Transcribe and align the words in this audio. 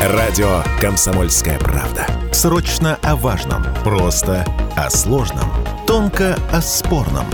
Радио 0.00 0.62
«Комсомольская 0.78 1.58
правда». 1.58 2.06
Срочно 2.30 2.98
о 3.02 3.16
важном. 3.16 3.64
Просто 3.82 4.44
о 4.76 4.90
сложном. 4.90 5.50
Тонко 5.86 6.36
о 6.52 6.60
спорном. 6.60 7.24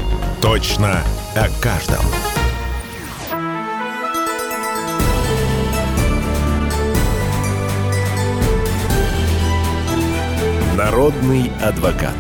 Точно 0.41 1.03
о 1.35 1.49
каждом. 1.61 2.05
Народный 10.77 11.51
адвокат. 11.61 12.15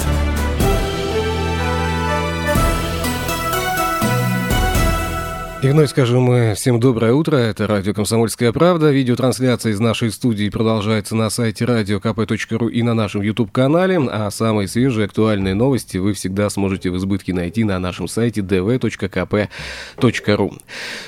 И 5.62 5.68
вновь 5.68 5.90
скажем 5.90 6.22
мы 6.22 6.54
всем 6.56 6.80
доброе 6.80 7.12
утро. 7.12 7.36
Это 7.36 7.68
радио 7.68 7.94
«Комсомольская 7.94 8.50
правда». 8.50 8.90
Видеотрансляция 8.90 9.70
из 9.70 9.78
нашей 9.78 10.10
студии 10.10 10.48
продолжается 10.48 11.14
на 11.14 11.30
сайте 11.30 11.64
radiokp.ru 11.66 12.68
и 12.68 12.82
на 12.82 12.94
нашем 12.94 13.22
YouTube-канале. 13.22 14.00
А 14.10 14.28
самые 14.32 14.66
свежие 14.66 15.04
актуальные 15.04 15.54
новости 15.54 15.98
вы 15.98 16.14
всегда 16.14 16.50
сможете 16.50 16.90
в 16.90 16.96
избытке 16.96 17.32
найти 17.32 17.62
на 17.62 17.78
нашем 17.78 18.08
сайте 18.08 18.40
dv.kp.ru. 18.40 19.48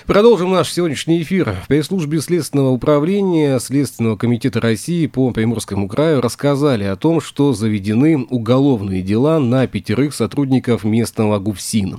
Продолжим 0.07 0.53
наш 0.53 0.73
сегодняшний 0.73 1.23
эфир. 1.23 1.57
В 1.65 1.67
пресс-службе 1.67 2.21
Следственного 2.21 2.69
управления 2.69 3.59
Следственного 3.59 4.17
комитета 4.17 4.61
России 4.61 5.09
по 5.09 5.33
Приморскому 5.33 5.89
краю 5.89 6.21
рассказали 6.21 6.85
о 6.85 6.95
том, 6.95 7.21
что 7.21 7.55
заведены 7.55 8.19
уголовные 8.19 9.03
дела 9.03 9.41
на 9.41 9.67
пятерых 9.67 10.15
сотрудников 10.15 10.85
местного 10.85 11.41
ГУФСИН. 11.41 11.99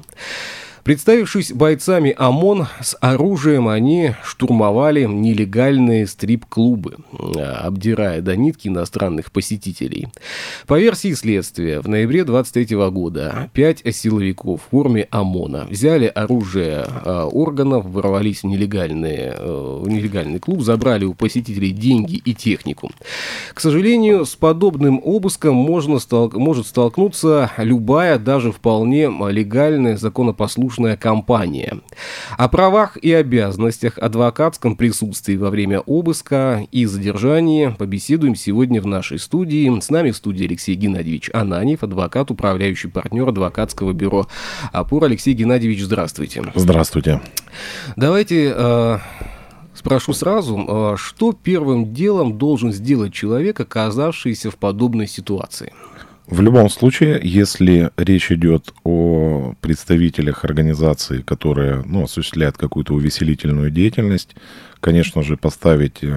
Представившись 0.86 1.52
бойцами 1.52 2.14
ОМОН, 2.16 2.68
с 2.80 2.96
оружием 3.02 3.68
они 3.68 4.14
штурмовали 4.24 5.06
нелегальные 5.06 6.06
стрип-клубы, 6.06 6.98
обдирая 7.34 8.22
до 8.22 8.36
нитки 8.36 8.68
иностранных 8.68 9.32
посетителей. 9.32 10.10
По 10.68 10.80
версии 10.80 11.14
следствия, 11.14 11.80
в 11.80 11.88
ноябре 11.90 12.24
23 12.24 12.76
года 12.92 13.50
пять 13.52 13.82
силовиков 13.96 14.62
в 14.62 14.70
форме 14.70 15.08
ОМОНа 15.10 15.66
взяли 15.72 16.06
оружие 16.06 16.86
э, 16.86 17.30
органов, 17.32 17.88
ворвались 17.88 18.42
в, 18.42 18.44
нелегальные, 18.44 19.34
э, 19.40 19.80
в 19.82 19.90
нелегальный 19.90 20.38
клуб, 20.38 20.62
забрали 20.62 21.06
у 21.06 21.16
посетителей 21.16 21.72
деньги 21.72 22.22
и 22.24 22.36
технику. 22.36 22.92
К 23.56 23.60
сожалению, 23.60 24.24
с 24.24 24.36
подобным 24.36 25.02
обыском 25.04 25.56
можно 25.56 25.98
стол- 25.98 26.30
может 26.36 26.68
столкнуться 26.68 27.50
любая, 27.58 28.20
даже 28.20 28.52
вполне 28.52 29.10
легальная, 29.32 29.98
законопослушная 29.98 30.75
воздушная 30.76 30.98
компания. 30.98 31.80
О 32.38 32.50
правах 32.50 32.98
и 32.98 33.14
обязанностях 33.14 33.98
адвокатском 33.98 34.76
присутствии 34.76 35.38
во 35.38 35.50
время 35.50 35.80
обыска 35.80 36.68
и 36.72 36.86
задержания 36.86 37.72
побеседуем 37.72 38.36
сегодня 38.36 38.82
в 38.82 38.88
нашей 38.88 39.20
студии. 39.20 39.80
С 39.80 39.90
нами 39.90 40.12
в 40.12 40.18
студии 40.18 40.46
Алексей 40.46 40.76
Геннадьевич 40.76 41.30
Ананев, 41.34 41.84
адвокат, 41.84 42.32
управляющий 42.32 42.90
партнер 42.90 43.28
адвокатского 43.28 43.94
бюро 43.94 44.28
«Апур». 44.72 45.06
Алексей 45.06 45.34
Геннадьевич, 45.34 45.84
здравствуйте. 45.84 46.44
Здравствуйте. 46.56 47.22
Давайте... 47.96 48.54
Э, 48.56 48.98
Спрошу 49.74 50.14
сразу, 50.14 50.66
э, 50.68 50.96
что 50.98 51.34
первым 51.34 51.94
делом 51.94 52.38
должен 52.38 52.72
сделать 52.72 53.14
человек, 53.14 53.60
оказавшийся 53.60 54.50
в 54.50 54.56
подобной 54.56 55.06
ситуации? 55.06 55.74
В 56.28 56.42
любом 56.42 56.70
случае, 56.70 57.20
если 57.22 57.92
речь 57.98 58.32
идет 58.32 58.74
о 58.84 59.54
представителях 59.62 60.44
организации, 60.44 61.22
которые 61.22 61.84
ну, 61.86 62.06
осуществляют 62.06 62.58
какую-то 62.58 62.96
увеселительную 62.96 63.70
деятельность, 63.70 64.36
конечно 64.80 65.22
же, 65.22 65.38
поставить 65.38 66.00
э, 66.02 66.08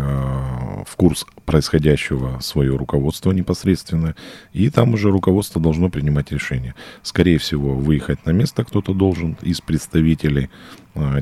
в 0.86 0.96
курс 0.96 1.26
происходящего 1.44 2.38
свое 2.40 2.74
руководство 2.74 3.32
непосредственно, 3.32 4.14
и 4.54 4.70
там 4.70 4.94
уже 4.94 5.10
руководство 5.10 5.60
должно 5.60 5.90
принимать 5.90 6.32
решение. 6.32 6.74
Скорее 7.02 7.36
всего, 7.36 7.74
выехать 7.74 8.24
на 8.24 8.30
место 8.30 8.64
кто-то 8.64 8.94
должен 8.94 9.36
из 9.42 9.60
представителей, 9.60 10.48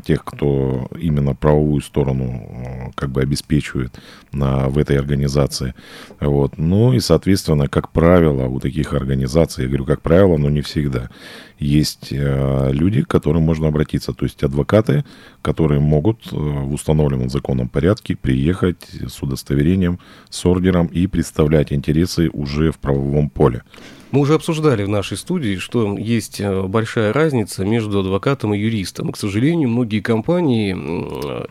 тех, 0.05 0.25
кто 0.25 0.89
именно 0.99 1.35
правовую 1.35 1.81
сторону 1.81 2.25
э, 2.25 2.91
как 2.95 3.11
бы 3.11 3.23
обеспечивает 3.23 3.99
на, 4.33 4.69
в 4.69 4.79
этой 4.79 4.99
организации. 4.99 5.75
Вот. 6.21 6.59
Ну 6.59 6.93
и, 6.93 7.01
соответственно, 7.01 7.69
как 7.69 7.93
правило, 7.93 8.47
у 8.47 8.61
таких 8.61 8.93
организаций, 8.93 9.65
я 9.65 9.69
говорю, 9.69 9.85
как 9.85 10.03
правило, 10.03 10.37
но 10.37 10.51
не 10.51 10.61
всегда, 10.61 11.11
есть 11.59 12.09
э, 12.11 12.71
люди, 12.73 13.03
к 13.03 13.09
которым 13.09 13.43
можно 13.43 13.69
обратиться, 13.69 14.13
то 14.13 14.25
есть 14.25 14.43
адвокаты, 14.43 15.05
которые 15.43 15.81
могут 15.81 16.27
э, 16.33 16.37
в 16.37 16.73
установленном 16.73 17.31
законном 17.31 17.69
порядке 17.69 18.17
приехать 18.17 18.89
с 19.07 19.23
удостоверением, 19.23 19.99
с 20.29 20.45
ордером 20.45 20.87
и 20.87 21.07
представлять 21.07 21.73
интересы 21.73 22.29
уже 22.33 22.71
в 22.71 22.79
правовом 22.79 23.31
поле. 23.31 23.63
Мы 24.17 24.23
уже 24.23 24.33
обсуждали 24.33 24.83
в 24.83 24.89
нашей 24.89 25.19
студии, 25.19 25.57
что 25.57 25.99
есть 25.99 26.41
э, 26.41 26.63
большая 26.63 27.13
разница 27.13 27.67
между 27.67 28.01
адвокатом 28.01 28.55
и 28.55 28.59
юристом. 28.59 29.13
к 29.13 29.19
сожалению, 29.19 29.69
многие 29.69 30.01
компании, 30.01 30.75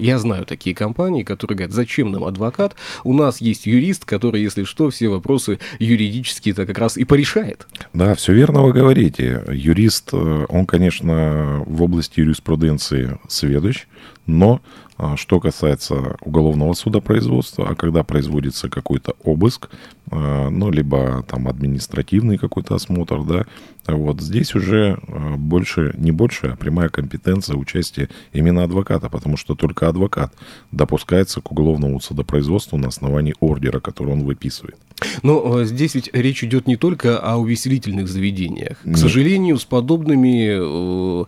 я 0.02 0.18
знаю 0.18 0.46
такие 0.46 0.76
компании, 0.76 1.22
которые 1.22 1.58
говорят, 1.58 1.76
зачем 1.76 2.12
нам 2.12 2.24
адвокат, 2.24 2.76
у 3.04 3.14
нас 3.14 3.40
есть 3.40 3.68
юрист, 3.68 4.06
который, 4.06 4.42
если 4.42 4.64
что, 4.64 4.90
все 4.90 5.10
вопросы 5.10 5.60
юридические-то 5.78 6.66
как 6.66 6.80
раз 6.80 6.98
и 6.98 7.04
порешает. 7.04 7.68
Да, 7.94 8.16
все 8.16 8.34
верно 8.34 8.64
вы 8.64 8.74
говорите. 8.74 9.44
Юрист, 9.48 10.10
э, 10.14 10.46
он, 10.50 10.66
конечно, 10.66 11.64
в 11.68 11.84
области 11.84 12.20
юриспруденции 12.20 13.20
сведущ, 13.28 13.86
но 14.26 14.60
что 15.18 15.40
касается 15.40 16.16
уголовного 16.22 16.74
судопроизводства, 16.74 17.70
а 17.70 17.76
когда 17.76 18.04
производится 18.04 18.70
какой-то 18.70 19.16
обыск, 19.24 19.70
а, 20.12 20.50
ну, 20.50 20.72
либо 20.72 21.24
там 21.28 21.48
административный 21.48 22.38
какой-то 22.38 22.76
осмотр, 22.76 23.24
да, 23.24 23.46
вот 23.88 24.22
здесь 24.22 24.56
уже 24.56 25.00
а, 25.08 25.36
больше, 25.36 25.94
не 25.98 26.12
больше, 26.12 26.48
а 26.48 26.56
прямая 26.56 26.90
компетенция 26.90 27.56
участия 27.56 28.10
именно 28.32 28.64
адвоката, 28.64 29.10
потому 29.10 29.36
что 29.36 29.56
только 29.56 29.90
адвокат 29.90 30.34
допускается 30.72 31.42
к 31.42 31.52
уголовному 31.52 32.00
судопроизводству 32.00 32.78
на 32.78 32.88
основании 32.88 33.36
ордера, 33.40 33.80
который 33.80 34.14
он 34.14 34.24
выписывает. 34.24 34.78
Но 35.24 35.64
здесь 35.66 35.96
ведь 35.96 36.10
речь 36.14 36.44
идет 36.44 36.68
не 36.68 36.78
только 36.78 37.20
о 37.20 37.38
увеселительных 37.38 38.08
заведениях. 38.08 38.78
К 38.84 38.98
сожалению, 38.98 39.58
с 39.58 39.66
подобными 39.66 41.22
э, 41.22 41.26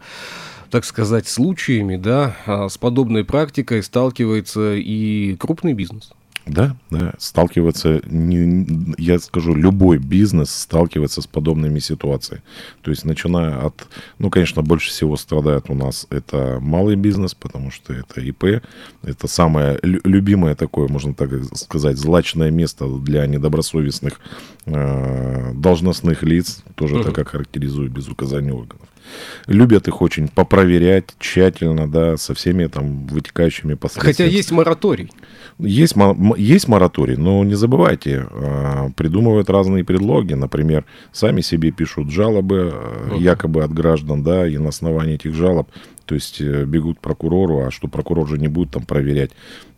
так 0.69 0.85
сказать, 0.85 1.27
случаями, 1.27 1.97
да, 1.97 2.35
а 2.45 2.69
с 2.69 2.77
подобной 2.77 3.23
практикой 3.23 3.83
сталкивается 3.83 4.75
и 4.75 5.35
крупный 5.35 5.73
бизнес. 5.73 6.11
Да, 6.47 6.77
да, 6.89 7.13
сталкиваться, 7.17 8.01
не, 8.05 8.65
я 8.97 9.19
скажу, 9.19 9.53
любой 9.53 9.97
бизнес 9.97 10.49
сталкивается 10.49 11.21
с 11.21 11.27
подобными 11.27 11.79
ситуациями. 11.79 12.41
То 12.81 12.91
есть, 12.91 13.03
начиная 13.03 13.59
от, 13.59 13.87
ну, 14.17 14.29
конечно, 14.29 14.61
больше 14.61 14.89
всего 14.89 15.17
страдает 15.17 15.69
у 15.69 15.73
нас 15.73 16.07
это 16.09 16.59
малый 16.61 16.95
бизнес, 16.95 17.33
потому 17.33 17.69
что 17.69 17.93
это 17.93 18.21
ИП, 18.21 18.61
это 19.03 19.27
самое 19.27 19.77
любимое 19.81 20.55
такое, 20.55 20.87
можно 20.87 21.13
так 21.13 21.31
сказать, 21.55 21.97
злачное 21.97 22.49
место 22.49 22.87
для 22.87 23.25
недобросовестных 23.27 24.19
э, 24.65 25.53
должностных 25.53 26.23
лиц, 26.23 26.63
тоже 26.75 26.95
uh-huh. 26.95 27.11
так 27.11 27.27
характеризую 27.27 27.89
без 27.89 28.07
указания 28.07 28.53
органов. 28.53 28.87
Любят 29.47 29.87
их 29.87 30.01
очень 30.01 30.27
попроверять 30.27 31.15
тщательно, 31.19 31.89
да, 31.89 32.17
со 32.17 32.33
всеми 32.33 32.67
там 32.67 33.07
вытекающими 33.07 33.75
последствиями. 33.75 34.29
Хотя 34.29 34.37
есть 34.37 34.51
мораторий. 34.51 35.11
Есть, 35.59 35.95
есть 36.37 36.67
мораторий, 36.67 37.15
но 37.15 37.43
не 37.43 37.55
забывайте, 37.55 38.27
а, 38.31 38.89
придумывают 38.95 39.49
разные 39.49 39.83
предлоги. 39.83 40.33
Например, 40.33 40.85
сами 41.11 41.41
себе 41.41 41.71
пишут 41.71 42.11
жалобы, 42.11 42.73
uh-huh. 42.73 43.19
якобы 43.19 43.63
от 43.63 43.73
граждан, 43.73 44.23
да, 44.23 44.47
и 44.47 44.57
на 44.57 44.69
основании 44.69 45.15
этих 45.15 45.33
жалоб 45.33 45.69
то 46.07 46.15
есть 46.15 46.39
э, 46.39 46.63
бегут 46.63 46.97
к 46.97 47.01
прокурору, 47.01 47.59
а 47.59 47.71
что 47.71 47.89
прокурор 47.89 48.27
же 48.27 48.37
не 48.37 48.47
будет 48.47 48.71
там 48.71 48.85
проверять, 48.85 49.31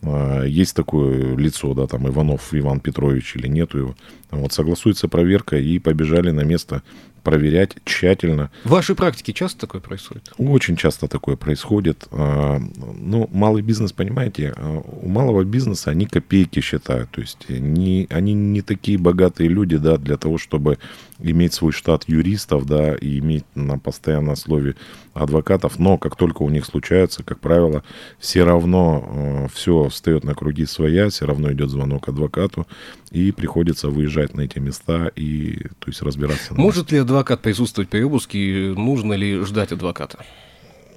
а, 0.03 0.43
есть 0.43 0.75
такое 0.75 1.35
лицо, 1.35 1.73
да, 1.73 1.87
там 1.87 2.07
Иванов 2.07 2.53
Иван 2.53 2.79
Петрович 2.79 3.35
или 3.35 3.47
нету 3.47 3.77
его. 3.79 3.95
Вот 4.29 4.53
согласуется 4.53 5.07
проверка 5.07 5.57
и 5.57 5.79
побежали 5.79 6.29
на 6.29 6.41
место 6.41 6.83
проверять 7.23 7.75
тщательно. 7.85 8.51
В 8.63 8.69
вашей 8.69 8.95
практике 8.95 9.33
часто 9.33 9.61
такое 9.61 9.81
происходит? 9.81 10.31
Очень 10.37 10.75
часто 10.75 11.07
такое 11.07 11.35
происходит. 11.35 12.07
А, 12.11 12.59
ну, 12.59 13.29
малый 13.31 13.61
бизнес, 13.61 13.91
понимаете, 13.91 14.53
а, 14.55 14.79
у 14.79 15.07
малого 15.07 15.43
бизнеса 15.43 15.91
они 15.91 16.05
копейки 16.05 16.59
считают. 16.61 17.11
То 17.11 17.21
есть 17.21 17.49
не, 17.49 18.07
они 18.09 18.33
не 18.33 18.61
такие 18.61 18.97
богатые 18.97 19.49
люди, 19.49 19.77
да, 19.77 19.97
для 19.97 20.17
того, 20.17 20.37
чтобы 20.37 20.77
иметь 21.21 21.53
свой 21.53 21.71
штат 21.71 22.05
юристов, 22.07 22.65
да, 22.65 22.95
и 22.95 23.19
иметь 23.19 23.45
на 23.55 23.77
постоянном 23.77 24.35
слове 24.35 24.75
адвокатов. 25.13 25.79
Но 25.79 25.97
как 25.97 26.15
только 26.15 26.43
у 26.43 26.49
них 26.49 26.65
случается, 26.65 27.23
как 27.23 27.39
правило, 27.39 27.83
все 28.19 28.43
равно 28.43 29.03
э, 29.07 29.47
все 29.53 29.89
встает 29.89 30.23
на 30.23 30.33
круги 30.33 30.65
своя, 30.65 31.09
все 31.09 31.25
равно 31.25 31.51
идет 31.51 31.69
звонок 31.69 32.07
адвокату, 32.07 32.67
и 33.11 33.31
приходится 33.31 33.89
выезжать 33.89 34.33
на 34.35 34.41
эти 34.41 34.59
места 34.59 35.11
и, 35.15 35.67
то 35.79 35.87
есть, 35.87 36.01
разбираться. 36.01 36.53
Может 36.53 36.91
ли 36.91 36.99
адвокат 36.99 37.41
присутствовать 37.41 37.89
при 37.89 38.01
обыске? 38.03 38.73
Нужно 38.75 39.13
ли 39.13 39.43
ждать 39.43 39.71
адвоката? 39.71 40.25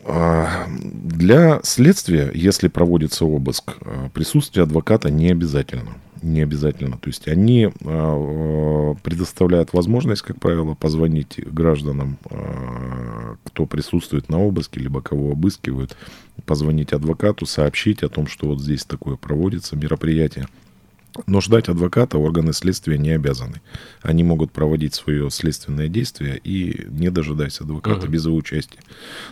А, 0.04 0.66
для 0.68 1.60
следствия, 1.62 2.30
если 2.34 2.68
проводится 2.68 3.24
обыск, 3.24 3.76
э, 3.80 4.08
присутствие 4.12 4.64
адвоката 4.64 5.10
не 5.10 5.30
обязательно. 5.30 5.94
Не 6.22 6.42
обязательно. 6.42 6.98
То 6.98 7.08
есть 7.08 7.26
они 7.26 7.64
э, 7.68 8.94
предоставляют 9.02 9.72
возможность, 9.72 10.22
как 10.22 10.38
правило, 10.38 10.74
позвонить 10.74 11.40
гражданам, 11.44 12.16
э, 12.30 13.34
кто 13.44 13.66
присутствует 13.66 14.28
на 14.28 14.40
обыске, 14.40 14.80
либо 14.80 15.02
кого 15.02 15.32
обыскивают, 15.32 15.96
позвонить 16.46 16.92
адвокату, 16.92 17.44
сообщить 17.44 18.04
о 18.04 18.08
том, 18.08 18.28
что 18.28 18.46
вот 18.46 18.60
здесь 18.60 18.84
такое 18.84 19.16
проводится 19.16 19.76
мероприятие. 19.76 20.46
Но 21.26 21.40
ждать 21.40 21.68
адвоката 21.68 22.16
органы 22.16 22.52
следствия 22.52 22.96
не 22.96 23.10
обязаны. 23.10 23.60
Они 24.00 24.24
могут 24.24 24.50
проводить 24.50 24.94
свое 24.94 25.30
следственное 25.30 25.88
действие 25.88 26.40
и 26.42 26.86
не 26.88 27.10
дожидаясь 27.10 27.60
адвоката 27.60 28.06
uh-huh. 28.06 28.10
без 28.10 28.24
его 28.24 28.36
участия. 28.36 28.80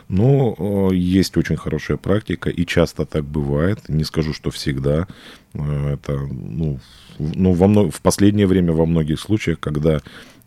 Но 0.08 0.54
э, 0.90 0.94
есть 0.94 1.36
очень 1.36 1.56
хорошая 1.56 1.96
практика, 1.96 2.50
и 2.50 2.66
часто 2.66 3.06
так 3.06 3.24
бывает. 3.24 3.88
Не 3.88 4.04
скажу, 4.04 4.34
что 4.34 4.50
всегда. 4.50 5.08
Э, 5.54 5.94
это, 5.94 6.18
ну, 6.18 6.78
ну 7.18 7.52
во 7.52 7.90
в 7.90 8.00
последнее 8.00 8.46
время 8.46 8.72
во 8.72 8.86
многих 8.86 9.20
случаях, 9.20 9.60
когда 9.60 10.00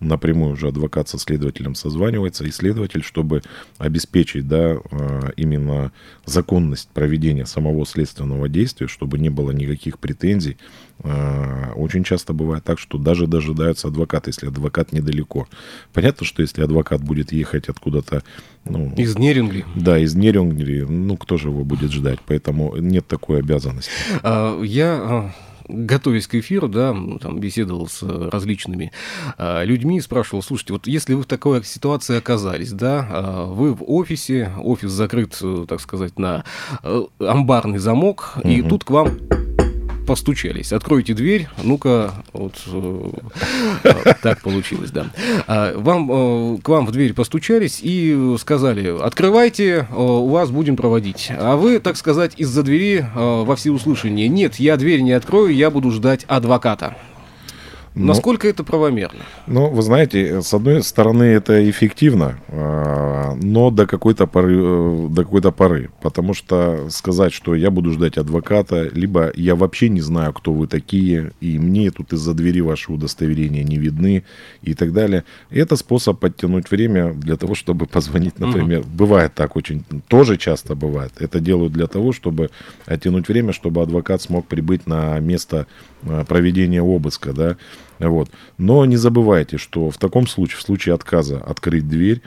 напрямую 0.07 0.53
уже 0.53 0.67
адвокат 0.67 1.09
со 1.09 1.17
следователем 1.17 1.75
созванивается, 1.75 2.45
и 2.45 2.51
следователь, 2.51 3.03
чтобы 3.03 3.41
обеспечить 3.77 4.47
да, 4.47 4.77
а, 4.91 5.31
именно 5.35 5.91
законность 6.25 6.89
проведения 6.93 7.45
самого 7.45 7.85
следственного 7.85 8.49
действия, 8.49 8.87
чтобы 8.87 9.19
не 9.19 9.29
было 9.29 9.51
никаких 9.51 9.99
претензий, 9.99 10.57
а, 10.99 11.73
очень 11.75 12.03
часто 12.03 12.33
бывает 12.33 12.63
так, 12.63 12.79
что 12.79 12.97
даже 12.97 13.27
дожидаются 13.27 13.87
адвоката, 13.87 14.29
если 14.29 14.47
адвокат 14.47 14.91
недалеко. 14.91 15.47
Понятно, 15.93 16.25
что 16.25 16.41
если 16.41 16.63
адвокат 16.63 17.01
будет 17.01 17.31
ехать 17.31 17.69
откуда-то... 17.69 18.23
Ну, 18.65 18.93
из 18.95 19.17
Нерюнгли. 19.17 19.65
Да, 19.75 19.99
из 19.99 20.15
Нерюнгли, 20.15 20.81
ну, 20.81 21.17
кто 21.17 21.37
же 21.37 21.49
его 21.49 21.63
будет 21.63 21.91
ждать? 21.91 22.19
Поэтому 22.25 22.77
нет 22.77 23.07
такой 23.07 23.39
обязанности. 23.39 23.91
А, 24.21 24.61
я 24.61 25.33
готовясь 25.67 26.27
к 26.27 26.35
эфиру, 26.35 26.67
да, 26.67 26.95
там 27.21 27.39
беседовал 27.39 27.87
с 27.87 28.03
различными 28.03 28.91
а, 29.37 29.63
людьми, 29.63 29.99
спрашивал, 30.01 30.43
слушайте, 30.43 30.73
вот 30.73 30.87
если 30.87 31.13
вы 31.13 31.23
в 31.23 31.25
такой 31.25 31.63
ситуации 31.63 32.17
оказались, 32.17 32.71
да, 32.71 33.07
а, 33.09 33.45
вы 33.45 33.73
в 33.73 33.83
офисе, 33.85 34.51
офис 34.61 34.91
закрыт, 34.91 35.39
так 35.67 35.79
сказать, 35.79 36.17
на 36.17 36.43
а, 36.81 37.05
амбарный 37.19 37.79
замок, 37.79 38.33
угу. 38.37 38.47
и 38.47 38.61
тут 38.61 38.83
к 38.83 38.91
вам 38.91 39.17
постучались. 40.05 40.73
Откройте 40.73 41.13
дверь, 41.13 41.47
ну-ка, 41.61 42.13
вот 42.33 42.53
э, 42.67 44.13
так 44.21 44.41
получилось, 44.41 44.91
да. 44.91 45.07
А, 45.47 45.77
вам, 45.77 46.11
э, 46.11 46.57
к 46.61 46.69
вам 46.69 46.85
в 46.85 46.91
дверь 46.91 47.13
постучались 47.13 47.79
и 47.81 48.35
сказали, 48.39 48.95
открывайте, 49.01 49.87
э, 49.89 49.95
у 49.95 50.27
вас 50.27 50.51
будем 50.51 50.75
проводить. 50.75 51.31
А 51.31 51.55
вы, 51.55 51.79
так 51.79 51.97
сказать, 51.97 52.33
из-за 52.37 52.63
двери 52.63 53.05
во 53.15 53.55
всеуслышание, 53.55 54.27
нет, 54.27 54.55
я 54.55 54.77
дверь 54.77 55.01
не 55.01 55.13
открою, 55.13 55.53
я 55.53 55.69
буду 55.69 55.91
ждать 55.91 56.25
адвоката. 56.27 56.95
Ну, 57.95 58.07
Насколько 58.07 58.47
это 58.47 58.63
правомерно? 58.63 59.19
Ну, 59.45 59.69
вы 59.69 59.81
знаете, 59.83 60.41
с 60.41 60.53
одной 60.53 60.83
стороны, 60.83 61.23
это 61.23 61.69
эффективно, 61.69 62.39
а, 62.47 63.35
но 63.41 63.69
до 63.69 63.85
какой-то 63.85 64.25
поры, 64.25 64.57
э, 64.57 65.07
до 65.09 65.23
какой-то 65.23 65.51
поры. 65.51 65.91
Потому 66.01 66.33
что 66.33 66.89
сказать, 66.89 67.33
что 67.33 67.53
я 67.53 67.69
буду 67.69 67.91
ждать 67.91 68.17
адвоката, 68.17 68.89
либо 68.93 69.31
я 69.35 69.55
вообще 69.55 69.89
не 69.89 70.01
знаю, 70.01 70.33
кто 70.33 70.53
вы 70.53 70.65
такие, 70.67 71.33
и 71.39 71.59
мне 71.59 71.91
тут 71.91 72.13
из-за 72.13 72.33
двери 72.33 72.61
ваши 72.61 72.91
удостоверения 72.91 73.63
не 73.63 73.77
видны, 73.77 74.23
и 74.63 74.73
так 74.73 74.93
далее. 74.93 75.23
Это 75.49 75.75
способ 75.75 76.19
подтянуть 76.19 76.71
время 76.71 77.13
для 77.13 77.35
того, 77.37 77.53
чтобы 77.53 77.85
позвонить, 77.85 78.39
например. 78.39 78.79
Угу. 78.79 78.89
Бывает 78.89 79.33
так 79.33 79.55
очень, 79.55 79.83
тоже 80.07 80.37
часто 80.37 80.75
бывает. 80.75 81.11
Это 81.19 81.39
делают 81.39 81.73
для 81.73 81.87
того, 81.87 82.11
чтобы 82.11 82.49
оттянуть 82.85 83.27
время, 83.27 83.53
чтобы 83.53 83.81
адвокат 83.81 84.21
смог 84.21 84.47
прибыть 84.47 84.87
на 84.87 85.19
место 85.19 85.67
э, 86.03 86.23
проведения 86.27 86.81
обыска, 86.81 87.33
да, 87.33 87.57
вот. 88.09 88.29
Но 88.57 88.85
не 88.85 88.97
забывайте, 88.97 89.57
что 89.57 89.89
в 89.89 89.97
таком 89.97 90.27
случае, 90.27 90.57
в 90.57 90.61
случае 90.61 90.95
отказа 90.95 91.39
открыть 91.39 91.87
дверь 91.87 92.21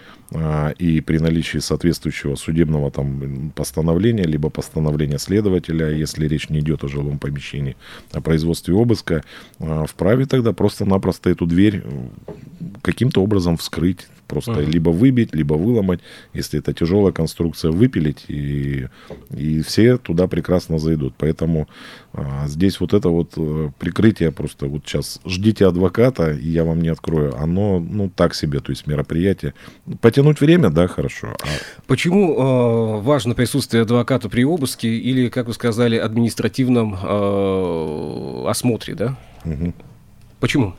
и 0.79 1.01
при 1.01 1.19
наличии 1.19 1.59
соответствующего 1.59 2.35
судебного 2.35 2.91
там, 2.91 3.53
постановления, 3.55 4.25
либо 4.25 4.51
постановления 4.51 5.19
следователя, 5.19 5.91
если 5.91 6.27
речь 6.27 6.49
не 6.49 6.61
идет 6.61 6.83
о 6.83 6.89
жилом 6.89 7.19
помещении, 7.19 7.77
о 8.13 8.21
производстве 8.21 8.75
обыска, 8.75 9.23
а, 9.61 9.87
вправе 9.87 10.27
тогда 10.27 10.53
просто-напросто 10.53 11.31
эту 11.31 11.47
дверь 11.47 11.85
каким-то 12.83 13.23
образом 13.23 13.57
вскрыть, 13.57 14.09
просто 14.27 14.53
uh-huh. 14.53 14.71
либо 14.71 14.91
выбить, 14.91 15.35
либо 15.35 15.55
выломать, 15.55 16.01
если 16.35 16.59
это 16.59 16.73
тяжелая 16.73 17.13
конструкция, 17.13 17.71
выпилить, 17.71 18.25
и, 18.29 18.89
и 19.31 19.63
все 19.63 19.99
туда 19.99 20.27
прекрасно 20.27 20.79
зайдут. 20.79 21.15
Поэтому 21.17 21.69
а, 22.13 22.47
здесь 22.49 22.81
вот 22.81 22.95
это 22.95 23.09
вот 23.09 23.35
э, 23.37 23.71
прикрытие 23.79 24.33
просто 24.33 24.67
вот 24.67 24.83
сейчас 24.87 25.21
ждите 25.25 25.67
адвоката, 25.67 26.33
и 26.33 26.49
я 26.49 26.65
вам 26.65 26.81
не 26.81 26.89
открою, 26.89 27.37
оно 27.37 27.79
ну 27.79 28.11
так 28.15 28.35
себе, 28.35 28.61
то 28.61 28.71
есть 28.71 28.87
мероприятие. 28.87 29.55
Потянуть 30.17 30.41
время, 30.41 30.71
да, 30.71 30.89
хорошо. 30.89 31.35
А... 31.43 31.47
Почему 31.87 32.33
э, 32.33 33.01
важно 33.03 33.35
присутствие 33.35 33.83
адвоката 33.83 34.31
при 34.31 34.45
обыске 34.47 34.89
или, 34.89 35.29
как 35.29 35.47
вы 35.47 35.53
сказали, 35.53 35.99
административном 35.99 36.95
э, 36.95 38.45
осмотре, 38.49 38.95
да? 38.95 39.19
Угу. 39.45 39.75
Почему? 40.41 40.75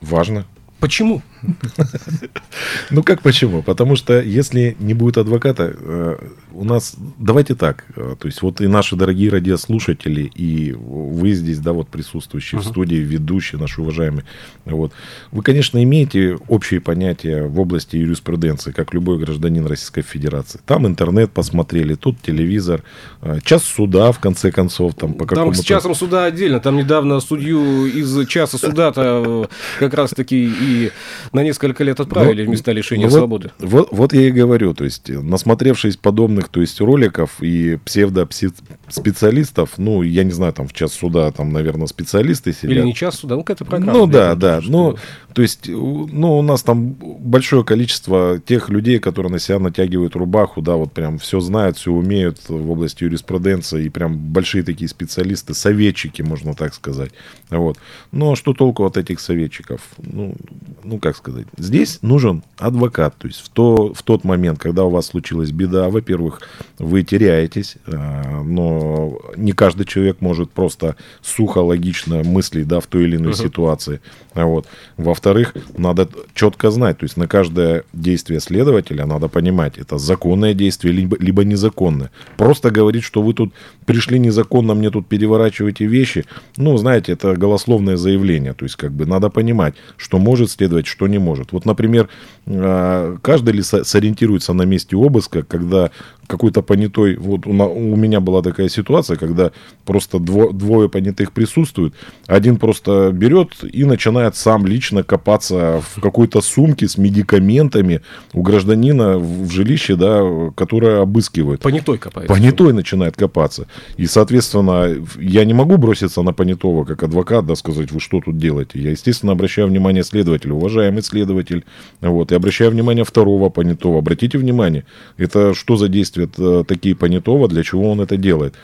Важно. 0.00 0.46
Почему? 0.78 1.20
Ну 2.90 3.02
как 3.02 3.22
почему? 3.22 3.62
Потому 3.62 3.96
что 3.96 4.20
если 4.20 4.76
не 4.78 4.94
будет 4.94 5.18
адвоката, 5.18 5.74
э, 5.78 6.16
у 6.52 6.64
нас, 6.64 6.96
давайте 7.18 7.54
так, 7.54 7.84
э, 7.96 8.16
то 8.18 8.26
есть 8.26 8.42
вот 8.42 8.60
и 8.60 8.66
наши 8.66 8.96
дорогие 8.96 9.30
радиослушатели, 9.30 10.30
и 10.34 10.72
вы 10.72 11.32
здесь, 11.32 11.58
да, 11.58 11.72
вот 11.72 11.88
присутствующие 11.88 12.60
uh-huh. 12.60 12.64
в 12.64 12.68
студии, 12.68 12.96
ведущие, 12.96 13.60
наши 13.60 13.80
уважаемые, 13.80 14.24
вот, 14.64 14.92
вы, 15.30 15.42
конечно, 15.42 15.82
имеете 15.82 16.38
общие 16.48 16.80
понятия 16.80 17.44
в 17.44 17.60
области 17.60 17.96
юриспруденции, 17.96 18.72
как 18.72 18.94
любой 18.94 19.18
гражданин 19.18 19.66
Российской 19.66 20.02
Федерации. 20.02 20.60
Там 20.66 20.86
интернет 20.86 21.30
посмотрели, 21.30 21.94
тут 21.94 22.20
телевизор, 22.22 22.82
э, 23.22 23.38
час 23.44 23.64
суда, 23.64 24.12
в 24.12 24.18
конце 24.18 24.50
концов, 24.50 24.94
там 24.94 25.14
по 25.14 25.26
какому-то... 25.26 25.56
Там 25.56 25.62
с 25.62 25.66
часом 25.66 25.94
суда 25.94 26.24
отдельно, 26.24 26.60
там 26.60 26.76
недавно 26.76 27.20
судью 27.20 27.86
из 27.86 28.26
часа 28.28 28.58
суда-то 28.58 29.48
как 29.78 29.94
раз-таки 29.94 30.50
и 30.60 30.90
на 31.32 31.42
несколько 31.42 31.84
лет 31.84 32.00
отправили 32.00 32.42
ну, 32.42 32.48
в 32.48 32.52
места 32.52 32.72
лишения 32.72 33.06
ну, 33.06 33.12
свободы. 33.12 33.50
Вот, 33.58 33.70
вот, 33.70 33.88
вот 33.92 34.12
я 34.12 34.28
и 34.28 34.30
говорю, 34.30 34.74
то 34.74 34.84
есть, 34.84 35.08
насмотревшись 35.08 35.96
подобных, 35.96 36.48
то 36.48 36.60
есть, 36.60 36.80
роликов 36.80 37.42
и 37.42 37.78
псевдо-специалистов, 37.84 39.74
ну, 39.76 40.02
я 40.02 40.24
не 40.24 40.32
знаю, 40.32 40.52
там 40.52 40.66
в 40.68 40.72
час 40.72 40.92
суда, 40.92 41.30
там, 41.30 41.52
наверное, 41.52 41.86
специалисты 41.86 42.52
сидят. 42.52 42.70
Или 42.70 42.82
не 42.82 42.94
час 42.94 43.16
суда, 43.16 43.36
ну, 43.36 43.42
какая-то 43.42 43.64
программа. 43.64 43.98
Ну, 43.98 44.06
да, 44.06 44.34
да, 44.34 44.60
ну, 44.62 44.96
то 45.34 45.42
есть, 45.42 45.68
ну, 45.68 46.38
у 46.38 46.42
нас 46.42 46.62
там 46.62 46.92
большое 46.92 47.64
количество 47.64 48.40
тех 48.44 48.70
людей, 48.70 48.98
которые 48.98 49.30
на 49.32 49.38
себя 49.38 49.58
натягивают 49.58 50.16
рубаху, 50.16 50.62
да, 50.62 50.76
вот 50.76 50.92
прям 50.92 51.18
все 51.18 51.40
знают, 51.40 51.76
все 51.76 51.92
умеют 51.92 52.40
в 52.48 52.70
области 52.70 53.04
юриспруденции, 53.04 53.84
и 53.84 53.88
прям 53.88 54.16
большие 54.16 54.62
такие 54.64 54.88
специалисты, 54.88 55.54
советчики, 55.54 56.22
можно 56.22 56.54
так 56.54 56.74
сказать, 56.74 57.12
вот. 57.50 57.78
Но 58.12 58.34
что 58.34 58.54
толку 58.54 58.84
от 58.84 58.96
этих 58.96 59.20
советчиков? 59.20 59.80
Ну, 59.98 60.34
ну 60.82 60.98
как 60.98 61.17
сказать, 61.18 61.46
здесь 61.56 61.98
нужен 62.02 62.42
адвокат. 62.56 63.14
То 63.18 63.28
есть 63.28 63.40
в, 63.40 63.48
то, 63.50 63.92
в 63.92 64.02
тот 64.02 64.24
момент, 64.24 64.58
когда 64.58 64.84
у 64.84 64.90
вас 64.90 65.06
случилась 65.06 65.50
беда, 65.50 65.88
во-первых, 65.90 66.40
вы 66.78 67.02
теряетесь, 67.02 67.76
э, 67.86 68.42
но 68.42 69.18
не 69.36 69.52
каждый 69.52 69.84
человек 69.84 70.20
может 70.20 70.50
просто 70.50 70.96
сухо, 71.22 71.58
логично 71.58 72.22
мыслить 72.24 72.66
да, 72.66 72.80
в 72.80 72.86
той 72.86 73.04
или 73.04 73.16
иной 73.16 73.32
uh-huh. 73.32 73.42
ситуации. 73.42 74.00
Вот. 74.34 74.66
Во-вторых, 74.96 75.54
надо 75.76 76.08
четко 76.34 76.70
знать, 76.70 76.98
то 76.98 77.04
есть 77.04 77.16
на 77.16 77.26
каждое 77.26 77.84
действие 77.92 78.40
следователя 78.40 79.06
надо 79.06 79.28
понимать, 79.28 79.78
это 79.78 79.98
законное 79.98 80.54
действие, 80.54 80.94
либо, 80.94 81.16
либо 81.18 81.44
незаконное. 81.44 82.10
Просто 82.36 82.70
говорить, 82.70 83.04
что 83.04 83.22
вы 83.22 83.34
тут 83.34 83.52
пришли 83.84 84.18
незаконно, 84.18 84.74
мне 84.74 84.90
тут 84.90 85.08
переворачиваете 85.08 85.86
вещи, 85.86 86.24
ну, 86.56 86.76
знаете, 86.76 87.12
это 87.12 87.34
голословное 87.34 87.96
заявление. 87.96 88.54
То 88.54 88.64
есть, 88.64 88.76
как 88.76 88.92
бы 88.92 89.06
надо 89.06 89.28
понимать, 89.30 89.74
что 89.96 90.18
может 90.18 90.50
следовать, 90.50 90.86
что 90.86 91.07
не 91.08 91.18
может. 91.18 91.52
Вот, 91.52 91.64
например, 91.64 92.08
а, 92.46 93.16
каждый 93.22 93.54
ли 93.54 93.62
сориентируется 93.62 94.52
на 94.52 94.62
месте 94.62 94.96
обыска, 94.96 95.42
когда 95.42 95.90
какой-то 96.28 96.62
понятой, 96.62 97.16
вот 97.16 97.46
у, 97.46 97.50
у 97.50 97.96
меня 97.96 98.20
была 98.20 98.42
такая 98.42 98.68
ситуация, 98.68 99.16
когда 99.16 99.50
просто 99.84 100.18
дво, 100.18 100.52
двое 100.52 100.88
понятых 100.88 101.32
присутствуют, 101.32 101.94
один 102.26 102.56
просто 102.56 103.10
берет 103.12 103.64
и 103.64 103.84
начинает 103.84 104.36
сам 104.36 104.66
лично 104.66 105.02
копаться 105.02 105.82
в 105.94 106.00
какой-то 106.00 106.40
сумке 106.40 106.86
с 106.86 106.98
медикаментами 106.98 108.02
у 108.34 108.42
гражданина 108.42 109.18
в 109.18 109.50
жилище, 109.50 109.96
да, 109.96 110.50
которое 110.54 111.00
обыскивает. 111.02 111.60
Понятой 111.60 111.98
копается. 111.98 112.32
Понятой 112.32 112.72
начинает 112.72 113.16
копаться. 113.16 113.66
И, 113.96 114.06
соответственно, 114.06 114.94
я 115.18 115.44
не 115.44 115.54
могу 115.54 115.78
броситься 115.78 116.22
на 116.22 116.32
понятого 116.32 116.84
как 116.84 117.02
адвокат, 117.02 117.46
да, 117.46 117.56
сказать, 117.56 117.90
вы 117.90 118.00
что 118.00 118.20
тут 118.20 118.36
делаете. 118.36 118.80
Я, 118.80 118.90
естественно, 118.90 119.32
обращаю 119.32 119.68
внимание 119.68 120.04
следователя, 120.04 120.52
уважаемый 120.52 121.02
следователь, 121.02 121.64
вот, 122.02 122.32
и 122.32 122.34
обращаю 122.34 122.70
внимание 122.70 123.04
второго 123.04 123.48
понятого. 123.48 123.98
Обратите 123.98 124.36
внимание, 124.36 124.84
это 125.16 125.54
что 125.54 125.76
за 125.76 125.88
действие 125.88 126.17
действия 126.26 126.64
такие 126.64 126.94
Понятого, 126.94 127.48
для 127.48 127.62
чего 127.62 127.90
он 127.90 128.00
это 128.00 128.16
делает. 128.16 128.54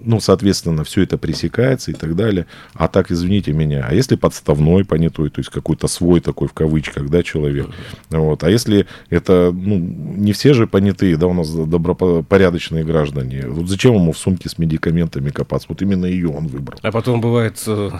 ну, 0.00 0.20
соответственно, 0.20 0.84
все 0.84 1.02
это 1.02 1.18
пресекается 1.18 1.90
и 1.90 1.94
так 1.94 2.14
далее. 2.14 2.46
А 2.74 2.88
так, 2.88 3.10
извините 3.10 3.52
меня, 3.52 3.86
а 3.88 3.94
если 3.94 4.16
подставной 4.16 4.84
понятой, 4.84 5.30
то 5.30 5.40
есть 5.40 5.50
какой-то 5.50 5.88
свой 5.88 6.20
такой 6.20 6.48
в 6.48 6.52
кавычках, 6.52 7.08
да, 7.08 7.22
человек, 7.22 7.68
вот, 8.10 8.44
а 8.44 8.50
если 8.50 8.86
это, 9.10 9.50
ну, 9.52 9.78
не 9.78 10.32
все 10.32 10.54
же 10.54 10.66
понятые, 10.66 11.16
да, 11.16 11.26
у 11.26 11.32
нас 11.32 11.50
добропорядочные 11.50 12.84
граждане, 12.84 13.46
вот 13.48 13.68
зачем 13.68 13.94
ему 13.94 14.12
в 14.12 14.18
сумке 14.18 14.48
с 14.48 14.58
медикаментами 14.58 15.30
копаться, 15.30 15.68
вот 15.70 15.82
именно 15.82 16.06
ее 16.06 16.28
он 16.28 16.46
выбрал. 16.46 16.78
А 16.82 16.92
потом 16.92 17.20
бывает 17.20 17.62
э, 17.66 17.90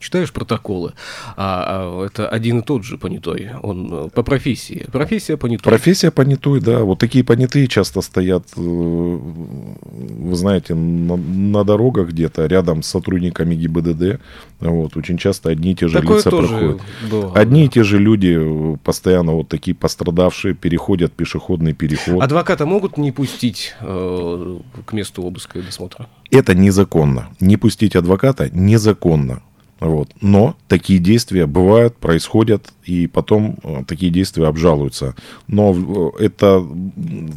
читаешь 0.00 0.32
протоколы, 0.32 0.94
а, 1.36 2.02
а 2.02 2.06
это 2.06 2.28
один 2.28 2.60
и 2.60 2.62
тот 2.62 2.84
же 2.84 2.98
понятой, 2.98 3.50
он 3.62 3.88
э, 3.92 4.08
по 4.08 4.22
профессии. 4.22 4.86
Профессия 4.90 5.36
понятой. 5.36 5.62
Профессия 5.62 6.10
понятой, 6.10 6.60
да. 6.60 6.80
Вот 6.80 6.98
такие 6.98 7.22
понятые 7.22 7.68
часто 7.68 8.00
стоят, 8.00 8.44
э, 8.56 8.60
вы 8.60 10.34
знаете, 10.34 10.74
на, 10.74 11.16
на 11.16 11.64
дорогах 11.64 12.08
где-то 12.08 12.46
рядом 12.46 12.82
с 12.82 12.88
сотрудниками 12.88 13.54
ГИБДД. 13.54 14.20
Вот, 14.60 14.96
очень 14.96 15.18
часто 15.18 15.50
одни 15.50 15.72
и 15.72 15.74
те 15.74 15.88
же 15.88 16.00
Такое 16.00 16.16
лица 16.18 16.30
проходят. 16.30 16.80
было. 17.10 17.32
Одни 17.34 17.66
и 17.66 17.68
те 17.68 17.84
же 17.84 17.98
люди, 17.98 18.36
э, 18.38 18.76
постоянно 18.82 19.32
вот 19.32 19.48
такие 19.48 19.74
пострадавшие, 19.74 20.54
переходят 20.54 21.12
пешеходный 21.12 21.74
переход. 21.74 22.22
Адвоката 22.22 22.64
могут 22.64 22.96
не 22.96 23.12
пустить 23.12 23.74
э, 23.80 24.58
к 24.86 24.92
месту 24.92 25.22
обыска 25.22 25.58
и 25.58 25.62
досмотра? 25.62 26.08
Это 26.30 26.54
незаконно. 26.54 27.28
Не 27.40 27.56
пустить 27.56 27.96
адвоката 27.96 28.48
незаконно. 28.52 29.42
Вот. 29.80 30.10
Но 30.20 30.56
такие 30.68 30.98
действия 30.98 31.46
бывают, 31.46 31.96
происходят, 31.96 32.70
и 32.84 33.06
потом 33.06 33.56
э, 33.62 33.82
такие 33.86 34.12
действия 34.12 34.46
обжалуются. 34.46 35.14
Но 35.48 35.74
э, 36.18 36.24
это, 36.24 36.62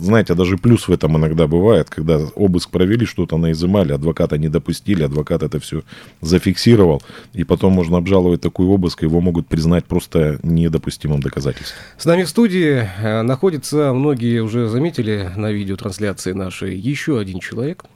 знаете, 0.02 0.36
даже 0.36 0.58
плюс 0.58 0.90
в 0.90 0.92
этом 0.92 1.16
иногда 1.18 1.48
бывает, 1.48 1.90
когда 1.90 2.20
обыск 2.36 2.70
провели, 2.70 3.06
что-то 3.06 3.38
наизымали, 3.38 3.94
адвоката 3.94 4.38
не 4.38 4.50
допустили, 4.50 5.04
адвокат 5.04 5.42
это 5.42 5.60
все 5.62 5.84
зафиксировал, 6.22 7.02
и 7.34 7.46
потом 7.46 7.74
можно 7.74 7.98
обжаловать 7.98 8.42
такой 8.42 8.66
обыск, 8.66 9.04
его 9.04 9.22
могут 9.22 9.48
признать 9.48 9.86
просто 9.86 10.40
недопустимым 10.44 11.22
доказательством. 11.22 11.78
С 11.98 12.04
нами 12.04 12.24
в 12.24 12.30
студии 12.30 12.90
э, 13.02 13.22
находится, 13.22 13.94
многие 13.94 14.42
уже 14.42 14.68
заметили 14.68 15.32
на 15.38 15.50
видеотрансляции 15.52 16.34
нашей, 16.34 16.78
еще 16.78 17.20
один 17.20 17.40
человек– 17.40 17.86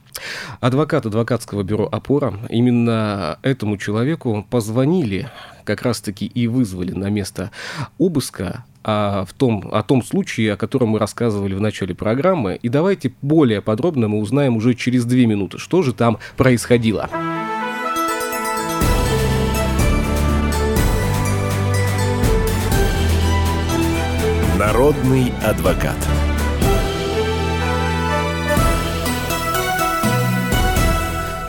Адвокат 0.59 1.05
адвокатского 1.05 1.63
бюро 1.63 1.87
«Опора». 1.91 2.33
Именно 2.49 3.39
этому 3.41 3.77
человеку 3.77 4.45
позвонили 4.49 5.29
как 5.63 5.81
раз-таки 5.81 6.25
и 6.25 6.47
вызвали 6.47 6.91
на 6.91 7.09
место 7.09 7.51
обыска 7.97 8.63
а 8.89 9.25
в 9.25 9.33
том, 9.33 9.67
о 9.73 9.83
том 9.83 10.01
случае, 10.01 10.53
о 10.53 10.57
котором 10.57 10.89
мы 10.89 10.99
рассказывали 10.99 11.53
в 11.53 11.59
начале 11.59 11.93
программы. 11.93 12.57
И 12.61 12.69
давайте 12.69 13.11
более 13.21 13.61
подробно 13.61 14.07
мы 14.07 14.19
узнаем 14.19 14.55
уже 14.55 14.75
через 14.75 15.03
две 15.03 15.25
минуты, 15.25 15.57
что 15.57 15.83
же 15.83 15.93
там 15.93 16.19
происходило. 16.37 17.09
Народный 24.57 25.33
адвокат. 25.43 25.97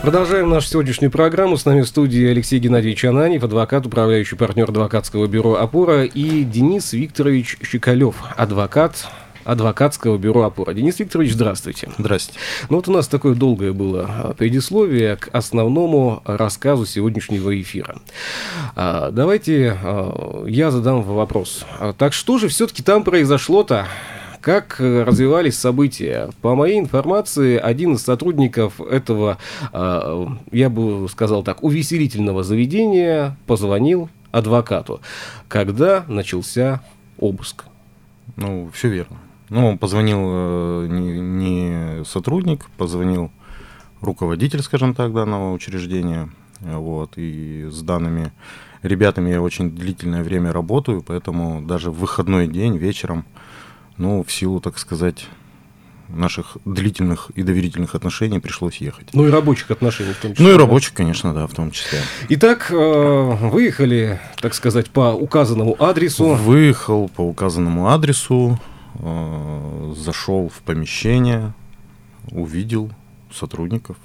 Продолжаем 0.01 0.49
нашу 0.49 0.69
сегодняшнюю 0.69 1.11
программу. 1.11 1.57
С 1.57 1.65
нами 1.65 1.81
в 1.81 1.87
студии 1.87 2.25
Алексей 2.25 2.57
Геннадьевич 2.57 3.03
Ананев, 3.03 3.43
адвокат, 3.43 3.85
управляющий 3.85 4.37
партнер 4.37 4.69
адвокатского 4.69 5.27
бюро 5.27 5.55
«Опора», 5.55 6.05
и 6.05 6.45
Денис 6.45 6.93
Викторович 6.93 7.57
Щекалев, 7.61 8.15
адвокат 8.37 9.07
адвокатского 9.43 10.17
бюро 10.17 10.43
«Опора». 10.43 10.73
Денис 10.73 10.97
Викторович, 10.99 11.33
здравствуйте. 11.33 11.89
Здравствуйте. 11.97 12.39
Ну 12.69 12.77
вот 12.77 12.87
у 12.87 12.93
нас 12.93 13.09
такое 13.09 13.35
долгое 13.35 13.73
было 13.73 14.05
а, 14.07 14.33
предисловие 14.33 15.17
к 15.17 15.27
основному 15.33 16.23
рассказу 16.23 16.85
сегодняшнего 16.85 17.59
эфира. 17.59 17.97
А, 18.77 19.11
давайте 19.11 19.77
а, 19.83 20.45
я 20.47 20.71
задам 20.71 21.03
вопрос. 21.03 21.65
Так 21.97 22.13
что 22.13 22.37
же 22.37 22.47
все-таки 22.47 22.81
там 22.83 23.03
произошло-то? 23.03 23.85
Как 24.41 24.79
э, 24.79 25.03
развивались 25.03 25.57
события? 25.57 26.29
По 26.41 26.55
моей 26.55 26.79
информации, 26.79 27.57
один 27.57 27.93
из 27.93 28.03
сотрудников 28.03 28.79
этого, 28.79 29.37
э, 29.73 30.27
я 30.51 30.69
бы 30.69 31.07
сказал 31.09 31.43
так, 31.43 31.63
увеселительного 31.63 32.43
заведения 32.43 33.37
позвонил 33.47 34.09
адвокату, 34.31 35.01
когда 35.47 36.05
начался 36.07 36.81
обыск. 37.17 37.65
Ну, 38.37 38.69
все 38.73 38.87
верно. 38.87 39.17
Ну, 39.49 39.67
он 39.67 39.77
позвонил 39.77 40.19
э, 40.21 40.87
не 40.89 42.05
сотрудник, 42.05 42.69
позвонил 42.77 43.31
руководитель, 43.99 44.61
скажем 44.61 44.95
так, 44.95 45.13
данного 45.13 45.51
учреждения. 45.51 46.29
Вот, 46.61 47.13
и 47.15 47.67
с 47.69 47.81
данными 47.81 48.31
ребятами 48.83 49.31
я 49.31 49.41
очень 49.41 49.71
длительное 49.71 50.23
время 50.23 50.53
работаю, 50.53 51.01
поэтому 51.01 51.61
даже 51.61 51.91
в 51.91 51.99
выходной 51.99 52.47
день 52.47 52.77
вечером 52.77 53.25
но 53.99 54.23
в 54.23 54.31
силу, 54.31 54.59
так 54.59 54.79
сказать, 54.79 55.27
наших 56.07 56.57
длительных 56.65 57.29
и 57.35 57.43
доверительных 57.43 57.93
отношений 57.93 58.39
пришлось 58.39 58.77
ехать. 58.77 59.09
Ну 59.13 59.27
и 59.27 59.29
рабочих 59.29 59.69
отношений 59.69 60.13
в 60.13 60.17
том 60.17 60.31
числе. 60.31 60.45
Ну 60.45 60.53
и 60.53 60.57
рабочих, 60.57 60.93
конечно, 60.93 61.33
да, 61.33 61.45
в 61.45 61.53
том 61.53 61.69
числе. 61.69 61.99
Итак, 62.29 62.71
э, 62.71 62.75
выехали, 62.75 64.19
так 64.41 64.55
сказать, 64.55 64.89
по 64.89 65.13
указанному 65.13 65.75
адресу. 65.79 66.29
Выехал 66.29 67.09
по 67.09 67.21
указанному 67.21 67.89
адресу, 67.89 68.59
э, 68.95 69.93
зашел 69.95 70.49
в 70.49 70.61
помещение, 70.63 71.53
увидел 72.31 72.91
сотрудников 73.31 73.97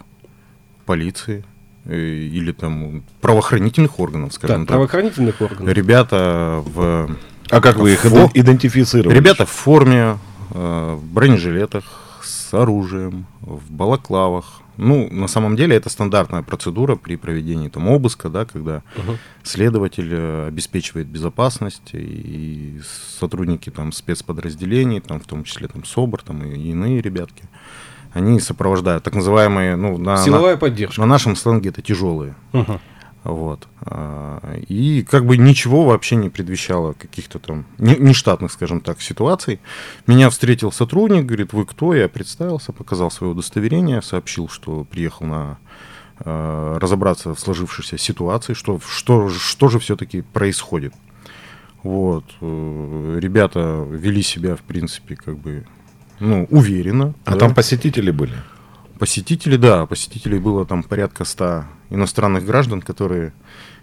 полиции 0.84 1.44
э, 1.86 1.96
или 1.96 2.52
там 2.52 3.04
правоохранительных 3.22 3.98
органов, 3.98 4.34
скажем 4.34 4.62
да, 4.62 4.66
так. 4.66 4.68
правоохранительных 4.68 5.40
органов. 5.40 5.74
Ребята 5.74 6.62
в 6.66 7.16
а 7.50 7.60
как 7.60 7.76
вы 7.76 7.92
их 7.92 8.00
Фо... 8.00 8.30
идентифицировали? 8.34 9.14
Ребята 9.14 9.46
в 9.46 9.50
форме, 9.50 10.18
э, 10.50 10.94
в 10.94 11.04
бронежилетах, 11.04 11.84
с 12.22 12.54
оружием, 12.54 13.26
в 13.40 13.70
балаклавах. 13.70 14.60
Ну, 14.76 15.08
на 15.10 15.28
самом 15.28 15.54
деле, 15.54 15.76
это 15.76 15.88
стандартная 15.88 16.42
процедура 16.42 16.96
при 16.96 17.16
проведении 17.16 17.68
там 17.68 17.88
обыска, 17.88 18.28
да, 18.28 18.44
когда 18.44 18.82
uh-huh. 18.96 19.18
следователь 19.44 20.08
э, 20.10 20.48
обеспечивает 20.48 21.06
безопасность 21.06 21.90
и 21.92 22.80
сотрудники 23.20 23.70
там 23.70 23.92
спецподразделений, 23.92 25.00
там 25.00 25.20
в 25.20 25.26
том 25.26 25.44
числе 25.44 25.68
там 25.68 25.84
СОБР, 25.84 26.22
там 26.22 26.42
и 26.42 26.70
иные 26.70 27.00
ребятки, 27.00 27.44
они 28.12 28.40
сопровождают 28.40 29.04
так 29.04 29.14
называемые, 29.14 29.76
ну, 29.76 29.96
на, 29.96 30.16
силовая 30.16 30.54
на, 30.54 30.58
поддержка. 30.58 31.00
На 31.00 31.06
нашем 31.06 31.36
сленге 31.36 31.68
это 31.68 31.80
тяжелые. 31.80 32.34
Uh-huh. 32.52 32.80
Вот. 33.24 33.66
А, 33.80 34.58
и 34.68 35.02
как 35.02 35.24
бы 35.24 35.38
ничего 35.38 35.84
вообще 35.84 36.16
не 36.16 36.28
предвещало 36.28 36.92
каких-то 36.92 37.38
там 37.38 37.64
нештатных, 37.78 38.52
скажем 38.52 38.80
так, 38.80 39.00
ситуаций. 39.00 39.60
Меня 40.06 40.28
встретил 40.28 40.70
сотрудник, 40.70 41.24
говорит, 41.24 41.54
вы 41.54 41.64
кто? 41.64 41.94
Я 41.94 42.08
представился, 42.08 42.72
показал 42.72 43.10
свое 43.10 43.32
удостоверение, 43.32 44.02
сообщил, 44.02 44.48
что 44.48 44.84
приехал 44.84 45.26
на 45.26 45.58
а, 46.18 46.78
разобраться 46.78 47.34
в 47.34 47.40
сложившейся 47.40 47.96
ситуации, 47.96 48.52
что, 48.52 48.78
что, 48.86 49.30
что 49.30 49.68
же 49.68 49.78
все-таки 49.78 50.20
происходит. 50.20 50.92
Вот. 51.82 52.24
Э, 52.40 53.18
ребята 53.20 53.86
вели 53.90 54.22
себя, 54.22 54.56
в 54.56 54.62
принципе, 54.62 55.16
как 55.16 55.38
бы, 55.38 55.64
ну, 56.20 56.46
уверенно. 56.50 57.14
А 57.24 57.32
да. 57.32 57.38
там 57.38 57.54
посетители 57.54 58.10
были? 58.10 58.34
Посетители, 59.04 59.56
да, 59.56 59.84
посетителей 59.84 60.38
было 60.38 60.64
там 60.64 60.82
порядка 60.82 61.26
ста 61.26 61.68
иностранных 61.90 62.46
граждан, 62.46 62.80
которые 62.80 63.34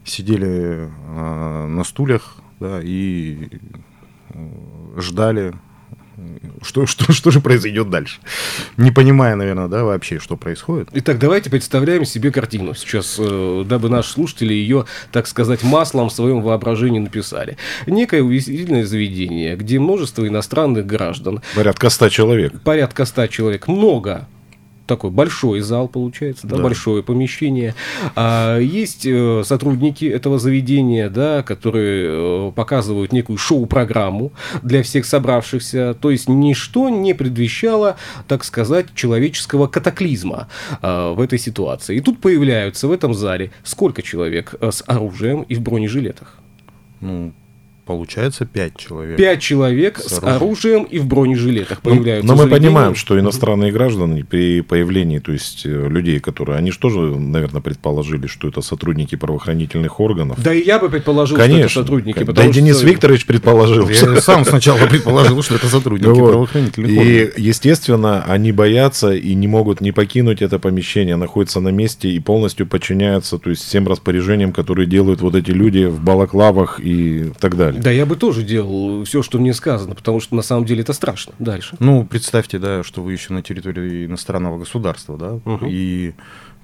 сидели 0.04 0.90
э, 0.90 1.68
на 1.68 1.84
стульях 1.84 2.38
да, 2.60 2.80
и 2.82 3.50
э, 4.30 4.50
ждали, 4.98 5.54
что, 6.63 6.88
что, 6.88 7.13
что 7.13 7.30
же 7.30 7.40
произойдет 7.40 7.92
дальше. 7.92 8.20
Не 8.78 8.90
понимая, 8.90 9.36
наверное, 9.36 9.68
да, 9.68 9.84
вообще, 9.84 10.18
что 10.18 10.38
происходит. 10.38 10.90
Итак, 10.92 11.20
давайте 11.20 11.51
представляем 11.51 12.04
себе 12.04 12.32
картину 12.32 12.74
сейчас, 12.74 13.18
э, 13.20 13.63
дабы 13.63 13.90
наши 13.90 14.10
слушатели 14.10 14.56
ее, 14.56 14.86
так 15.12 15.28
сказать, 15.28 15.62
маслом 15.62 16.10
в 16.10 16.13
своем 16.13 16.42
воображении 16.42 16.98
написали. 16.98 17.58
Некое 17.86 18.24
увеселительное 18.24 18.88
заведение, 18.88 19.56
где 19.56 19.78
множество 19.78 20.28
иностранных 20.28 20.88
граждан. 20.88 21.44
Порядка 21.54 21.92
ста 21.92 22.10
человек. 22.10 22.60
Порядка 22.63 23.06
ста 23.06 23.28
человек. 23.28 23.68
Много 23.68 24.28
такой 24.88 25.12
большой 25.12 25.62
зал 25.62 25.88
получается, 25.88 26.48
да, 26.48 26.58
да. 26.58 26.64
большое 26.64 27.04
помещение. 27.04 27.76
А, 28.16 28.60
есть 28.60 29.06
э, 29.06 29.44
сотрудники 29.46 30.06
этого 30.06 30.40
заведения, 30.40 31.10
да, 31.10 31.44
которые 31.44 32.50
э, 32.50 32.52
показывают 32.56 33.14
некую 33.14 33.38
шоу-программу 33.38 34.32
для 34.62 34.84
всех 34.84 35.06
собравшихся. 35.06 35.96
То 36.00 36.12
есть 36.12 36.28
ничто 36.28 36.90
не 36.90 37.14
предвещало, 37.14 37.98
так 38.28 38.44
сказать, 38.44 38.88
человеческого 38.96 39.68
катаклизма 39.68 40.48
а, 40.82 41.14
в 41.14 41.22
этой 41.22 41.40
ситуации. 41.40 41.98
И 41.98 42.02
тут 42.02 42.20
появляются 42.20 42.88
в 42.88 42.92
этом 42.92 43.14
зале 43.14 43.52
сколько 43.64 44.02
человек 44.02 44.56
э, 44.60 44.72
с 44.72 44.84
оружием 44.88 45.44
и 45.44 45.56
в 45.56 45.62
бронежилетах? 45.62 46.38
Ну, 47.00 47.34
Получается 47.96 48.46
пять 48.46 48.78
человек. 48.78 49.18
Пять 49.18 49.42
человек 49.42 49.98
С 50.00 50.08
с 50.08 50.24
оружием. 50.24 50.36
оружием 50.36 50.84
и 50.84 51.00
в 51.00 51.06
бронежилетах 51.06 51.80
Ну, 51.84 51.92
появляются. 51.92 52.28
Но 52.28 52.36
в 52.36 52.44
мы 52.44 52.50
понимаем, 52.50 52.96
что 52.96 53.20
иностранные 53.20 53.72
граждане 53.72 54.24
при 54.24 54.62
появлении, 54.62 55.20
то 55.20 55.32
есть 55.32 55.66
э, 55.66 55.88
людей, 55.90 56.20
которые, 56.20 56.58
они 56.58 56.72
же 56.72 56.80
тоже, 56.80 57.00
наверное, 57.00 57.62
предположили, 57.62 58.28
что 58.28 58.48
это 58.48 58.62
сотрудники 58.62 59.16
правоохранительных 59.16 60.00
органов. 60.00 60.42
Да 60.42 60.54
и 60.54 60.64
я 60.64 60.80
бы 60.80 60.90
предположил, 60.90 61.36
что 61.38 61.46
Конечно. 61.46 61.66
это 61.66 61.74
сотрудники. 61.74 62.24
Да 62.24 62.46
и 62.46 62.52
Денис 62.52 62.78
что- 62.78 62.88
Викторович 62.88 63.26
предположил. 63.26 63.90
Я 63.90 64.22
сам 64.22 64.46
сначала 64.46 64.86
предположил, 64.88 65.42
что 65.44 65.56
это 65.56 65.68
сотрудники 65.68 66.08
Вот. 66.10 66.30
правоохранительных 66.32 66.92
органов. 66.92 67.38
И, 67.38 67.42
естественно, 67.42 68.24
они 68.28 68.52
боятся 68.52 69.14
и 69.14 69.34
не 69.36 69.48
могут 69.48 69.82
не 69.82 69.92
покинуть 69.92 70.42
это 70.42 70.60
помещение, 70.60 71.16
находятся 71.16 71.60
на 71.60 71.70
месте 71.70 72.10
и 72.10 72.20
полностью 72.20 72.66
подчиняются 72.68 73.38
то 73.38 73.50
есть, 73.50 73.64
всем 73.64 73.88
распоряжениям, 73.88 74.52
которые 74.54 74.88
делают 74.88 75.22
вот 75.22 75.36
эти 75.36 75.52
люди 75.52 75.86
в 75.86 76.02
балаклавах 76.02 76.80
и 76.82 77.32
так 77.40 77.58
далее. 77.58 77.81
Да, 77.82 77.92
я 77.92 78.06
бы 78.06 78.16
тоже 78.16 78.44
делал 78.44 79.04
все, 79.06 79.22
что 79.24 79.40
мне 79.40 79.54
сказано, 79.54 79.96
потому 79.96 80.20
что 80.20 80.36
на 80.36 80.42
самом 80.42 80.66
деле 80.66 80.82
это 80.82 80.94
страшно. 80.94 81.34
Дальше. 81.40 81.76
Ну, 81.80 82.06
представьте, 82.06 82.60
да, 82.60 82.84
что 82.84 83.02
вы 83.02 83.14
еще 83.14 83.34
на 83.34 83.42
территории 83.42 84.06
иностранного 84.06 84.60
государства, 84.60 85.18
да, 85.18 85.40
Мгм. 85.46 85.66
и, 85.68 86.14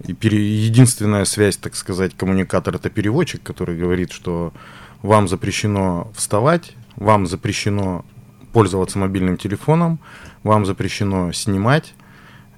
и 0.07 0.13
пере- 0.13 0.65
единственная 0.65 1.25
связь, 1.25 1.57
так 1.57 1.75
сказать, 1.75 2.13
коммуникатор 2.15 2.75
это 2.75 2.89
переводчик, 2.89 3.41
который 3.43 3.77
говорит, 3.77 4.11
что 4.11 4.53
вам 5.01 5.27
запрещено 5.27 6.11
вставать, 6.15 6.73
вам 6.95 7.27
запрещено 7.27 8.05
пользоваться 8.53 8.97
мобильным 8.99 9.37
телефоном, 9.37 9.99
вам 10.43 10.65
запрещено 10.65 11.31
снимать, 11.31 11.93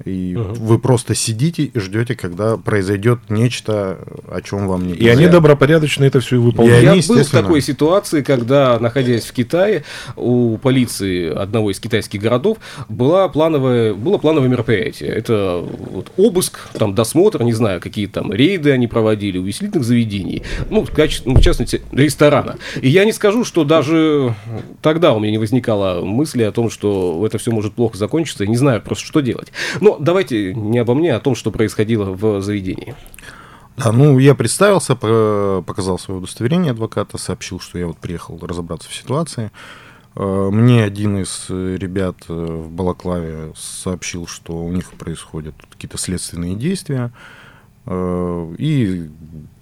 и 0.06 0.36
Мгм. 0.36 0.54
вы 0.54 0.80
просто 0.80 1.16
сидите 1.16 1.64
и 1.64 1.80
ждете, 1.80 2.16
когда 2.16 2.58
произойдет 2.58 3.20
нечто, 3.30 4.00
о 4.30 4.42
чем 4.42 4.68
вам 4.68 4.88
не 4.88 4.94
И 4.94 5.08
они 5.08 5.28
добропорядочно 5.28 6.06
это 6.06 6.20
все 6.20 6.38
И 6.38 6.40
выполняют. 6.40 6.84
Я 6.84 6.92
они, 6.92 7.02
был 7.08 7.24
в 7.24 7.30
такой 7.30 7.62
ситуации, 7.62 8.22
когда, 8.22 8.80
находясь 8.80 9.26
в 9.26 9.34
Китае, 9.34 9.84
у 10.16 10.58
полиции 10.58 11.34
одного 11.34 11.72
из 11.72 11.80
китайских 11.80 12.22
городов 12.22 12.58
была 12.88 13.28
плановое, 13.28 13.94
было 13.94 14.18
плановое 14.18 14.50
мероприятие. 14.50 15.10
Это 15.10 15.64
вот 15.64 16.12
обыск, 16.18 16.70
там 16.74 16.96
досмотр, 16.96 17.44
не 17.44 17.54
знаю, 17.54 17.82
какие 17.82 18.08
там 18.08 18.32
рейды 18.32 18.72
они 18.72 18.88
проводили, 18.88 19.38
увеселительных 19.38 19.86
заведений, 19.86 20.44
ну, 20.70 20.86
в, 20.86 20.92
качестве, 20.92 21.32
ну, 21.32 21.40
в 21.40 21.44
частности, 21.44 21.82
ресторана. 21.92 22.58
И 22.82 22.90
я 22.90 23.06
не 23.06 23.12
скажу, 23.12 23.44
что 23.44 23.64
даже 23.64 24.36
тогда 24.82 25.14
у 25.14 25.20
меня 25.20 25.32
не 25.32 25.38
возникало 25.38 26.04
мысли 26.06 26.44
о 26.44 26.52
том, 26.52 26.70
что 26.70 27.22
это 27.26 27.38
все 27.38 27.52
может 27.52 27.74
плохо 27.74 27.98
закончиться, 27.98 28.44
и 28.44 28.48
не 28.48 28.58
знаю 28.58 28.82
просто, 28.82 29.06
что 29.06 29.20
делать. 29.20 29.52
Но 29.82 29.89
давайте 30.00 30.54
не 30.54 30.78
обо 30.80 30.94
мне, 30.94 31.14
а 31.14 31.18
о 31.18 31.20
том, 31.20 31.36
что 31.36 31.52
происходило 31.52 32.12
в 32.12 32.42
заведении. 32.42 32.96
Да, 33.78 33.92
ну, 33.94 34.20
я 34.20 34.36
представился, 34.36 34.96
по- 34.96 35.64
показал 35.66 35.98
свое 35.98 36.20
удостоверение 36.20 36.72
адвоката, 36.72 37.18
сообщил, 37.18 37.60
что 37.62 37.80
я 37.80 37.88
вот 37.88 37.98
приехал 37.98 38.38
разобраться 38.42 38.90
в 38.90 38.94
ситуации. 38.94 39.52
Э, 40.16 40.50
Мне 40.52 40.84
один 40.84 41.18
из 41.22 41.46
э, 41.50 41.78
ребят 41.80 42.18
э, 42.28 42.34
в 42.34 42.70
Балаклаве 42.70 43.54
сообщил, 43.56 44.28
что 44.28 44.54
у 44.58 44.70
них 44.72 44.92
происходят 44.94 45.56
какие-то 45.70 45.98
следственные 45.98 46.56
действия, 46.56 47.12
и 47.90 49.10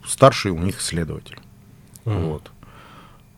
старший 0.06 0.52
у 0.52 0.58
них 0.58 0.82
следователь. 0.82 1.38
Вот. 2.06 2.52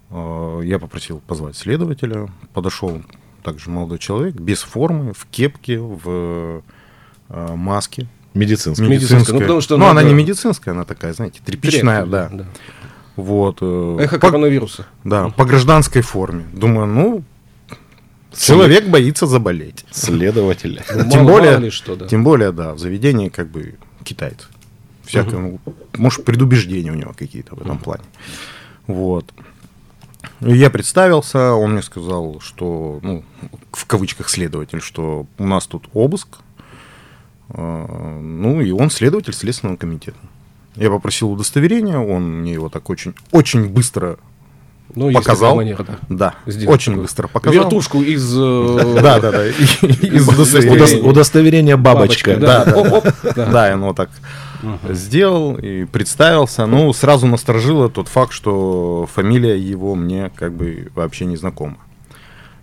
Э, 0.10 0.62
Я 0.64 0.80
попросил 0.80 1.22
позвать 1.28 1.58
следователя, 1.58 2.30
подошел 2.54 3.02
также 3.44 3.70
молодой 3.70 4.00
человек, 4.00 4.36
без 4.36 4.62
формы, 4.62 5.14
в 5.14 5.26
кепке, 5.30 5.80
в 5.80 6.62
э, 7.30 7.56
маске, 7.56 8.08
Медицинский. 8.36 8.84
Медицинская, 8.88 9.34
ну, 9.34 9.40
потому 9.42 9.62
что 9.62 9.78
ну, 9.78 9.86
она 9.86 9.96
надо- 9.96 10.08
не 10.08 10.14
медицинская, 10.14 10.74
она 10.74 10.84
такая, 10.86 11.14
знаете, 11.14 11.42
тряпичная, 11.44 12.06
Тряпка, 12.06 12.30
да. 12.36 12.46
Вот. 13.16 13.58
э, 13.62 13.98
Эхо 14.02 14.20
по, 14.20 14.28
коронавируса. 14.28 14.86
да, 15.04 15.30
по 15.30 15.46
гражданской 15.46 16.02
форме. 16.04 16.46
Думаю, 16.54 16.86
ну, 16.88 17.24
человек 18.36 18.88
боится 18.88 19.26
заболеть. 19.26 19.86
Следователь. 19.92 20.82
Ну, 20.96 21.10
Тем 21.10 21.24
мало- 21.24 21.32
более- 21.38 21.58
мало 21.58 21.72
что, 21.72 21.96
да. 21.96 22.08
Тем 22.08 22.24
более, 22.24 22.52
да, 22.52 22.74
в 22.74 22.80
заведении 22.80 23.30
как 23.30 23.50
бы 23.50 23.76
китайцы. 24.04 24.46
Всякое, 25.04 25.40
ну, 25.40 25.60
может, 25.98 26.24
предубеждения 26.24 26.92
у 26.92 26.96
него 26.96 27.14
какие-то 27.18 27.56
в 27.56 27.62
этом 27.62 27.80
плане. 27.80 28.04
Вот. 28.86 29.26
И 30.42 30.52
Я 30.56 30.70
представился, 30.70 31.54
он 31.54 31.74
мне 31.74 31.82
сказал, 31.82 32.40
что, 32.42 33.00
ну, 33.02 33.24
в 33.72 33.86
кавычках 33.86 34.30
следователь, 34.30 34.82
что 34.82 35.26
у 35.38 35.48
нас 35.48 35.66
тут 35.66 35.90
обыск. 35.94 36.28
Э, 37.54 38.20
Ну, 38.22 38.62
и 38.62 38.72
он 38.72 38.90
следователь 38.90 39.34
Следственного 39.34 39.78
комитета. 39.78 40.18
Я 40.76 40.90
попросил 40.90 41.32
удостоверение, 41.32 41.98
он 41.98 42.42
мне 42.42 42.54
его 42.54 42.70
так 42.70 42.90
очень, 42.90 43.14
очень 43.32 43.68
быстро, 43.68 44.18
Ну, 44.96 45.12
показал. 45.12 45.56
манера, 45.56 45.84
да. 45.84 45.98
да, 46.10 46.34
очень 46.68 46.94
такую 46.94 47.02
быстро 47.02 47.28
показал. 47.28 47.64
Вертушку 47.64 48.02
из... 48.02 48.34
э, 48.38 49.00
Да, 49.02 49.20
да, 49.20 49.32
да. 49.32 49.48
Из 49.48 50.28
Удос- 50.30 51.02
удостоверения. 51.02 51.76
Бабочка. 51.76 52.38
да. 52.38 52.66
Да, 53.36 53.76
ну, 53.76 53.94
так 53.94 54.10
сделал 54.90 55.56
и 55.58 55.86
представился. 55.86 56.66
Ну, 56.66 56.92
сразу 56.94 57.28
насторожило 57.28 57.90
тот 57.90 58.08
факт, 58.08 58.32
что 58.34 59.08
фамилия 59.14 59.58
его 59.58 59.96
мне 59.96 60.32
как 60.36 60.54
бы 60.54 60.90
вообще 60.96 61.26
не 61.26 61.36
знакома. 61.38 61.78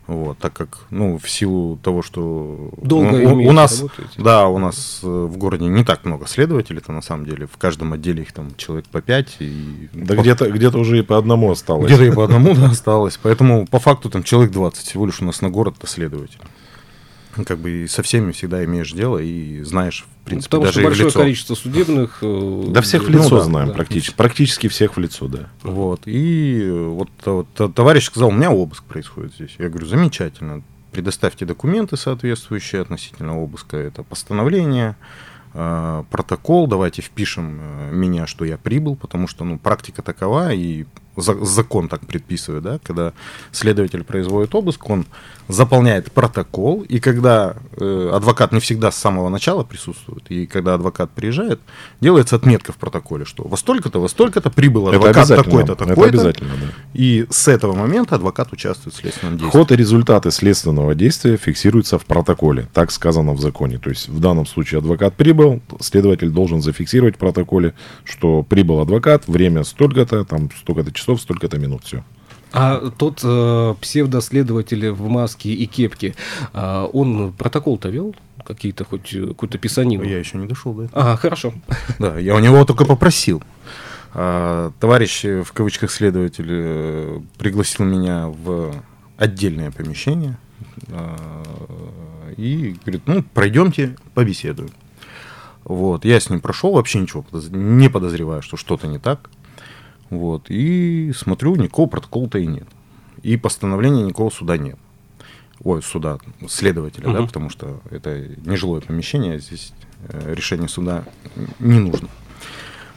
Вот, 0.06 0.38
так 0.38 0.52
как, 0.52 0.78
ну, 0.90 1.18
в 1.18 1.28
силу 1.28 1.78
того, 1.82 2.00
что 2.00 2.70
Долго 2.80 3.10
ну, 3.18 3.34
у, 3.36 3.48
у 3.48 3.52
нас, 3.52 3.80
работаете? 3.80 4.12
да, 4.22 4.46
у 4.46 4.58
нас 4.58 5.00
э, 5.02 5.06
в 5.06 5.36
городе 5.36 5.64
не 5.64 5.82
так 5.82 6.04
много 6.04 6.28
следователей-то 6.28 6.92
на 6.92 7.02
самом 7.02 7.26
деле. 7.26 7.46
В 7.46 7.56
каждом 7.56 7.92
отделе 7.92 8.22
их 8.22 8.32
там 8.32 8.54
человек 8.56 8.84
по 8.86 9.00
пять. 9.00 9.36
И 9.40 9.88
Да 9.92 10.14
по- 10.14 10.20
где-то 10.20 10.48
где 10.50 10.68
уже 10.68 11.00
и 11.00 11.02
по 11.02 11.18
одному 11.18 11.50
осталось. 11.50 11.86
где-то 11.86 12.04
и 12.04 12.12
по 12.12 12.22
одному 12.22 12.54
да, 12.54 12.66
осталось. 12.66 13.18
Поэтому 13.20 13.66
по 13.66 13.80
факту 13.80 14.08
там 14.08 14.22
человек 14.22 14.52
20 14.52 14.86
всего 14.86 15.06
лишь 15.06 15.20
у 15.20 15.24
нас 15.24 15.40
на 15.40 15.50
город-то 15.50 15.88
следователь. 15.88 16.38
Ну, 17.36 17.44
Как 17.44 17.58
бы 17.58 17.70
и 17.84 17.86
со 17.86 18.02
всеми 18.02 18.32
всегда 18.32 18.64
имеешь 18.64 18.92
дело 18.92 19.18
и 19.18 19.62
знаешь, 19.62 20.06
в 20.22 20.24
принципе, 20.24 20.48
Потому 20.50 20.64
даже 20.64 20.80
что 20.80 20.82
большое 20.88 21.08
лицо. 21.08 21.18
количество 21.20 21.54
судебных... 21.54 22.18
э, 22.22 22.64
Да 22.68 22.80
всех 22.80 23.04
в 23.04 23.10
ну, 23.10 23.18
лицо 23.18 23.38
да, 23.38 23.44
знаем 23.44 23.68
да. 23.68 23.74
практически. 23.74 24.14
Практически 24.16 24.68
всех 24.68 24.96
в 24.96 25.00
лицо, 25.00 25.28
да. 25.28 25.48
Вот. 25.62 26.02
И 26.06 26.68
вот, 26.70 27.08
вот 27.24 27.74
товарищ 27.74 28.04
сказал, 28.04 28.28
у 28.30 28.32
меня 28.32 28.50
обыск 28.50 28.84
происходит 28.84 29.34
здесь. 29.34 29.54
Я 29.58 29.68
говорю, 29.68 29.86
замечательно. 29.86 30.62
Предоставьте 30.92 31.44
документы 31.44 31.96
соответствующие 31.96 32.80
относительно 32.82 33.38
обыска. 33.38 33.76
Это 33.76 34.02
постановление, 34.02 34.96
э, 35.52 36.04
протокол. 36.10 36.66
Давайте 36.66 37.02
впишем 37.02 37.58
э, 37.60 37.90
меня, 37.92 38.26
что 38.26 38.44
я 38.44 38.56
прибыл, 38.56 38.96
потому 38.96 39.28
что 39.28 39.44
ну, 39.44 39.58
практика 39.58 40.00
такова, 40.02 40.52
и 40.54 40.86
за- 41.16 41.44
закон 41.44 41.88
так 41.88 42.06
предписывает, 42.06 42.62
да, 42.62 42.78
когда 42.82 43.12
следователь 43.52 44.04
производит 44.04 44.54
обыск, 44.54 44.88
он 44.88 45.06
заполняет 45.48 46.12
протокол, 46.12 46.82
и 46.82 46.98
когда 46.98 47.56
э, 47.76 48.10
адвокат 48.12 48.52
не 48.52 48.60
всегда 48.60 48.90
с 48.90 48.96
самого 48.96 49.28
начала 49.28 49.62
присутствует, 49.62 50.24
и 50.28 50.46
когда 50.46 50.74
адвокат 50.74 51.10
приезжает, 51.10 51.60
делается 52.00 52.36
отметка 52.36 52.72
в 52.72 52.76
протоколе, 52.76 53.24
что 53.24 53.44
во 53.46 53.56
столько-то, 53.56 54.00
во 54.00 54.08
столько-то 54.08 54.50
прибыл 54.50 54.88
адвокат 54.88 55.16
обязательно. 55.16 55.44
такой-то, 55.44 55.72
Это 55.72 55.84
такой-то, 55.86 56.08
обязательно, 56.08 56.50
да. 56.60 56.66
и 56.94 57.26
с 57.30 57.48
этого 57.48 57.74
момента 57.74 58.16
адвокат 58.16 58.52
участвует 58.52 58.94
в 58.94 58.98
следственном 58.98 59.38
действии. 59.38 59.58
Ход 59.58 59.72
и 59.72 59.76
результаты 59.76 60.30
следственного 60.30 60.94
действия 60.94 61.36
фиксируются 61.36 61.98
в 61.98 62.06
протоколе. 62.06 62.68
Так 62.72 62.90
сказано 62.90 63.32
в 63.32 63.40
законе. 63.40 63.78
То 63.78 63.90
есть 63.90 64.08
в 64.08 64.18
данном 64.20 64.46
случае 64.46 64.78
адвокат 64.78 65.14
прибыл, 65.14 65.60
следователь 65.80 66.30
должен 66.30 66.60
зафиксировать 66.62 67.16
в 67.16 67.18
протоколе, 67.18 67.74
что 68.04 68.42
прибыл 68.42 68.80
адвокат, 68.80 69.28
время 69.28 69.64
столько-то, 69.64 70.24
там 70.24 70.50
столько-то 70.58 70.92
часов, 70.92 71.20
столько-то 71.20 71.58
минут. 71.58 71.84
Все. 71.84 72.02
А 72.52 72.90
тот 72.90 73.20
э, 73.22 73.74
псевдоследователь 73.80 74.90
в 74.90 75.08
маске 75.08 75.50
и 75.50 75.66
кепке, 75.66 76.14
а, 76.52 76.86
он 76.86 77.32
протокол-то 77.32 77.88
вел? 77.88 78.14
Какие-то 78.44 78.84
хоть 78.84 79.12
э, 79.12 79.26
какую-то 79.26 79.58
писанину? 79.58 80.04
Я 80.04 80.18
еще 80.18 80.38
не 80.38 80.46
дошел 80.46 80.72
до 80.72 80.84
этого. 80.84 81.02
Ага, 81.02 81.16
хорошо. 81.16 81.52
Да, 81.98 82.18
я 82.18 82.34
у 82.34 82.38
него 82.38 82.64
только 82.64 82.84
попросил. 82.84 83.42
А, 84.14 84.72
Товарищ, 84.80 85.24
э, 85.24 85.42
в 85.42 85.52
кавычках, 85.52 85.90
следователь 85.90 86.48
э, 86.48 87.20
пригласил 87.38 87.84
меня 87.84 88.28
в 88.28 88.72
отдельное 89.18 89.70
помещение 89.70 90.38
а, 90.90 92.32
и 92.36 92.76
говорит, 92.84 93.02
ну, 93.06 93.22
пройдемте, 93.34 93.96
побеседуем. 94.14 94.70
Вот, 95.64 96.04
я 96.04 96.20
с 96.20 96.30
ним 96.30 96.40
прошел, 96.40 96.72
вообще 96.72 97.00
ничего 97.00 97.24
не 97.50 97.90
подозревая, 97.90 98.40
что 98.40 98.56
что-то 98.56 98.86
не 98.86 98.98
так. 98.98 99.28
Вот, 100.10 100.46
и 100.50 101.12
смотрю, 101.16 101.56
никакого 101.56 101.88
протокола-то 101.88 102.38
и 102.38 102.46
нет. 102.46 102.66
И 103.22 103.36
постановления 103.36 104.02
никакого 104.02 104.30
суда 104.30 104.56
нет. 104.56 104.76
Ой, 105.64 105.82
суда, 105.82 106.18
следователя, 106.48 107.04
да, 107.06 107.12
Мгм. 107.20 107.26
потому 107.26 107.50
что 107.50 107.80
это 107.90 108.24
нежилое 108.44 108.80
помещение, 108.82 109.40
здесь 109.40 109.72
э, 110.08 110.34
решение 110.34 110.68
суда 110.68 111.04
не 111.58 111.78
нужно. 111.80 112.08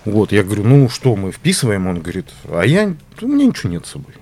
Вот, 0.05 0.31
я 0.31 0.43
говорю, 0.43 0.63
ну 0.65 0.89
что, 0.89 1.15
мы 1.15 1.31
вписываем? 1.31 1.87
Он 1.87 1.99
говорит, 2.01 2.27
а 2.45 2.63
я, 2.63 2.93
у 3.21 3.27
меня 3.27 3.45
ничего 3.45 3.71
нет 3.71 3.85
с 3.85 3.91
собой. 3.91 4.13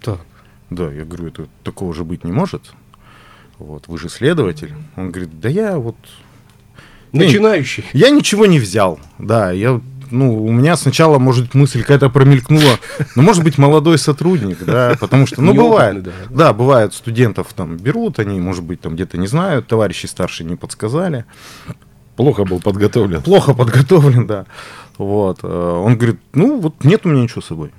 Так. 0.00 0.20
Да, 0.70 0.90
я 0.90 1.04
говорю, 1.04 1.26
это 1.28 1.48
такого 1.64 1.92
же 1.92 2.04
быть 2.04 2.24
не 2.24 2.32
может. 2.32 2.72
Вот, 3.58 3.88
вы 3.88 3.98
же 3.98 4.08
следователь. 4.08 4.72
Он 4.96 5.10
говорит, 5.10 5.38
да 5.40 5.48
я 5.48 5.78
вот... 5.78 5.96
Я- 7.12 7.24
Начинающий. 7.24 7.84
Я 7.92 8.10
ничего 8.10 8.46
не 8.46 8.58
взял. 8.60 8.98
Да, 9.18 9.50
я 9.50 9.80
ну, 10.10 10.44
у 10.44 10.52
меня 10.52 10.76
сначала, 10.76 11.18
может, 11.18 11.54
мысль 11.54 11.80
какая-то 11.82 12.10
промелькнула, 12.10 12.78
ну, 13.16 13.22
может 13.22 13.42
быть, 13.44 13.58
молодой 13.58 13.98
сотрудник, 13.98 14.64
да, 14.64 14.96
потому 15.00 15.26
что, 15.26 15.42
ну, 15.42 15.54
бывает, 15.54 16.08
да. 16.30 16.52
бывает, 16.52 16.94
студентов 16.94 17.48
там 17.54 17.76
берут, 17.76 18.18
они, 18.18 18.40
может 18.40 18.64
быть, 18.64 18.80
там 18.80 18.94
где-то 18.94 19.18
не 19.18 19.26
знают, 19.26 19.66
товарищи 19.66 20.06
старшие 20.06 20.46
не 20.46 20.56
подсказали. 20.56 21.24
Плохо 22.16 22.44
был 22.44 22.60
подготовлен. 22.60 23.22
Плохо 23.22 23.54
подготовлен, 23.54 24.26
да. 24.26 24.44
Вот. 24.98 25.38
Э, 25.42 25.46
он 25.46 25.96
говорит, 25.96 26.20
ну, 26.34 26.60
вот 26.60 26.84
нет 26.84 27.06
у 27.06 27.08
меня 27.08 27.22
ничего 27.22 27.40
с 27.40 27.46
собой. 27.46 27.70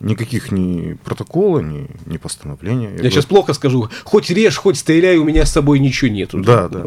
Никаких 0.00 0.50
ни 0.50 0.94
протокола, 1.04 1.60
ни, 1.60 1.88
ни 2.06 2.16
постановления. 2.16 2.86
Я, 2.86 2.90
Я 2.90 2.96
говорю, 2.96 3.10
сейчас 3.12 3.26
плохо 3.26 3.52
скажу. 3.52 3.88
Хоть 4.02 4.30
режь, 4.30 4.56
хоть 4.56 4.78
стреляй, 4.78 5.16
у 5.18 5.24
меня 5.24 5.46
с 5.46 5.52
собой 5.52 5.78
ничего 5.78 6.10
нету. 6.10 6.42
Да, 6.42 6.68
да. 6.68 6.86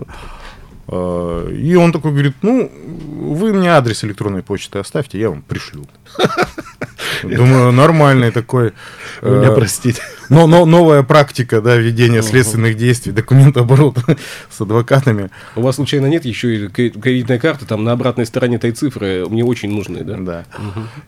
А, 0.88 1.50
и 1.50 1.76
он 1.76 1.92
такой 1.92 2.12
говорит, 2.12 2.36
ну, 2.42 2.72
вы 2.72 3.54
мне 3.54 3.70
адрес 3.72 4.04
электронной 4.04 4.44
почты 4.44 4.80
оставьте, 4.80 5.20
я 5.20 5.30
вам 5.30 5.42
пришлю. 5.42 5.86
Думаю, 7.24 7.72
нормальный 7.72 8.32
такой. 8.32 8.74
Меня 9.22 9.50
э, 9.52 9.56
простите. 9.56 10.02
Но, 10.30 10.48
но 10.48 10.66
новая 10.66 11.04
практика, 11.04 11.62
да, 11.62 11.76
ведения 11.76 12.22
следственных 12.22 12.78
действий, 12.78 13.12
документооборот 13.12 13.98
с 14.50 14.62
адвокатами. 14.62 15.30
У 15.56 15.62
вас 15.62 15.76
случайно 15.76 16.08
нет 16.08 16.26
еще 16.26 16.56
и 16.56 16.68
кредитной 16.68 17.40
карты 17.40 17.66
там 17.66 17.84
на 17.84 17.92
обратной 17.92 18.26
стороне 18.26 18.58
этой 18.58 18.72
цифры? 18.72 19.26
Мне 19.28 19.44
очень 19.44 19.72
нужны, 19.72 20.04
да? 20.04 20.18
Да. 20.18 20.46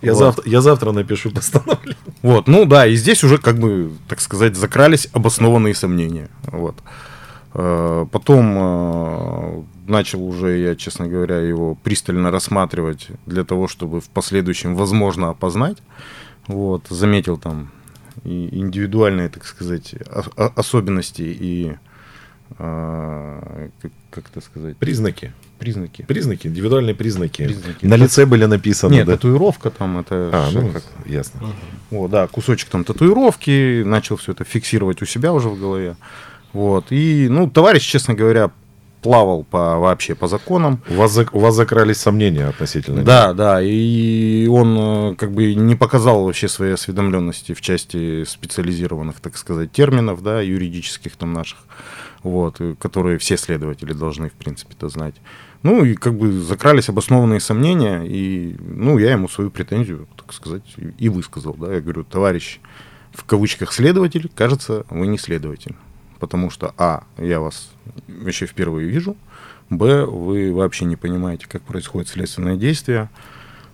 Я, 0.01 0.15
завтра, 0.15 0.43
я 0.47 0.61
завтра 0.61 0.91
напишу 0.91 1.31
постановление. 1.31 1.97
Вот, 2.21 2.47
ну 2.47 2.65
да, 2.65 2.87
и 2.87 2.95
здесь 2.95 3.23
уже 3.23 3.37
как 3.37 3.59
бы, 3.59 3.91
так 4.07 4.19
сказать, 4.19 4.55
закрались 4.55 5.07
обоснованные 5.13 5.75
сомнения. 5.75 6.29
Вот. 6.43 6.75
Э, 7.61 8.05
потом 8.09 8.55
э, 8.57 9.63
начал 9.87 10.23
уже 10.23 10.57
я, 10.59 10.75
честно 10.75 11.07
говоря, 11.07 11.39
его 11.39 11.75
пристально 11.75 12.31
рассматривать 12.31 13.07
для 13.25 13.43
того, 13.43 13.67
чтобы 13.67 13.99
в 13.99 14.09
последующем, 14.09 14.75
возможно, 14.75 15.29
опознать. 15.29 15.77
Вот, 16.47 16.87
заметил 16.89 17.37
там 17.37 17.69
и 18.23 18.49
индивидуальные, 18.57 19.29
так 19.29 19.45
сказать, 19.45 19.93
особенности 20.55 21.21
и 21.21 21.73
э, 22.57 23.69
как, 23.81 23.91
как 24.09 24.29
это 24.29 24.39
сказать? 24.39 24.77
Признаки. 24.77 25.33
Признаки. 25.57 26.03
Признаки, 26.03 26.47
индивидуальные 26.47 26.95
признаки. 26.95 27.43
признаки. 27.43 27.85
На 27.85 27.95
лице 27.97 28.25
были 28.25 28.45
написаны. 28.45 28.93
Нет, 28.93 29.05
да? 29.05 29.17
татуировка 29.17 29.69
там 29.69 29.99
это. 29.99 30.29
А, 30.31 30.49
ну, 30.53 30.69
как... 30.71 30.83
ясно. 31.05 31.41
Угу. 31.41 31.53
Вот, 31.91 32.11
да, 32.11 32.27
кусочек 32.27 32.69
там 32.69 32.85
татуировки, 32.85 33.83
начал 33.83 34.15
все 34.15 34.31
это 34.31 34.45
фиксировать 34.45 35.01
у 35.01 35.05
себя 35.05 35.33
уже 35.33 35.49
в 35.49 35.59
голове. 35.59 35.97
Вот. 36.53 36.85
И, 36.91 37.27
ну, 37.29 37.49
товарищ, 37.49 37.83
честно 37.83 38.13
говоря, 38.13 38.51
плавал 39.01 39.43
по, 39.43 39.77
вообще 39.77 40.15
по 40.15 40.27
законам. 40.27 40.81
У 40.89 40.95
вас, 40.95 41.17
у 41.31 41.39
вас 41.39 41.55
закрались 41.55 41.97
сомнения 41.97 42.45
относительно 42.47 43.03
Да, 43.03 43.25
него. 43.25 43.33
да, 43.33 43.61
и 43.61 44.47
он 44.47 44.77
э, 45.13 45.15
как 45.15 45.31
бы 45.31 45.53
не 45.53 45.75
показал 45.75 46.25
вообще 46.25 46.47
своей 46.47 46.73
осведомленности 46.73 47.53
в 47.53 47.61
части 47.61 48.23
специализированных, 48.25 49.19
так 49.19 49.37
сказать, 49.37 49.71
терминов, 49.71 50.21
да, 50.21 50.41
юридических 50.41 51.15
там 51.15 51.33
наших, 51.33 51.59
вот, 52.23 52.59
которые 52.79 53.17
все 53.19 53.37
следователи 53.37 53.93
должны, 53.93 54.29
в 54.29 54.33
принципе-то 54.33 54.89
знать. 54.89 55.15
Ну, 55.63 55.83
и 55.83 55.95
как 55.95 56.17
бы 56.17 56.31
закрались 56.31 56.89
обоснованные 56.89 57.39
сомнения, 57.39 58.03
и, 58.03 58.55
ну, 58.59 58.97
я 58.97 59.11
ему 59.11 59.27
свою 59.29 59.49
претензию, 59.49 60.07
так 60.15 60.33
сказать, 60.33 60.63
и 60.97 61.09
высказал, 61.09 61.53
да, 61.53 61.73
я 61.73 61.81
говорю, 61.81 62.03
товарищ, 62.03 62.59
в 63.13 63.23
кавычках 63.25 63.73
следователь, 63.73 64.29
кажется, 64.35 64.85
вы 64.89 65.07
не 65.07 65.17
следователь 65.17 65.75
потому 66.19 66.49
что, 66.49 66.73
а, 66.77 67.03
я 67.17 67.39
вас 67.39 67.69
вообще 68.07 68.45
впервые 68.45 68.87
вижу, 68.89 69.15
б, 69.69 70.05
вы 70.05 70.53
вообще 70.53 70.85
не 70.85 70.95
понимаете, 70.95 71.47
как 71.47 71.61
происходит 71.61 72.09
следственное 72.09 72.55
действие, 72.55 73.09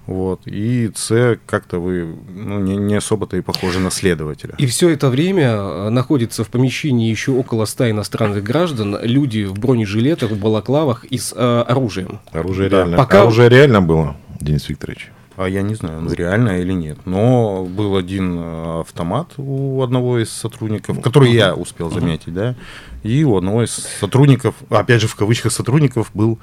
вот. 0.08 0.42
И 0.46 0.92
С, 0.94 1.40
как-то 1.46 1.80
вы 1.80 2.16
ну, 2.36 2.60
не, 2.60 2.76
не 2.76 2.96
особо-то 2.96 3.38
и 3.38 3.42
похожи 3.42 3.80
на 3.80 3.90
следователя. 3.90 4.54
И 4.58 4.68
все 4.68 4.90
это 4.90 5.10
время 5.10 5.48
э, 5.48 5.90
находится 5.90 6.44
в 6.44 6.50
помещении 6.50 7.10
еще 7.10 7.32
около 7.32 7.66
ста 7.66 7.90
иностранных 7.90 8.44
граждан, 8.44 8.98
люди 9.02 9.46
в 9.46 9.58
бронежилетах, 9.58 10.32
в 10.32 10.40
балаклавах 10.40 11.06
и 11.06 11.18
с 11.18 11.34
э, 11.36 11.62
оружием. 11.68 12.20
Оружие, 12.32 12.70
да. 12.70 12.78
реально. 12.78 12.98
Пока... 12.98 13.22
Оружие 13.22 13.50
реально 13.50 13.82
было, 13.82 14.16
Денис 14.40 14.70
Викторович? 14.70 15.12
А 15.38 15.50
я 15.50 15.62
не 15.62 15.76
знаю, 15.76 16.08
реально 16.12 16.62
или 16.62 16.72
нет. 16.72 17.00
Но 17.06 17.66
был 17.66 17.98
один 17.98 18.40
э, 18.40 18.82
автомат 18.82 19.34
у 19.38 19.82
одного 19.82 20.20
из 20.20 20.30
сотрудников, 20.30 21.02
который 21.02 21.32
я 21.32 21.54
успел 21.54 21.92
заметить, 21.92 22.34
да. 22.34 22.56
И 23.04 23.24
у 23.24 23.36
одного 23.36 23.64
из 23.64 23.72
сотрудников, 23.72 24.56
опять 24.70 25.02
же 25.02 25.08
в 25.08 25.16
кавычках 25.16 25.52
сотрудников, 25.52 26.12
был 26.14 26.40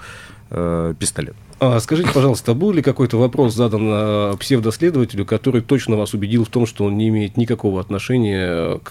э, 0.50 0.94
пистолет. 0.98 1.35
А 1.59 1.81
скажите, 1.81 2.11
пожалуйста, 2.12 2.55
был 2.55 2.72
ли 2.72 2.83
какой-то 2.83 3.16
вопрос 3.16 3.55
задан 3.55 3.83
э, 3.88 4.35
псевдоследователю, 4.38 5.24
который 5.24 5.62
точно 5.62 5.96
вас 5.96 6.12
убедил 6.12 6.44
в 6.44 6.48
том, 6.48 6.66
что 6.66 6.85
он 6.85 6.98
не 6.98 7.09
имеет 7.09 7.37
никакого 7.37 7.81
отношения 7.81 8.78
к 8.81 8.90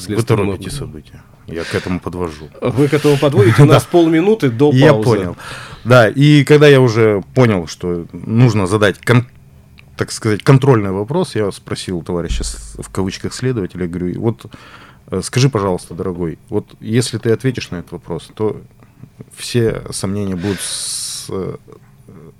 следственному... 0.00 0.52
Вы 0.52 0.56
торопите 0.56 0.70
события. 0.70 1.22
Я 1.46 1.64
к 1.64 1.74
эту 1.74 1.98
подвожу. 2.00 2.48
Вы 2.60 2.88
к 2.88 2.94
этому 2.94 3.18
подводите? 3.18 3.62
У 3.62 3.66
нас 3.66 3.84
полминуты 3.84 4.50
до 4.50 4.70
паузы. 4.70 4.84
Я 4.84 4.94
понял. 4.94 5.36
Да, 5.84 6.08
и 6.08 6.44
когда 6.44 6.68
я 6.68 6.80
уже 6.80 7.22
понял, 7.34 7.66
что 7.66 8.06
нужно 8.12 8.66
задать 8.66 8.98
так 10.02 10.10
сказать, 10.10 10.42
контрольный 10.42 10.90
вопрос. 10.90 11.36
Я 11.36 11.52
спросил 11.52 12.02
товарища 12.02 12.42
в 12.76 12.90
кавычках 12.90 13.32
следователя, 13.32 13.86
говорю, 13.86 14.20
вот 14.20 14.46
э, 15.12 15.20
скажи, 15.22 15.48
пожалуйста, 15.48 15.94
дорогой, 15.94 16.40
вот 16.48 16.66
если 16.80 17.18
ты 17.18 17.30
ответишь 17.30 17.70
на 17.70 17.76
этот 17.76 17.92
вопрос, 17.92 18.28
то 18.34 18.60
все 19.32 19.84
сомнения 19.92 20.34
будут 20.34 20.58
с, 20.60 21.26
э, 21.30 21.54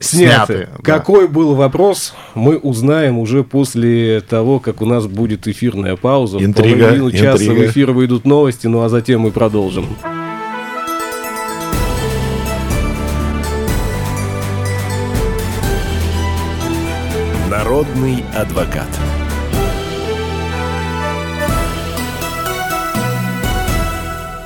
сняты. 0.01 0.55
сняты 0.55 0.69
да. 0.77 0.83
Какой 0.83 1.29
был 1.29 1.55
вопрос, 1.55 2.15
мы 2.35 2.59
узнаем 2.59 3.19
уже 3.19 3.45
после 3.45 4.21
того, 4.23 4.59
как 4.59 4.83
у 4.83 4.85
нас 4.85 5.07
будет 5.07 5.47
эфирная 5.47 5.95
пауза. 5.95 6.39
Интрига, 6.45 6.75
в 6.75 6.81
половину 6.81 7.13
часа 7.13 7.53
в 7.53 7.65
эфир 7.65 7.93
выйдут 7.93 8.25
новости, 8.25 8.67
ну 8.67 8.83
а 8.83 8.89
затем 8.89 9.21
мы 9.21 9.31
продолжим. 9.31 9.87
Народный 17.83 18.25
адвокат. 18.33 18.87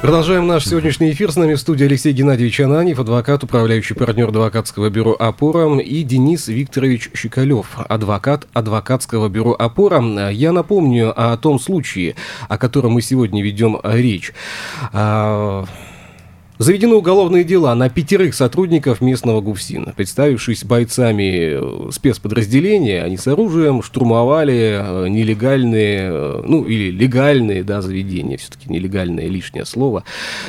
Продолжаем 0.00 0.46
наш 0.46 0.64
сегодняшний 0.64 1.10
эфир. 1.10 1.30
С 1.30 1.36
нами 1.36 1.52
в 1.52 1.60
студии 1.60 1.84
Алексей 1.84 2.14
Геннадьевич 2.14 2.60
Ананьев, 2.60 2.98
адвокат, 2.98 3.44
управляющий 3.44 3.92
партнер 3.92 4.28
адвокатского 4.28 4.88
бюро 4.88 5.14
«Опора», 5.18 5.78
и 5.80 6.02
Денис 6.02 6.48
Викторович 6.48 7.10
Щекалев, 7.14 7.66
адвокат 7.76 8.46
адвокатского 8.54 9.28
бюро 9.28 9.54
«Опора». 9.58 10.30
Я 10.30 10.52
напомню 10.52 11.12
о 11.14 11.36
том 11.36 11.60
случае, 11.60 12.14
о 12.48 12.56
котором 12.56 12.92
мы 12.92 13.02
сегодня 13.02 13.42
ведем 13.42 13.78
речь. 13.84 14.32
Заведены 16.58 16.94
уголовные 16.94 17.44
дела 17.44 17.74
на 17.74 17.90
пятерых 17.90 18.34
сотрудников 18.34 19.00
местного 19.00 19.40
ГУФСИНа. 19.40 19.92
Представившись 19.96 20.64
бойцами 20.64 21.88
э, 21.88 21.90
спецподразделения, 21.92 23.02
они 23.02 23.18
с 23.18 23.26
оружием 23.26 23.82
штурмовали 23.82 24.80
э, 24.80 25.08
нелегальные, 25.08 26.10
э, 26.10 26.42
ну 26.46 26.64
или 26.64 26.90
легальные 26.90 27.62
да, 27.62 27.82
заведения, 27.82 28.38
все-таки 28.38 28.72
нелегальное 28.72 29.28
лишнее 29.28 29.66
слово, 29.66 30.04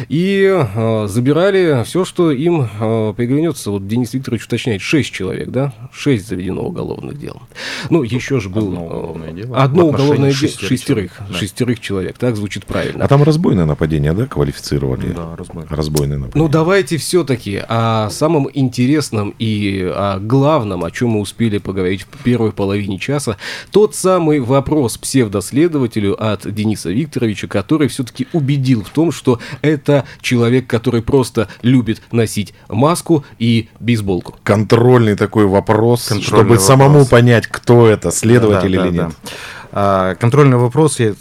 и 0.08 0.50
э, 0.50 1.08
забирали 1.10 1.84
все, 1.84 2.06
что 2.06 2.32
им 2.32 2.70
э, 2.80 3.14
приглянется. 3.16 3.72
Вот 3.72 3.88
Денис 3.88 4.14
Викторович 4.14 4.46
уточняет, 4.46 4.82
шесть 4.82 5.12
человек, 5.12 5.50
да? 5.50 5.74
Шесть 5.92 6.28
заведено 6.28 6.62
уголовных 6.62 7.20
дел. 7.20 7.42
Ну, 7.90 8.04
еще 8.04 8.40
же 8.40 8.50
было... 8.50 8.68
Одно 8.68 8.86
уголовное 8.86 9.32
дело. 9.32 9.58
Одно 9.58 9.88
уголовное 9.88 10.34
дело. 10.34 10.52
Шестерых. 10.52 11.22
Да. 11.30 11.36
Шестерых 11.36 11.80
человек, 11.82 12.18
так 12.18 12.36
звучит 12.38 12.66
правильно. 12.66 13.04
А 13.04 13.08
там 13.08 13.24
разбойное 13.24 13.66
нападение, 13.66 14.14
да, 14.14 14.26
квалифицировали? 14.26 15.08
Да, 15.14 15.36
разбойное 15.36 15.97
разбойный 15.98 16.18
например. 16.18 16.46
Ну, 16.46 16.52
давайте 16.52 16.98
все-таки 16.98 17.62
о 17.68 18.10
самом 18.10 18.50
интересном 18.54 19.34
и 19.40 19.82
о 19.94 20.20
главном, 20.20 20.84
о 20.84 20.92
чем 20.92 21.10
мы 21.10 21.20
успели 21.20 21.58
поговорить 21.58 22.04
в 22.04 22.24
первой 22.24 22.52
половине 22.52 22.98
часа. 23.00 23.38
Тот 23.72 23.96
самый 23.96 24.40
вопрос 24.40 24.98
псевдоследователю 24.98 26.16
от 26.22 26.52
Дениса 26.52 26.90
Викторовича, 26.90 27.48
который 27.48 27.88
все-таки 27.88 28.28
убедил 28.34 28.84
в 28.84 28.90
том, 28.90 29.12
что 29.12 29.40
это 29.62 30.06
человек, 30.22 30.68
который 30.68 31.02
просто 31.02 31.48
любит 31.62 32.02
носить 32.12 32.54
маску 32.70 33.26
и 33.40 33.70
бейсболку. 33.80 34.36
Контрольный 34.44 35.16
такой 35.16 35.46
вопрос, 35.46 36.08
Контрольный 36.08 36.24
чтобы 36.24 36.50
вопрос. 36.50 36.66
самому 36.66 37.06
понять, 37.06 37.48
кто 37.48 37.88
это, 37.88 38.12
следователь 38.12 38.76
да, 38.76 38.88
или 38.88 38.98
да, 38.98 39.04
нет. 39.06 39.16
Да. 39.24 39.32
А, 39.72 40.16
контрольный 40.16 40.58
вопрос 40.58 41.00
я 41.00 41.14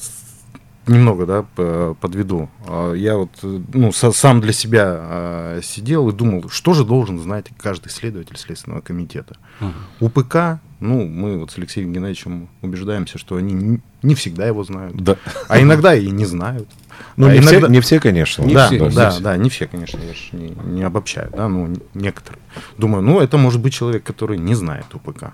немного, 0.87 1.27
да, 1.27 1.95
подведу. 2.01 2.49
А, 2.67 2.93
я 2.93 3.17
вот, 3.17 3.31
ну, 3.43 3.93
сам 3.93 4.41
для 4.41 4.53
себя 4.53 4.85
а, 4.87 5.61
сидел 5.63 6.09
и 6.09 6.13
думал, 6.13 6.49
что 6.49 6.75
же 6.75 6.85
должен 6.85 7.19
знать 7.19 7.47
каждый 7.59 7.91
следователь 7.91 8.37
Следственного 8.37 8.81
комитета. 8.81 9.37
Угу. 9.61 10.07
УПК, 10.07 10.61
ну, 10.81 11.07
мы 11.07 11.39
вот 11.39 11.51
с 11.51 11.59
Алексеем 11.59 11.93
Геннадьевичем 11.93 12.49
убеждаемся, 12.63 13.19
что 13.19 13.37
они 13.37 13.81
не 14.03 14.15
всегда 14.15 14.47
его 14.47 14.63
знают. 14.63 14.95
Да. 14.97 15.17
А 15.49 15.61
иногда 15.61 15.95
и 15.95 16.11
не 16.11 16.27
знают. 16.27 16.69
Ну, 17.17 17.27
а 17.27 17.33
не, 17.33 17.39
иногда... 17.39 17.59
все, 17.59 17.69
не 17.69 17.81
все, 17.81 18.01
конечно. 18.01 18.43
Не 18.43 18.55
да, 18.55 18.67
все, 18.67 18.79
да, 18.79 19.11
да, 19.11 19.21
да, 19.21 19.37
не 19.37 19.51
все, 19.51 19.67
конечно, 19.67 19.99
я 19.99 20.13
же 20.13 20.21
не, 20.33 20.55
не 20.75 20.83
обобщаю, 20.83 21.31
да, 21.35 21.49
ну, 21.49 21.75
некоторые. 21.95 22.43
Думаю, 22.77 23.03
ну, 23.03 23.21
это 23.21 23.39
может 23.39 23.61
быть 23.61 23.73
человек, 23.73 24.05
который 24.05 24.39
не 24.39 24.55
знает 24.55 24.95
УПК. 24.95 25.33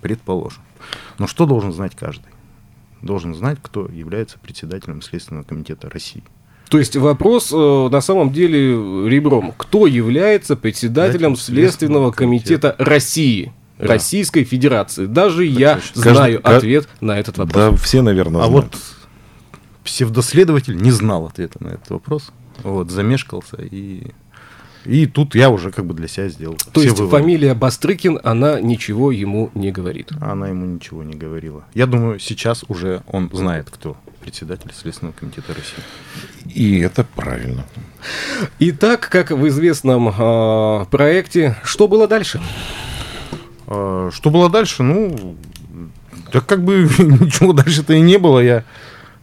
предположим. 0.00 0.62
Но 1.18 1.26
что 1.26 1.46
должен 1.46 1.72
знать 1.72 1.94
каждый? 1.96 2.27
Должен 3.02 3.34
знать, 3.34 3.58
кто 3.62 3.86
является 3.86 4.38
председателем 4.38 5.02
Следственного 5.02 5.44
комитета 5.44 5.88
России. 5.88 6.22
То 6.68 6.78
есть 6.78 6.96
вопрос 6.96 7.50
э, 7.52 7.88
на 7.90 8.00
самом 8.00 8.32
деле 8.32 9.08
ребром. 9.08 9.54
Кто 9.56 9.86
является 9.86 10.56
председателем 10.56 11.36
Следственного 11.36 12.10
комитета 12.10 12.74
России? 12.78 13.52
Да. 13.78 13.86
Российской 13.86 14.42
Федерации. 14.44 15.06
Даже 15.06 15.48
Это 15.48 15.60
я 15.60 15.74
точно. 15.76 16.02
знаю 16.02 16.42
Каждый, 16.42 16.56
ответ 16.56 16.88
на 17.00 17.18
этот 17.18 17.38
вопрос. 17.38 17.70
Да, 17.70 17.76
все, 17.76 18.02
наверное, 18.02 18.42
а 18.42 18.46
знают. 18.46 18.64
А 18.64 18.68
вот 18.72 18.78
псевдоследователь 19.84 20.76
не 20.76 20.90
знал 20.90 21.26
ответа 21.26 21.62
на 21.62 21.68
этот 21.68 21.88
вопрос. 21.90 22.32
Вот, 22.64 22.90
замешкался 22.90 23.56
и 23.62 24.08
и 24.84 25.06
тут 25.06 25.34
я 25.34 25.50
уже 25.50 25.70
как 25.70 25.84
бы 25.84 25.94
для 25.94 26.08
себя 26.08 26.28
сделал. 26.28 26.56
То 26.72 26.82
есть 26.82 26.98
выводы. 26.98 27.16
фамилия 27.16 27.54
Бастрыкин, 27.54 28.20
она 28.22 28.60
ничего 28.60 29.10
ему 29.12 29.50
не 29.54 29.70
говорит? 29.70 30.10
Она 30.20 30.48
ему 30.48 30.66
ничего 30.66 31.02
не 31.02 31.14
говорила. 31.14 31.64
Я 31.74 31.86
думаю, 31.86 32.18
сейчас 32.18 32.64
уже 32.68 33.02
он 33.06 33.30
знает, 33.32 33.68
кто 33.70 33.96
председатель 34.20 34.70
Следственного 34.74 35.14
комитета 35.14 35.54
России. 35.54 36.54
И 36.54 36.80
это 36.80 37.04
правильно. 37.04 37.64
Итак, 38.58 39.08
как 39.10 39.30
в 39.30 39.46
известном 39.48 40.08
э, 40.08 40.84
проекте, 40.90 41.56
что 41.64 41.88
было 41.88 42.06
дальше? 42.06 42.40
Э, 43.66 44.10
что 44.12 44.30
было 44.30 44.50
дальше? 44.50 44.82
Ну, 44.82 45.36
так 46.32 46.46
как 46.46 46.62
бы 46.62 46.82
ничего 46.98 47.52
дальше-то 47.52 47.94
и 47.94 48.00
не 48.00 48.18
было. 48.18 48.40
Я 48.40 48.64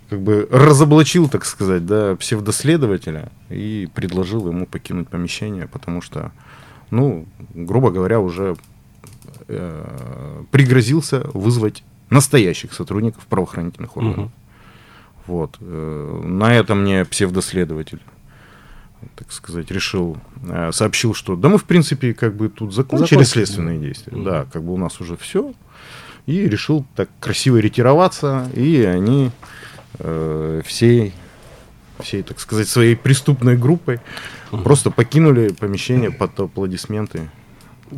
как 0.09 0.21
бы 0.21 0.47
разоблачил, 0.51 1.27
так 1.29 1.45
сказать, 1.45 1.85
да, 1.85 2.15
псевдоследователя 2.15 3.31
и 3.49 3.89
предложил 3.93 4.47
ему 4.47 4.65
покинуть 4.65 5.07
помещение, 5.07 5.67
потому 5.67 6.01
что, 6.01 6.31
ну, 6.91 7.25
грубо 7.53 7.91
говоря, 7.91 8.19
уже 8.19 8.55
э, 9.47 10.43
пригрозился 10.51 11.27
вызвать 11.33 11.83
настоящих 12.09 12.73
сотрудников 12.73 13.25
правоохранительных 13.25 13.97
органов. 13.97 14.25
Угу. 14.25 14.31
Вот. 15.27 15.57
Э, 15.59 16.21
на 16.23 16.53
этом 16.53 16.81
мне 16.81 17.03
псевдоследователь, 17.05 18.01
так 19.15 19.31
сказать, 19.31 19.71
решил, 19.71 20.17
э, 20.43 20.71
сообщил, 20.71 21.13
что 21.13 21.35
да 21.35 21.49
мы, 21.49 21.57
в 21.57 21.65
принципе, 21.65 22.13
как 22.13 22.35
бы 22.35 22.49
тут 22.49 22.73
закончили 22.73 23.07
Закончили. 23.07 23.23
следственные 23.23 23.79
действия. 23.79 24.13
Да, 24.23 24.45
как 24.51 24.63
бы 24.63 24.73
у 24.73 24.77
нас 24.77 25.01
уже 25.01 25.17
все. 25.17 25.53
И 26.27 26.47
решил 26.47 26.85
так 26.95 27.09
красиво 27.19 27.57
ретироваться, 27.57 28.49
и 28.55 28.81
они 28.81 29.31
э, 29.99 30.62
всей, 30.65 31.13
всей, 31.99 32.23
так 32.23 32.39
сказать, 32.39 32.67
своей 32.67 32.95
преступной 32.95 33.58
группой. 33.58 33.99
Просто 34.51 34.91
покинули 34.91 35.49
помещение 35.49 36.12
под 36.12 36.39
аплодисменты 36.39 37.29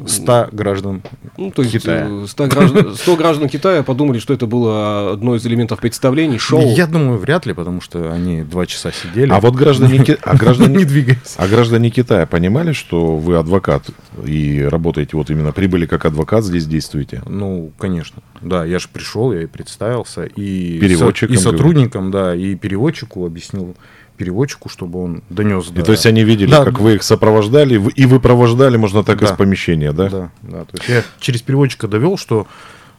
100 0.05 0.49
граждан 0.51 1.01
ну, 1.37 1.51
то 1.51 1.61
есть 1.61 1.73
Китая. 1.73 2.25
100 2.25 2.43
э, 2.43 2.47
граждан, 2.47 2.95
100 2.95 3.15
граждан 3.17 3.49
Китая 3.49 3.83
подумали, 3.83 4.17
что 4.19 4.33
это 4.33 4.47
было 4.47 5.13
одно 5.13 5.35
из 5.35 5.45
элементов 5.45 5.79
представлений, 5.79 6.39
шоу. 6.39 6.61
Я 6.75 6.87
думаю, 6.87 7.19
вряд 7.19 7.45
ли, 7.45 7.53
потому 7.53 7.79
что 7.79 8.11
они 8.11 8.41
два 8.41 8.65
часа 8.65 8.91
сидели. 8.91 9.31
А 9.31 9.39
вот 9.39 9.55
граждане, 9.55 10.03
а 10.23 10.35
граждане, 10.37 10.77
не 10.77 10.85
двигаясь. 10.85 11.35
А 11.37 11.47
граждане 11.47 11.91
Китая 11.91 12.25
понимали, 12.25 12.73
что 12.73 13.17
вы 13.17 13.37
адвокат 13.37 13.89
и 14.25 14.63
работаете 14.63 15.15
вот 15.15 15.29
именно, 15.29 15.51
прибыли 15.51 15.85
как 15.85 16.05
адвокат, 16.05 16.43
здесь 16.43 16.65
действуете? 16.65 17.21
Ну, 17.27 17.71
конечно. 17.77 18.21
Да, 18.41 18.65
я 18.65 18.79
же 18.79 18.87
пришел, 18.91 19.31
я 19.31 19.43
и 19.43 19.45
представился. 19.45 20.23
И, 20.25 20.79
Переводчиком, 20.79 21.35
и 21.35 21.37
сотрудникам, 21.37 22.11
да, 22.11 22.35
и 22.35 22.55
переводчику 22.55 23.25
объяснил 23.25 23.75
переводчику, 24.17 24.69
чтобы 24.69 25.03
он 25.03 25.23
донес. 25.29 25.71
И 25.73 25.81
то 25.81 25.91
есть 25.91 26.05
они 26.05 26.23
видели, 26.23 26.49
да, 26.49 26.65
как 26.65 26.79
вы 26.79 26.95
их 26.95 27.03
сопровождали, 27.03 27.81
и 27.95 28.05
вы 28.05 28.19
провождали, 28.19 28.77
можно 28.77 29.03
так, 29.03 29.19
да, 29.19 29.27
из 29.27 29.31
помещения, 29.31 29.93
да? 29.93 30.09
Да, 30.09 30.29
да. 30.41 30.65
То 30.65 30.77
есть 30.77 30.89
я 30.89 31.03
через 31.19 31.41
переводчика 31.41 31.87
довел, 31.87 32.17
что 32.17 32.47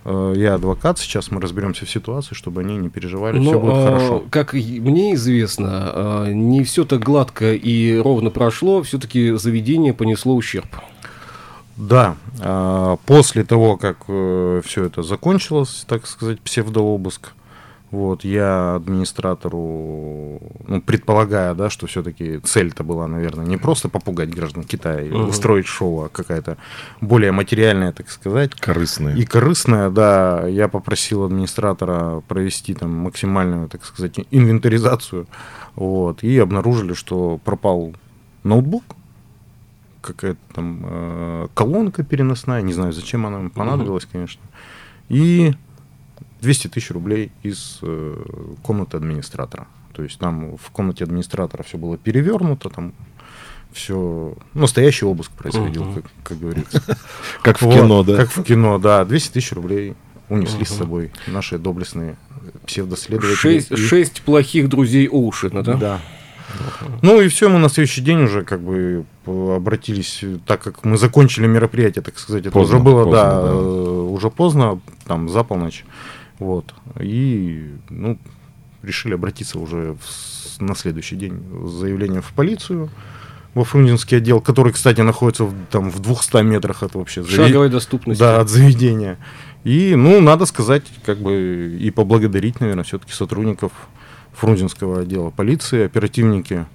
э, 0.05 0.35
я 0.37 0.55
адвокат, 0.55 0.99
сейчас 0.99 1.31
мы 1.31 1.41
разберемся 1.41 1.85
в 1.85 1.91
ситуации, 1.91 2.35
чтобы 2.35 2.61
они 2.63 2.77
не 2.77 2.89
переживали, 2.89 3.39
Но, 3.39 3.51
все 3.51 3.61
будет 3.61 3.75
а, 3.75 3.87
хорошо. 3.87 4.25
Как 4.31 4.53
мне 4.55 5.15
известно, 5.15 5.69
а, 5.73 6.33
не 6.33 6.65
все 6.65 6.85
так 6.85 7.01
гладко 7.01 7.53
и 7.53 7.99
ровно 7.99 8.31
прошло, 8.31 8.83
все-таки 8.83 9.33
заведение 9.33 9.93
понесло 9.93 10.35
ущерб. 10.35 10.69
Да, 11.77 12.17
а, 12.41 12.97
после 13.07 13.45
того, 13.45 13.77
как 13.77 13.99
э, 14.09 14.63
все 14.65 14.85
это 14.85 15.03
закончилось, 15.03 15.85
так 15.87 16.07
сказать, 16.07 16.41
псевдообыск, 16.41 17.33
вот, 17.91 18.23
я 18.23 18.75
администратору, 18.75 20.41
ну, 20.67 20.83
предполагая, 20.83 21.55
да, 21.55 21.71
что 21.71 21.87
все-таки 21.87 22.39
цель-то 22.39 22.85
была, 22.85 23.07
наверное, 23.07 23.47
не 23.47 23.57
просто 23.57 23.89
попугать 23.89 24.29
граждан 24.29 24.65
Китая 24.65 25.01
и 25.01 25.11
угу. 25.11 25.29
устроить 25.29 25.67
шоу, 25.67 26.05
а 26.05 26.09
какая-то 26.11 26.59
более 27.01 27.33
материальная, 27.33 27.93
так 27.93 28.11
сказать. 28.11 28.55
Корыстная. 28.55 29.17
И 29.17 29.25
корыстная, 29.25 29.89
да. 29.89 30.47
Я 30.47 30.69
попросил 30.69 31.25
администратора 31.25 32.23
провести 32.29 32.75
там 32.75 32.95
максимальную, 32.95 33.69
так 33.69 33.85
сказать, 33.85 34.21
инвентаризацию. 34.31 35.27
Вот, 35.75 36.23
и 36.23 36.37
обнаружили, 36.39 36.93
что 36.93 37.41
пропал 37.43 37.95
ноутбук, 38.45 38.85
какая-то 40.03 40.41
там 40.55 40.81
э, 40.85 41.49
колонка 41.55 42.03
переносная, 42.03 42.61
не 42.61 42.75
знаю, 42.75 42.93
зачем 42.93 43.27
она 43.27 43.49
понадобилась, 43.49 44.05
угу. 44.05 44.13
конечно. 44.13 44.43
И 45.09 45.55
200 46.41 46.69
тысяч 46.69 46.91
рублей 46.91 47.33
из 47.43 47.79
э, 47.83 48.25
комнаты 48.63 48.97
администратора. 48.97 49.67
То 49.93 50.03
есть 50.03 50.19
там 50.19 50.57
в 50.57 50.71
комнате 50.71 51.05
администратора 51.05 51.63
все 51.63 51.79
было 51.79 51.97
перевернуто, 51.97 52.71
там 52.71 52.93
все 53.73 54.35
настоящий 54.55 55.05
обыск 55.05 55.33
происходил, 55.33 55.83
uh-huh. 55.83 55.95
как, 56.03 56.05
как 56.23 56.39
говорится. 56.39 56.83
Как 57.43 57.61
в 57.61 57.71
кино, 57.71 58.03
да? 58.03 58.17
Как 58.17 58.31
в 58.31 58.43
кино, 58.43 58.79
да. 58.79 59.05
200 59.05 59.33
тысяч 59.33 59.53
рублей 59.53 59.95
унесли 60.29 60.65
с 60.65 60.71
собой 60.71 61.11
наши 61.27 61.59
доблестные 61.59 62.17
псевдоследователи. 62.67 63.77
Шесть 63.77 64.23
плохих 64.23 64.69
друзей 64.69 65.07
Оушена, 65.09 65.63
да? 65.63 65.75
Да. 65.75 66.01
Ну 67.03 67.21
и 67.21 67.29
все, 67.29 67.49
мы 67.49 67.59
на 67.59 67.69
следующий 67.69 68.01
день 68.01 68.23
уже 68.23 68.43
как 68.43 68.61
бы 68.61 69.05
обратились, 69.27 70.25
так 70.47 70.63
как 70.63 70.85
мы 70.85 70.97
закончили 70.97 71.47
мероприятие, 71.47 72.03
так 72.03 72.19
сказать, 72.19 72.47
это 72.47 72.59
уже 72.59 72.79
было, 72.79 73.11
да, 73.11 73.43
э, 73.45 73.53
уже 73.53 74.31
поздно, 74.31 74.81
там 75.07 75.29
за 75.29 75.45
полночь. 75.45 75.85
Вот. 76.39 76.75
И 77.01 77.73
ну, 77.91 78.19
решили 78.83 79.15
обратиться 79.15 79.59
уже 79.59 79.97
в, 80.01 80.61
на 80.61 80.75
следующий 80.75 81.17
день 81.17 81.43
с 81.67 81.71
заявлением 81.71 82.23
в 82.23 82.33
полицию 82.33 82.91
во 83.55 83.65
Фрунзенский 83.65 84.19
отдел, 84.19 84.41
который, 84.41 84.73
кстати, 84.73 85.01
находится 85.01 85.45
в, 85.45 85.55
там, 85.71 85.91
в 85.91 86.01
200 86.01 86.43
метрах 86.43 86.83
от 86.83 86.95
вообще 86.95 87.25
Шаговой 87.25 87.71
доступности. 87.71 88.21
Да, 88.21 88.41
от 88.41 88.49
заведения. 88.49 89.19
И, 89.65 89.95
ну, 89.97 90.21
надо 90.21 90.47
сказать, 90.47 90.85
как 91.05 91.19
бы, 91.19 91.77
и 91.81 91.91
поблагодарить, 91.91 92.61
наверное, 92.61 92.85
все-таки 92.85 93.13
сотрудников 93.13 93.73
Фрунзенского 94.35 95.01
отдела 95.01 95.31
полиции, 95.31 95.85
оперативники 95.85 96.67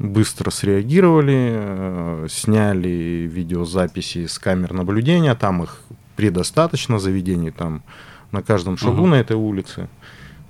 быстро 0.00 0.50
среагировали, 0.50 1.50
э, 1.52 2.26
сняли 2.28 3.28
видеозаписи 3.30 4.26
с 4.26 4.38
камер 4.38 4.72
наблюдения, 4.72 5.34
там 5.34 5.62
их 5.62 5.82
предостаточно 6.16 6.98
заведений, 6.98 7.50
там 7.50 7.82
на 8.32 8.42
каждом 8.42 8.76
шагу 8.76 9.02
угу. 9.02 9.06
на 9.08 9.14
этой 9.16 9.36
улице. 9.36 9.88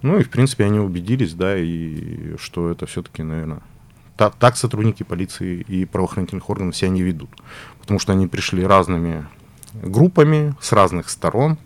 Ну 0.03 0.19
и, 0.19 0.23
в 0.23 0.31
принципе, 0.31 0.64
они 0.64 0.79
убедились, 0.79 1.35
да, 1.35 1.57
и 1.59 2.37
что 2.38 2.71
это 2.71 2.87
все-таки, 2.87 3.23
наверное, 3.23 3.61
та, 4.16 4.31
так 4.31 4.57
сотрудники 4.57 5.03
полиции 5.03 5.64
и 5.69 5.85
правоохранительных 5.85 6.49
органов 6.49 6.77
себя 6.77 6.90
не 6.90 7.03
ведут. 7.03 7.31
Потому 7.81 7.99
что 7.99 8.12
они 8.12 8.27
пришли 8.27 8.64
разными 8.64 9.27
группами, 9.75 10.55
с 10.61 10.73
разных 10.73 11.11
сторон. 11.11 11.59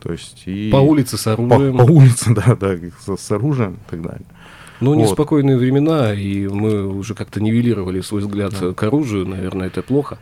То 0.00 0.12
есть 0.12 0.42
и 0.46 0.70
по 0.72 0.76
улице 0.78 1.16
с 1.16 1.26
оружием. 1.26 1.76
По, 1.76 1.86
по 1.86 1.90
улице, 1.90 2.34
да, 2.34 2.56
да, 2.56 2.76
с, 2.76 3.16
с 3.16 3.30
оружием 3.30 3.74
и 3.74 3.90
так 3.90 4.02
далее. 4.02 4.26
Ну, 4.82 4.94
неспокойные 4.94 5.56
вот. 5.56 5.62
времена, 5.62 6.12
и 6.14 6.46
мы 6.46 6.86
уже 6.86 7.14
как-то 7.14 7.40
нивелировали 7.40 8.00
свой 8.00 8.22
взгляд 8.22 8.54
да. 8.58 8.72
к 8.72 8.82
оружию, 8.82 9.26
наверное, 9.26 9.68
это 9.68 9.82
плохо, 9.82 10.18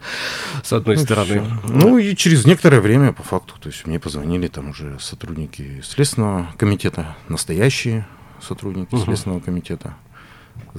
с 0.62 0.72
одной 0.72 0.96
ну, 0.96 1.02
стороны. 1.02 1.42
Все. 1.64 1.72
Ну, 1.72 1.98
и 1.98 2.14
через 2.14 2.44
некоторое 2.44 2.80
время, 2.80 3.12
по 3.12 3.22
факту, 3.22 3.54
то 3.60 3.68
есть 3.68 3.86
мне 3.86 3.98
позвонили 3.98 4.48
там 4.48 4.70
уже 4.70 4.98
сотрудники 5.00 5.80
Следственного 5.82 6.52
комитета, 6.56 7.16
настоящие 7.28 8.06
сотрудники 8.40 8.94
угу. 8.94 9.04
Следственного 9.04 9.40
комитета, 9.40 9.94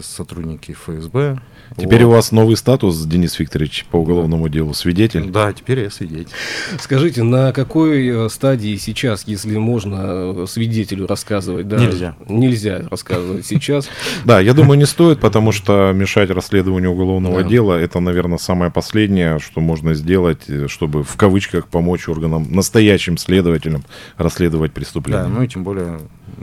сотрудники 0.01 0.73
ФСБ. 0.73 1.39
Теперь 1.77 2.03
вот. 2.03 2.11
у 2.11 2.15
вас 2.15 2.31
новый 2.31 2.57
статус, 2.57 3.03
Денис 3.05 3.37
Викторович, 3.39 3.85
по 3.89 3.97
уголовному 3.97 4.49
делу, 4.49 4.73
свидетель? 4.73 5.29
Да, 5.29 5.53
теперь 5.53 5.81
я 5.81 5.89
свидетель. 5.89 6.31
Скажите, 6.79 7.23
на 7.23 7.53
какой 7.53 8.07
э, 8.07 8.29
стадии 8.29 8.75
сейчас, 8.77 9.23
если 9.25 9.57
можно 9.57 10.43
э, 10.43 10.45
свидетелю 10.47 11.07
рассказывать? 11.07 11.67
Да? 11.67 11.77
Нельзя. 11.77 12.15
Нельзя 12.27 12.83
рассказывать 12.89 13.45
сейчас. 13.45 13.89
Да, 14.25 14.39
я 14.39 14.53
думаю, 14.53 14.77
не 14.77 14.85
стоит, 14.85 15.19
потому 15.19 15.51
что 15.51 15.91
мешать 15.93 16.29
расследованию 16.29 16.91
уголовного 16.91 17.43
дела, 17.43 17.73
это, 17.73 17.99
наверное, 17.99 18.37
самое 18.37 18.71
последнее, 18.71 19.39
что 19.39 19.61
можно 19.61 19.93
сделать, 19.93 20.43
э, 20.47 20.67
чтобы 20.67 21.03
в 21.03 21.15
кавычках 21.15 21.67
помочь 21.67 22.07
органам, 22.07 22.47
настоящим 22.49 23.17
следователям 23.17 23.83
расследовать 24.17 24.73
преступления. 24.73 25.23
Да, 25.23 25.27
ну 25.29 25.41
и 25.43 25.47
тем 25.47 25.63
более 25.63 25.99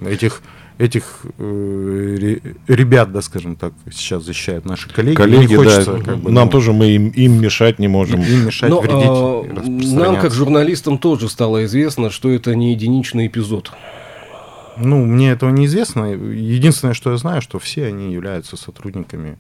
этих 0.07 0.42
этих 0.79 1.27
э, 1.38 2.38
ребят, 2.69 3.12
да, 3.12 3.21
скажем 3.21 3.57
так, 3.57 3.73
сейчас 3.91 4.23
защищают 4.23 4.64
наши 4.64 4.88
коллеги. 4.88 5.17
Коллеги, 5.17 5.57
хочется, 5.57 5.95
да, 5.95 6.03
как 6.03 6.19
бы, 6.19 6.31
нам 6.31 6.47
ну, 6.47 6.51
тоже 6.51 6.73
мы 6.73 6.87
им, 6.87 7.09
им 7.09 7.41
мешать 7.41 7.79
не 7.79 7.88
можем. 7.88 8.23
Им 8.23 8.47
мешать, 8.47 8.71
Но, 8.71 8.81
вредить, 8.81 9.09
а, 9.09 9.97
Нам, 9.97 10.21
как 10.21 10.33
журналистам, 10.33 10.99
тоже 10.99 11.29
стало 11.29 11.64
известно, 11.64 12.11
что 12.11 12.31
это 12.31 12.55
не 12.55 12.73
единичный 12.73 13.27
эпизод. 13.27 13.73
Ну, 14.77 15.05
мне 15.05 15.33
этого 15.33 15.51
неизвестно. 15.51 16.05
Единственное, 16.12 16.95
что 16.95 17.11
я 17.11 17.17
знаю, 17.17 17.43
что 17.43 17.59
все 17.59 17.87
они 17.87 18.12
являются 18.12 18.57
сотрудниками 18.57 19.37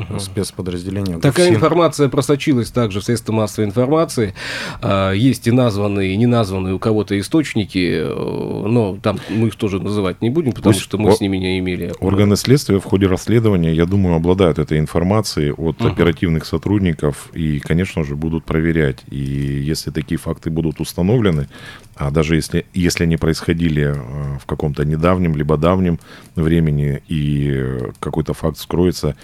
угу. 0.00 0.18
спецподразделения. 0.18 1.18
Такая 1.18 1.48
ГУФСИН. 1.48 1.54
информация 1.56 2.08
просочилась 2.08 2.70
также 2.70 3.00
в 3.00 3.04
средства 3.04 3.32
массовой 3.32 3.68
информации. 3.68 4.34
А, 4.80 5.12
есть 5.12 5.46
и 5.46 5.50
названные, 5.50 6.14
и 6.14 6.16
не 6.16 6.26
названные 6.26 6.74
у 6.74 6.78
кого-то 6.78 7.18
источники, 7.18 8.02
э, 8.02 8.68
но 8.68 8.98
там 9.02 9.18
мы 9.30 9.48
их 9.48 9.56
тоже 9.56 9.80
называть 9.80 10.22
не 10.22 10.30
будем, 10.30 10.52
потому 10.52 10.72
Пусть 10.72 10.84
что 10.84 10.98
мы 10.98 11.10
о... 11.10 11.12
с 11.12 11.20
ними 11.20 11.36
не 11.36 11.58
имели. 11.58 11.92
Органы 12.00 12.36
следствия 12.36 12.78
в 12.78 12.84
ходе 12.84 13.06
расследования, 13.06 13.72
я 13.72 13.86
думаю, 13.86 14.16
обладают 14.16 14.58
этой 14.58 14.78
информацией 14.78 15.52
от 15.52 15.80
угу. 15.80 15.88
оперативных 15.88 16.44
сотрудников 16.44 17.28
и, 17.32 17.60
конечно 17.60 18.04
же, 18.04 18.16
будут 18.16 18.44
проверять. 18.44 18.98
И 19.10 19.16
если 19.16 19.90
такие 19.90 20.18
факты 20.18 20.50
будут 20.50 20.80
установлены, 20.80 21.48
а 21.94 22.10
даже 22.10 22.36
если, 22.36 22.66
если 22.72 23.04
они 23.04 23.16
происходили 23.16 23.94
э, 23.94 24.38
в 24.38 24.46
каком-то 24.46 24.84
недавнем 24.84 25.36
либо 25.36 25.56
давнем 25.56 26.00
времени 26.34 27.02
и 27.06 27.78
какой-то 28.00 28.32
факт 28.34 28.58
скроется, 28.58 29.14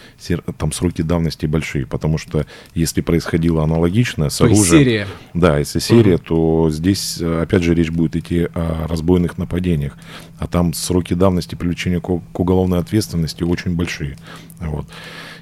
там 0.58 0.72
сроки 0.72 1.02
давности 1.02 1.46
большие, 1.46 1.86
потому 1.86 2.18
что 2.18 2.44
если 2.74 3.00
происходило 3.00 3.62
аналогичное 3.64 4.28
с 4.28 4.38
то 4.38 4.44
оружием... 4.44 4.66
серия. 4.66 5.06
Да, 5.32 5.58
если 5.58 5.78
серия, 5.78 6.16
угу. 6.16 6.24
то 6.24 6.70
здесь, 6.70 7.20
опять 7.20 7.62
же, 7.62 7.74
речь 7.74 7.90
будет 7.90 8.16
идти 8.16 8.48
о 8.54 8.86
разбойных 8.88 9.38
нападениях, 9.38 9.96
а 10.38 10.46
там 10.46 10.74
сроки 10.74 11.14
давности 11.14 11.54
привлечения 11.54 12.00
к, 12.00 12.06
к 12.32 12.40
уголовной 12.40 12.78
ответственности 12.78 13.42
очень 13.42 13.74
большие. 13.74 14.18
Вот. 14.60 14.86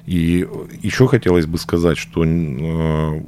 И 0.05 0.47
еще 0.81 1.07
хотелось 1.07 1.47
бы 1.47 1.57
сказать, 1.57 1.97
что 1.97 2.23
э, 2.23 3.21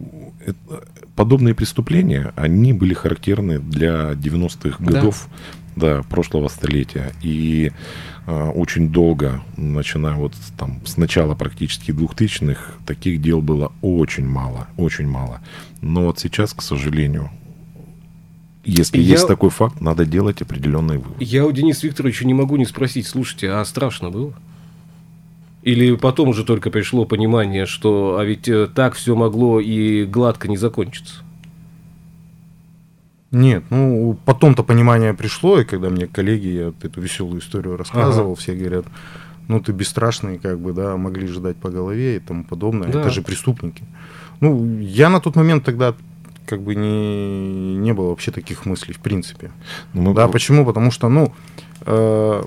подобные 1.16 1.54
преступления, 1.54 2.32
они 2.38 2.72
были 2.72 2.94
характерны 2.94 3.60
для 3.60 4.14
90-х 4.14 4.82
годов 4.82 5.28
да. 5.76 5.98
Да, 5.98 6.04
прошлого 6.04 6.48
столетия. 6.48 7.12
И 7.22 7.72
э, 7.72 7.72
очень 8.30 8.90
долго, 8.90 9.42
начиная 9.58 10.16
вот 10.16 10.34
там 10.58 10.82
с 10.86 10.98
начала 10.98 11.36
практически 11.36 11.92
2000-х, 11.92 12.74
таких 12.86 13.22
дел 13.22 13.42
было 13.42 13.72
очень 13.82 14.28
мало, 14.28 14.68
очень 14.78 15.08
мало. 15.08 15.42
Но 15.82 16.04
вот 16.04 16.20
сейчас, 16.20 16.54
к 16.54 16.62
сожалению, 16.62 17.32
если 18.64 19.00
я... 19.00 19.14
есть 19.14 19.28
такой 19.28 19.50
факт, 19.50 19.82
надо 19.82 20.06
делать 20.06 20.42
определенные 20.42 21.00
выводы. 21.00 21.24
Я 21.24 21.46
у 21.46 21.52
Дениса 21.52 21.88
Викторовича 21.88 22.26
не 22.26 22.34
могу 22.34 22.58
не 22.58 22.66
спросить, 22.66 23.08
слушайте, 23.08 23.50
а 23.50 23.66
страшно 23.66 24.12
было? 24.12 24.34
Или 25.64 25.96
потом 25.96 26.30
уже 26.30 26.44
только 26.44 26.70
пришло 26.70 27.06
понимание, 27.06 27.66
что 27.66 28.18
а 28.20 28.24
ведь 28.24 28.48
э, 28.48 28.68
так 28.68 28.94
все 28.94 29.16
могло 29.16 29.60
и 29.60 30.06
гладко 30.06 30.48
не 30.48 30.58
закончиться? 30.58 31.24
Нет, 33.32 33.64
ну 33.70 34.18
потом-то 34.26 34.64
понимание 34.64 35.14
пришло, 35.14 35.60
и 35.60 35.66
когда 35.66 35.90
мне 35.90 36.08
коллеги 36.08 36.48
я 36.48 36.74
эту 36.82 37.00
веселую 37.00 37.42
историю 37.42 37.78
рассказывал, 37.78 38.32
ага. 38.32 38.40
все 38.40 38.56
говорят, 38.56 38.86
ну 39.48 39.60
ты 39.60 39.72
бесстрашный, 39.72 40.40
как 40.40 40.60
бы, 40.60 40.74
да, 40.74 40.98
могли 40.98 41.28
же 41.28 41.40
дать 41.40 41.58
по 41.58 41.70
голове 41.70 42.18
и 42.18 42.20
тому 42.20 42.44
подобное, 42.44 42.90
да. 42.90 43.02
это 43.02 43.10
же 43.10 43.22
преступники. 43.22 43.84
Ну, 44.40 44.80
я 44.80 45.10
на 45.10 45.20
тот 45.20 45.36
момент 45.36 45.64
тогда 45.64 45.94
как 46.48 46.62
бы 46.62 46.74
не, 46.74 47.76
не 47.76 47.94
было 47.94 48.10
вообще 48.10 48.32
таких 48.32 48.66
мыслей, 48.66 48.94
в 48.94 49.00
принципе. 49.00 49.52
Ну, 49.94 50.14
да, 50.14 50.28
почему? 50.28 50.66
Потому 50.66 50.90
что, 50.90 51.10
ну, 51.10 51.32
э, 51.82 52.44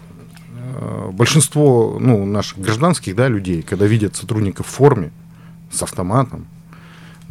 Э, 0.74 1.10
большинство 1.12 1.98
ну, 2.00 2.24
наших 2.24 2.58
гражданских 2.58 3.14
да, 3.16 3.28
людей, 3.28 3.62
когда 3.62 3.86
видят 3.86 4.16
сотрудника 4.16 4.62
в 4.62 4.66
форме 4.66 5.10
с 5.70 5.82
автоматом, 5.82 6.46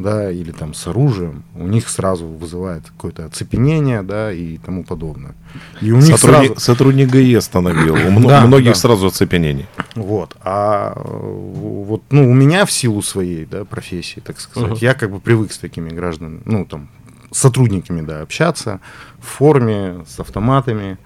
да, 0.02 0.30
или 0.30 0.52
там 0.52 0.74
с 0.74 0.86
оружием, 0.86 1.44
у 1.54 1.66
них 1.66 1.88
сразу 1.88 2.26
вызывает 2.26 2.84
какое-то 2.84 3.26
оцепенение, 3.26 4.02
да, 4.02 4.32
и 4.32 4.58
тому 4.58 4.84
подобное. 4.84 5.34
И 5.80 5.92
у 5.92 5.96
них 5.96 6.18
сотрудник, 6.18 6.50
сразу... 6.50 6.60
сотрудник 6.60 7.08
ГАИ 7.08 7.34
остановил, 7.34 7.94
у 7.94 8.28
да, 8.28 8.46
многих 8.46 8.72
да. 8.72 8.74
сразу 8.74 9.06
оцепенение. 9.06 9.66
Вот, 9.94 10.36
а 10.42 11.00
вот, 11.04 12.02
ну, 12.10 12.30
у 12.30 12.34
меня 12.34 12.66
в 12.66 12.72
силу 12.72 13.02
своей, 13.02 13.46
да, 13.46 13.64
профессии, 13.64 14.20
так 14.20 14.40
сказать, 14.40 14.72
uh-huh. 14.72 14.78
я 14.80 14.94
как 14.94 15.10
бы 15.10 15.20
привык 15.20 15.52
с 15.52 15.58
такими 15.58 15.90
гражданами, 15.90 16.42
ну, 16.44 16.64
там, 16.64 16.88
сотрудниками, 17.30 18.02
да, 18.02 18.20
общаться 18.22 18.80
в 19.18 19.26
форме, 19.26 20.04
с 20.06 20.20
автоматами, 20.20 20.98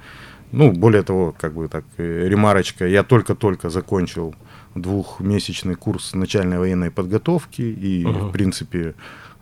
ну, 0.52 0.72
более 0.72 1.02
того, 1.02 1.34
как 1.38 1.54
бы 1.54 1.68
так, 1.68 1.84
э, 1.98 2.28
ремарочка, 2.28 2.86
я 2.86 3.02
только-только 3.02 3.70
закончил 3.70 4.34
двухмесячный 4.76 5.74
курс 5.74 6.14
начальной 6.14 6.58
военной 6.58 6.90
подготовки 6.90 7.62
и, 7.62 8.04
uh-huh. 8.04 8.28
в 8.28 8.32
принципе, 8.32 8.94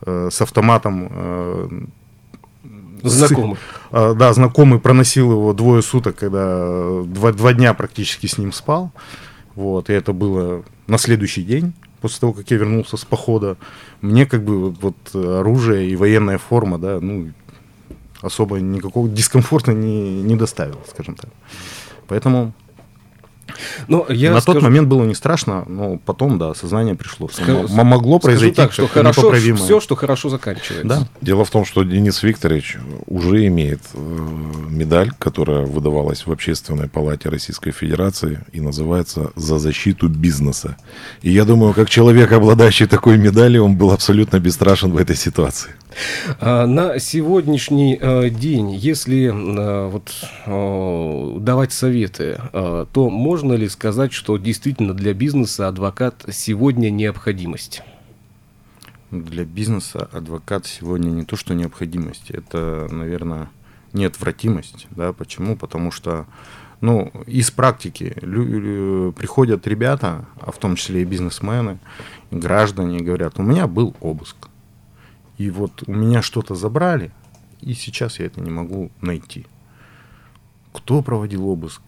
э, 0.06 0.28
с 0.30 0.40
автоматом... 0.40 1.08
Э, 1.10 1.68
знакомый. 3.02 3.56
С, 3.56 3.58
э, 3.92 4.14
да, 4.14 4.32
знакомый 4.32 4.80
проносил 4.80 5.32
его 5.32 5.52
двое 5.52 5.82
суток, 5.82 6.16
когда 6.16 7.02
два, 7.04 7.32
два 7.32 7.52
дня 7.52 7.74
практически 7.74 8.26
с 8.26 8.38
ним 8.38 8.52
спал. 8.52 8.92
Вот, 9.54 9.90
и 9.90 9.92
это 9.92 10.12
было 10.12 10.64
на 10.86 10.98
следующий 10.98 11.42
день 11.42 11.74
после 12.00 12.20
того, 12.20 12.32
как 12.34 12.50
я 12.50 12.58
вернулся 12.58 12.98
с 12.98 13.04
похода, 13.06 13.56
мне 14.02 14.26
как 14.26 14.44
бы 14.44 14.70
вот 14.72 14.96
оружие 15.14 15.88
и 15.88 15.96
военная 15.96 16.36
форма, 16.36 16.78
да, 16.78 16.98
ну, 17.00 17.30
особо 18.20 18.60
никакого 18.60 19.08
дискомфорта 19.08 19.72
не, 19.72 20.22
не 20.22 20.36
доставил, 20.36 20.80
скажем 20.86 21.14
так. 21.14 21.30
Поэтому 22.06 22.52
но 23.88 24.06
я 24.08 24.32
на 24.32 24.40
скажу... 24.40 24.60
тот 24.60 24.62
момент 24.62 24.88
было 24.88 25.04
не 25.04 25.14
страшно, 25.14 25.64
но 25.66 25.98
потом, 25.98 26.38
да, 26.38 26.54
сознание 26.54 26.94
пришло. 26.94 27.28
Скажу, 27.28 27.68
могло 27.68 28.18
произойти 28.18 28.56
так, 28.56 28.72
что 28.72 28.86
хорошо, 28.88 29.32
все, 29.32 29.80
что 29.80 29.96
хорошо 29.96 30.28
заканчивается. 30.28 30.86
Да. 30.86 31.08
Дело 31.20 31.44
в 31.44 31.50
том, 31.50 31.64
что 31.64 31.82
Денис 31.82 32.22
Викторович 32.22 32.78
уже 33.06 33.46
имеет 33.46 33.80
э, 33.94 33.98
медаль, 34.70 35.10
которая 35.18 35.66
выдавалась 35.66 36.26
в 36.26 36.32
Общественной 36.32 36.88
палате 36.88 37.28
Российской 37.28 37.72
Федерации 37.72 38.40
и 38.52 38.60
называется 38.60 39.30
«За 39.36 39.58
защиту 39.58 40.08
бизнеса». 40.08 40.76
И 41.22 41.30
я 41.30 41.44
думаю, 41.44 41.74
как 41.74 41.88
человек, 41.88 42.32
обладающий 42.32 42.86
такой 42.86 43.18
медалью, 43.18 43.64
он 43.64 43.76
был 43.76 43.90
абсолютно 43.92 44.38
бесстрашен 44.38 44.92
в 44.92 44.96
этой 44.96 45.16
ситуации. 45.16 45.70
А, 46.40 46.66
на 46.66 46.98
сегодняшний 46.98 47.98
э, 48.00 48.30
день, 48.30 48.72
если 48.72 49.26
э, 49.26 49.88
вот, 49.88 50.12
э, 50.46 51.36
давать 51.40 51.72
советы, 51.72 52.40
то 52.52 53.10
можно 53.10 53.52
ли 53.54 53.68
сказать, 53.68 54.12
что 54.12 54.36
действительно 54.36 54.94
для 54.94 55.14
бизнеса 55.14 55.68
адвокат 55.68 56.24
сегодня 56.32 56.90
необходимость? 56.90 57.82
Для 59.10 59.44
бизнеса 59.44 60.08
адвокат 60.12 60.66
сегодня 60.66 61.10
не 61.10 61.24
то, 61.24 61.36
что 61.36 61.54
необходимость, 61.54 62.30
это, 62.30 62.88
наверное, 62.90 63.48
неотвратимость. 63.92 64.86
Да? 64.90 65.12
Почему? 65.12 65.56
Потому 65.56 65.90
что 65.90 66.26
ну, 66.80 67.12
из 67.26 67.50
практики 67.50 68.14
приходят 69.16 69.66
ребята, 69.66 70.26
а 70.40 70.50
в 70.50 70.58
том 70.58 70.76
числе 70.76 71.02
и 71.02 71.04
бизнесмены, 71.04 71.78
и 72.30 72.36
граждане, 72.36 72.98
и 72.98 73.02
говорят, 73.02 73.38
у 73.38 73.42
меня 73.42 73.66
был 73.66 73.94
обыск 74.00 74.48
и 75.38 75.50
вот 75.50 75.84
у 75.86 75.92
меня 75.92 76.22
что-то 76.22 76.54
забрали, 76.54 77.10
и 77.60 77.74
сейчас 77.74 78.18
я 78.18 78.26
это 78.26 78.40
не 78.40 78.50
могу 78.50 78.90
найти 79.00 79.46
кто 80.74 81.02
проводил 81.02 81.48
обыск, 81.48 81.80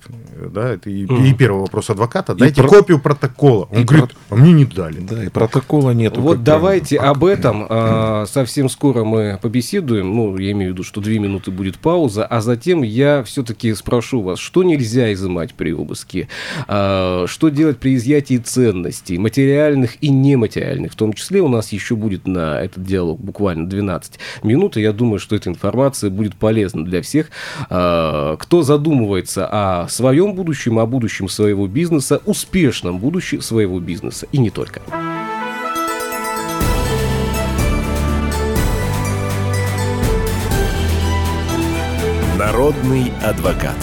да, 0.53 0.71
это 0.71 0.89
и, 0.89 1.07
mm. 1.07 1.27
и 1.27 1.35
первый 1.35 1.63
вопрос 1.63 1.91
адвоката, 1.91 2.35
и 2.35 2.37
дайте 2.37 2.63
про... 2.63 2.69
копию 2.69 3.01
протокола. 3.01 3.69
Он 3.73 3.81
и 3.81 3.85
говорит, 3.85 4.15
про... 4.29 4.37
а 4.37 4.39
мне 4.39 4.53
не 4.53 4.65
дали. 4.65 5.01
Да, 5.01 5.25
и 5.25 5.29
протокола 5.29 5.91
нет. 5.91 6.17
Вот 6.17 6.45
давайте 6.45 6.97
об 6.99 7.25
этом 7.25 7.67
а, 7.69 8.27
совсем 8.27 8.69
скоро 8.69 9.03
мы 9.03 9.41
побеседуем, 9.43 10.15
ну, 10.15 10.39
я 10.39 10.53
имею 10.53 10.71
в 10.71 10.75
виду, 10.75 10.85
что 10.85 11.01
две 11.01 11.19
минуты 11.19 11.51
будет 11.51 11.79
пауза, 11.79 12.25
а 12.25 12.41
затем 12.41 12.83
я 12.83 13.25
все-таки 13.25 13.75
спрошу 13.75 14.23
вас, 14.23 14.39
что 14.39 14.63
нельзя 14.63 15.13
изымать 15.13 15.55
при 15.55 15.73
обыске, 15.73 16.29
а, 16.69 17.25
что 17.27 17.49
делать 17.49 17.79
при 17.79 17.97
изъятии 17.97 18.39
ценностей, 18.39 19.19
материальных 19.19 20.01
и 20.01 20.11
нематериальных, 20.11 20.93
в 20.93 20.97
том 20.97 21.13
числе 21.13 21.41
у 21.41 21.49
нас 21.49 21.73
еще 21.73 21.97
будет 21.97 22.29
на 22.29 22.61
этот 22.61 22.85
диалог 22.85 23.21
буквально 23.21 23.69
12 23.69 24.21
минут, 24.45 24.77
и 24.77 24.81
я 24.81 24.93
думаю, 24.93 25.19
что 25.19 25.35
эта 25.35 25.51
информация 25.51 26.09
будет 26.09 26.37
полезна 26.37 26.85
для 26.85 27.03
всех, 27.03 27.31
а, 27.69 28.37
кто 28.37 28.63
за 28.63 28.76
задумывается 28.77 29.49
о 29.51 29.89
своем 29.89 30.35
будущем, 30.35 30.79
о 30.79 30.87
будущем 30.87 31.29
своего 31.29 31.67
бизнеса, 31.67 32.21
успешном 32.27 32.99
будущем 32.99 33.41
своего 33.41 33.81
бизнеса 33.81 34.27
и 34.33 34.39
не 34.39 34.51
только. 34.51 34.83
Народный 42.39 43.13
адвокат. 43.25 43.77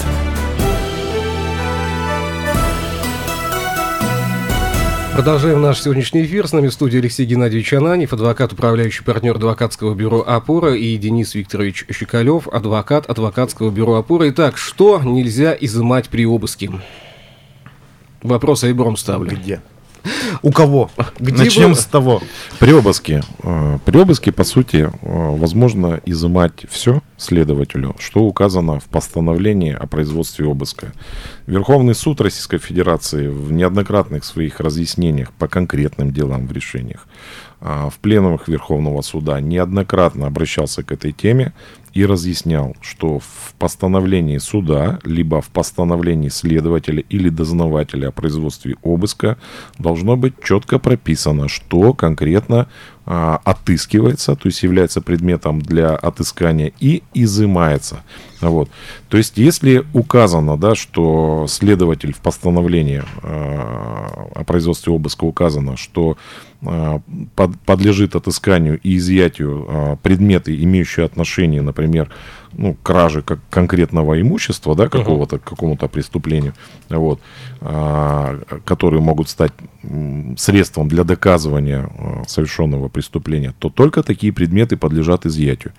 Продолжаем 5.14 5.62
наш 5.62 5.80
сегодняшний 5.80 6.24
эфир. 6.24 6.48
С 6.48 6.52
нами 6.52 6.66
в 6.66 6.72
студии 6.72 6.98
Алексей 6.98 7.24
Геннадьевич 7.24 7.72
Ананев, 7.72 8.12
адвокат, 8.12 8.52
управляющий 8.52 9.04
партнер 9.04 9.36
адвокатского 9.36 9.94
бюро 9.94 10.24
«Опора» 10.26 10.74
и 10.74 10.96
Денис 10.96 11.36
Викторович 11.36 11.86
Щекалев, 11.88 12.48
адвокат 12.48 13.08
адвокатского 13.08 13.70
бюро 13.70 13.94
«Опора». 13.94 14.28
Итак, 14.30 14.56
что 14.56 15.00
нельзя 15.04 15.56
изымать 15.60 16.08
при 16.08 16.26
обыске? 16.26 16.72
Вопрос 18.24 18.64
ребром 18.64 18.96
ставлю. 18.96 19.30
Где? 19.30 19.60
У 20.42 20.50
кого? 20.50 20.90
Где 21.20 21.44
Начнем 21.44 21.70
было? 21.70 21.74
с 21.74 21.84
того. 21.84 22.22
При 22.58 22.72
обыске, 22.72 23.22
э, 23.42 23.78
при 23.84 23.96
обыске, 23.96 24.32
по 24.32 24.42
сути, 24.44 24.90
э, 24.90 24.90
возможно 25.00 26.00
изымать 26.04 26.66
все 26.68 27.02
следователю, 27.16 27.94
что 27.98 28.20
указано 28.24 28.80
в 28.80 28.84
постановлении 28.84 29.72
о 29.72 29.86
производстве 29.86 30.46
обыска. 30.46 30.92
Верховный 31.46 31.94
суд 31.94 32.22
Российской 32.22 32.56
Федерации 32.56 33.28
в 33.28 33.52
неоднократных 33.52 34.24
своих 34.24 34.60
разъяснениях 34.60 35.30
по 35.34 35.46
конкретным 35.46 36.10
делам 36.10 36.46
в 36.46 36.52
решениях 36.52 37.06
а, 37.60 37.90
в 37.90 37.98
пленумах 37.98 38.48
Верховного 38.48 39.02
суда 39.02 39.40
неоднократно 39.42 40.26
обращался 40.26 40.82
к 40.82 40.90
этой 40.90 41.12
теме 41.12 41.52
и 41.92 42.06
разъяснял, 42.06 42.74
что 42.80 43.18
в 43.18 43.54
постановлении 43.58 44.38
суда, 44.38 44.98
либо 45.04 45.42
в 45.42 45.50
постановлении 45.50 46.30
следователя 46.30 47.04
или 47.08 47.28
дознавателя 47.28 48.08
о 48.08 48.12
производстве 48.12 48.76
обыска 48.82 49.36
должно 49.78 50.16
быть 50.16 50.34
четко 50.42 50.78
прописано, 50.78 51.48
что 51.48 51.92
конкретно 51.92 52.68
отыскивается, 53.06 54.34
то 54.34 54.46
есть 54.46 54.62
является 54.62 55.02
предметом 55.02 55.60
для 55.60 55.94
отыскания 55.94 56.72
и 56.80 57.02
изымается. 57.12 58.02
Вот. 58.40 58.70
То 59.08 59.16
есть, 59.16 59.36
если 59.36 59.84
указано, 59.92 60.56
да, 60.56 60.74
что 60.74 61.46
следователь 61.48 62.14
в 62.14 62.18
постановлении 62.18 63.02
а, 63.22 64.28
о 64.34 64.44
производстве 64.44 64.92
обыска 64.92 65.24
указано, 65.24 65.76
что 65.76 66.16
а, 66.16 66.53
подлежит 67.66 68.16
отысканию 68.16 68.80
и 68.82 68.96
изъятию 68.96 69.66
а, 69.68 69.96
предметы, 69.96 70.62
имеющие 70.62 71.06
отношение, 71.06 71.62
например, 71.62 72.10
ну, 72.52 72.76
краже 72.82 73.22
как 73.22 73.40
конкретного 73.50 74.20
имущества, 74.20 74.74
да, 74.76 74.88
какого-то, 74.88 75.38
к 75.38 75.44
какому-то 75.44 75.88
преступлению, 75.88 76.54
вот, 76.88 77.20
а, 77.60 78.40
которые 78.64 79.00
могут 79.00 79.28
стать 79.28 79.52
средством 80.36 80.88
для 80.88 81.04
доказывания 81.04 81.90
совершенного 82.26 82.88
преступления, 82.88 83.54
то 83.58 83.68
только 83.68 84.02
такие 84.02 84.32
предметы 84.32 84.76
подлежат 84.76 85.26
изъятию. 85.26 85.72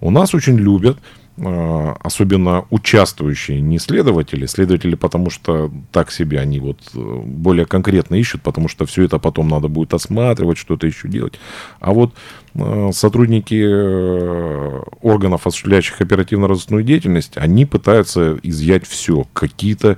У 0.00 0.10
нас 0.10 0.34
очень 0.34 0.56
любят 0.56 0.98
особенно 1.36 2.66
участвующие 2.68 3.60
не 3.60 3.78
следователи, 3.78 4.44
следователи, 4.44 4.94
потому 4.94 5.30
что 5.30 5.72
так 5.90 6.12
себе 6.12 6.38
они 6.38 6.60
вот 6.60 6.78
э, 6.94 6.98
более 7.24 7.64
конкретно 7.64 8.16
ищут, 8.16 8.42
потому 8.42 8.68
что 8.68 8.84
все 8.84 9.04
это 9.04 9.18
потом 9.18 9.48
надо 9.48 9.68
будет 9.68 9.94
осматривать, 9.94 10.58
что-то 10.58 10.86
еще 10.86 11.08
делать. 11.08 11.40
А 11.80 11.92
вот 11.92 12.12
э, 12.54 12.90
сотрудники 12.92 13.62
э, 13.64 14.82
органов, 15.00 15.46
осуществляющих 15.46 16.02
оперативно-розыскную 16.02 16.84
деятельность, 16.84 17.36
они 17.36 17.64
пытаются 17.64 18.38
изъять 18.42 18.86
все, 18.86 19.26
какие-то 19.32 19.96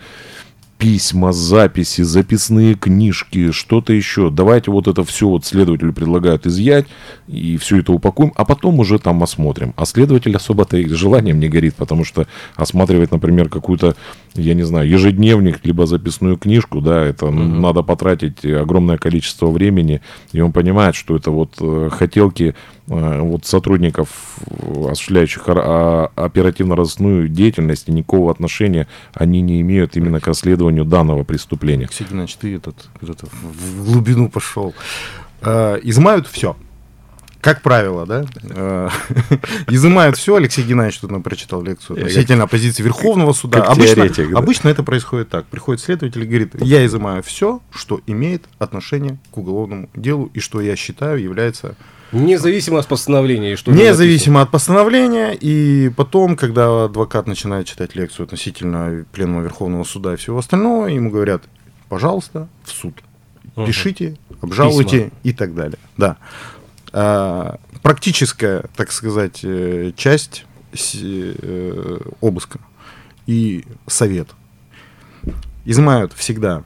письма, 0.85 1.33
записи, 1.33 2.03
записные 2.03 2.75
книжки, 2.75 3.53
что-то 3.53 3.95
еще. 3.95 4.29
Давайте 4.29 4.71
вот 4.71 4.87
это 4.87 5.03
все 5.03 5.27
вот 5.27 5.47
следователю 5.47 5.95
предлагают 5.95 6.47
изъять 6.47 6.85
и 7.27 7.57
все 7.57 7.79
это 7.79 7.91
упакуем, 7.93 8.33
а 8.37 8.45
потом 8.45 8.79
уже 8.81 8.99
там 8.99 9.23
осмотрим. 9.23 9.73
А 9.77 9.87
следователь 9.87 10.37
особо-то 10.37 10.77
и 10.77 10.87
желанием 10.87 11.41
не 11.41 11.49
горит, 11.49 11.75
потому 11.77 12.05
что 12.05 12.27
осматривать, 12.55 13.13
например, 13.13 13.49
какую-то, 13.49 13.97
я 14.35 14.53
не 14.53 14.63
знаю, 14.65 14.87
ежедневник, 14.87 15.61
либо 15.65 15.87
записную 15.87 16.37
книжку, 16.37 16.83
да, 16.83 17.03
это 17.03 17.27
Мгм. 17.31 17.63
надо 17.63 17.83
потратить 17.83 18.45
огромное 18.45 18.99
количество 18.99 19.47
времени, 19.47 20.03
и 20.33 20.41
он 20.43 20.53
понимает, 20.53 20.97
что 20.97 21.17
это 21.17 21.31
вот 21.31 21.55
э, 21.63 21.89
хотелки 21.93 22.55
вот 22.87 23.47
сотрудников, 23.47 24.09
э, 24.47 24.89
осуществляющих 24.91 25.43
а- 25.47 26.11
оперативно-розыскную 26.17 27.29
деятельность, 27.29 27.89
и 27.89 27.93
никакого 27.93 28.31
отношения 28.31 28.87
они 29.15 29.41
не 29.41 29.61
имеют 29.63 29.97
именно 29.97 30.21
к 30.21 30.27
расследованию 30.27 30.85
данного 30.85 31.25
преступления. 31.25 31.85
Алексей 31.87 32.05
Геннадьевич, 32.05 32.37
ты 32.37 32.57
этот, 32.57 32.89
куда-то 33.01 33.27
в 33.27 33.85
глубину 33.87 34.29
пошел. 34.29 34.75
Э, 35.41 35.79
Изымают 35.83 36.27
все. 36.27 36.57
Как 37.41 37.61
правило, 37.61 38.07
да? 38.07 38.25
Э, 38.43 38.89
Изымают 39.69 40.17
все. 40.17 40.37
Алексей 40.37 40.63
Геннадьевич 40.65 41.01
тут 41.01 41.11
нам 41.11 41.23
прочитал 41.23 41.63
лекцию 41.63 41.99
относительно 41.99 42.47
позиции 42.47 42.83
Верховного 42.83 43.33
суда. 43.35 43.61
как 43.61 43.71
Обычно, 43.73 43.95
теоретик, 43.97 44.31
да. 44.31 44.39
обычно 44.39 44.69
это 44.69 44.83
происходит 44.83 45.29
так. 45.29 45.45
Приходит 45.47 45.83
следователь 45.83 46.23
и 46.23 46.27
говорит, 46.27 46.55
я 46.63 46.85
изымаю 46.87 47.23
все, 47.23 47.61
что 47.71 48.01
имеет 48.07 48.45
отношение 48.59 49.19
к 49.31 49.37
уголовному 49.39 49.91
делу 49.95 50.31
и 50.33 50.41
что 50.41 50.61
я 50.63 50.75
считаю 50.77 51.23
является 51.23 51.77
Независимо 52.15 52.79
от 52.79 52.87
постановления. 52.87 53.57
Что 53.57 53.73
Независимо 53.73 54.43
от 54.43 54.51
постановления, 54.51 55.33
и 55.33 55.91
потом, 55.91 56.37
когда 56.37 56.85
адвокат 56.85 57.27
начинает 57.27 57.67
читать 57.67 57.95
лекцию 57.95 58.25
относительно 58.25 59.05
пленума 59.13 59.43
Верховного 59.43 59.85
суда 59.85 60.15
и 60.15 60.17
всего 60.17 60.39
остального, 60.39 60.87
ему 60.87 61.11
говорят, 61.11 61.43
пожалуйста, 61.89 62.49
в 62.65 62.71
суд. 62.71 62.95
Пишите, 63.55 64.17
обжалуйте 64.41 65.05
Письма. 65.05 65.11
и 65.23 65.33
так 65.33 65.55
далее. 65.55 65.79
Да. 65.97 66.17
А, 66.93 67.59
практическая, 67.83 68.65
так 68.77 68.91
сказать, 68.93 69.41
э, 69.43 69.93
часть 69.97 70.47
э, 70.73 71.99
обыска 72.21 72.59
и 73.27 73.65
совет. 73.87 74.29
Изымают 75.65 76.13
всегда 76.13 76.65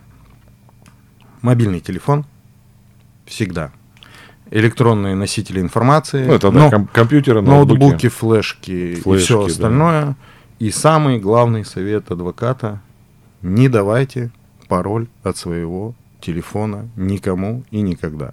мобильный 1.42 1.80
телефон, 1.80 2.24
всегда. 3.26 3.72
Электронные 4.50 5.14
носители 5.14 5.60
информации. 5.60 6.24
Ну, 6.26 6.32
это 6.34 6.50
да, 6.50 6.58
но- 6.58 6.70
ком- 6.70 6.86
компьютеры, 6.92 7.42
ноутбуки. 7.42 7.78
ноутбуки, 7.80 8.08
флешки, 8.08 8.70
и 8.70 8.94
Флешки, 8.96 9.24
все 9.24 9.40
да. 9.40 9.46
остальное. 9.46 10.16
И 10.58 10.70
самый 10.70 11.18
главный 11.18 11.64
совет 11.64 12.10
адвоката– 12.10 12.80
не 13.42 13.68
давайте 13.68 14.30
пароль 14.66 15.06
от 15.22 15.36
своего 15.36 15.94
телефона 16.20 16.88
никому 16.96 17.62
и 17.70 17.80
никогда. 17.80 18.32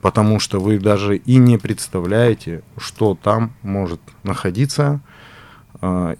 Потому 0.00 0.38
что 0.38 0.60
вы 0.60 0.78
даже 0.78 1.16
и 1.16 1.36
не 1.36 1.58
представляете, 1.58 2.62
что 2.76 3.18
там 3.20 3.52
может 3.62 4.00
находиться 4.22 5.00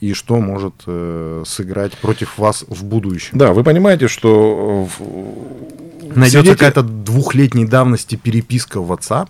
и 0.00 0.12
что 0.12 0.38
может 0.38 0.74
э, 0.86 1.42
сыграть 1.46 1.98
против 1.98 2.38
вас 2.38 2.64
в 2.68 2.84
будущем. 2.84 3.36
Да, 3.36 3.52
вы 3.52 3.64
понимаете, 3.64 4.06
что 4.06 4.88
э, 5.00 6.08
Найдется 6.14 6.52
какая-то 6.52 6.82
двухлетней 6.82 7.66
давности 7.66 8.16
переписка 8.16 8.80
в 8.80 8.92
WhatsApp, 8.92 9.28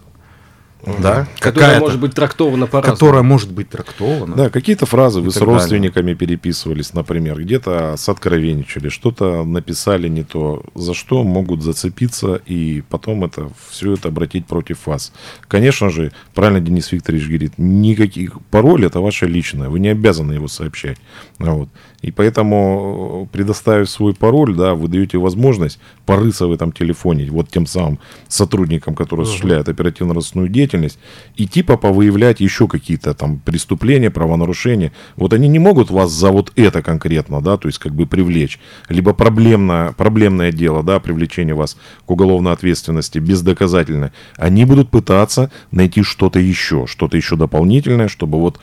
да, 0.85 1.27
Которая 1.41 1.69
какая-то, 1.69 1.81
может 1.81 2.01
быть 2.01 2.15
трактована 2.15 2.67
по-разному. 2.67 2.97
которая 2.97 3.23
может 3.23 3.51
быть 3.51 3.69
трактована. 3.69 4.37
Да, 4.37 4.51
какие-то 4.51 4.87
фразы 4.87 5.21
вы 5.21 5.31
с 5.31 5.35
так 5.35 5.43
далее. 5.43 5.55
родственниками 5.55 6.15
переписывались, 6.15 6.95
например, 6.95 7.41
где-то 7.43 7.97
соткровенничали, 7.97 8.89
что-то 8.89 9.45
написали 9.45 10.09
не 10.09 10.23
то, 10.23 10.63
за 10.75 10.95
что 10.95 11.25
могут 11.25 11.63
зацепиться 11.63 12.41
и 12.47 12.83
потом 12.89 13.25
это 13.25 13.51
все 13.71 13.95
это 13.95 14.09
обратить 14.09 14.47
против 14.47 14.87
вас. 14.87 15.13
Конечно 15.49 15.91
же, 15.91 16.13
правильно 16.35 16.61
Денис 16.61 16.93
Викторович 16.93 17.27
говорит, 17.27 17.53
никаких 17.59 18.41
пароль 18.51 18.87
это 18.87 19.01
ваше 19.01 19.27
личное, 19.27 19.69
вы 19.69 19.81
не 19.81 19.89
обязаны 19.89 20.35
его 20.35 20.49
сообщать. 20.49 20.99
Вот. 21.39 21.69
И 22.01 22.13
поэтому, 22.13 23.27
э, 23.29 23.37
предоставив 23.37 23.91
свой 23.91 24.15
пароль, 24.15 24.55
да, 24.55 24.75
вы 24.75 24.87
даете 24.87 25.19
возможность 25.19 25.81
порыться 26.07 26.47
в 26.47 26.53
этом 26.53 26.71
телефоне, 26.71 27.29
вот 27.31 27.49
тем 27.51 27.67
самым 27.67 27.99
сотрудникам, 28.29 28.95
которые 28.95 29.25
осуществляют 29.25 29.69
оперативно-розыскную 29.69 30.49
деятельность, 30.49 30.68
и 30.75 31.47
типа 31.47 31.77
повыявлять 31.77 32.41
еще 32.41 32.69
какие-то 32.69 33.15
там 33.15 33.39
преступления, 33.39 34.11
правонарушения. 34.11 34.93
Вот 35.17 35.33
они 35.33 35.49
не 35.49 35.59
могут 35.59 35.91
вас 35.91 36.11
за 36.11 36.31
вот 36.31 36.53
это 36.57 36.83
конкретно, 36.83 37.41
да, 37.41 37.57
то 37.57 37.69
есть 37.69 37.79
как 37.79 37.95
бы 37.95 38.07
привлечь. 38.07 38.59
Либо 38.89 39.15
проблемное, 39.15 39.93
проблемное 39.93 40.53
дело, 40.53 40.83
да, 40.83 41.01
привлечение 41.01 41.55
вас 41.55 41.77
к 42.07 42.11
уголовной 42.11 42.53
ответственности 42.53 43.19
бездоказательно. 43.19 44.13
Они 44.37 44.65
будут 44.65 44.91
пытаться 44.91 45.51
найти 45.71 46.03
что-то 46.03 46.39
еще, 46.39 46.87
что-то 46.87 47.17
еще 47.17 47.37
дополнительное, 47.37 48.09
чтобы 48.09 48.39
вот 48.39 48.59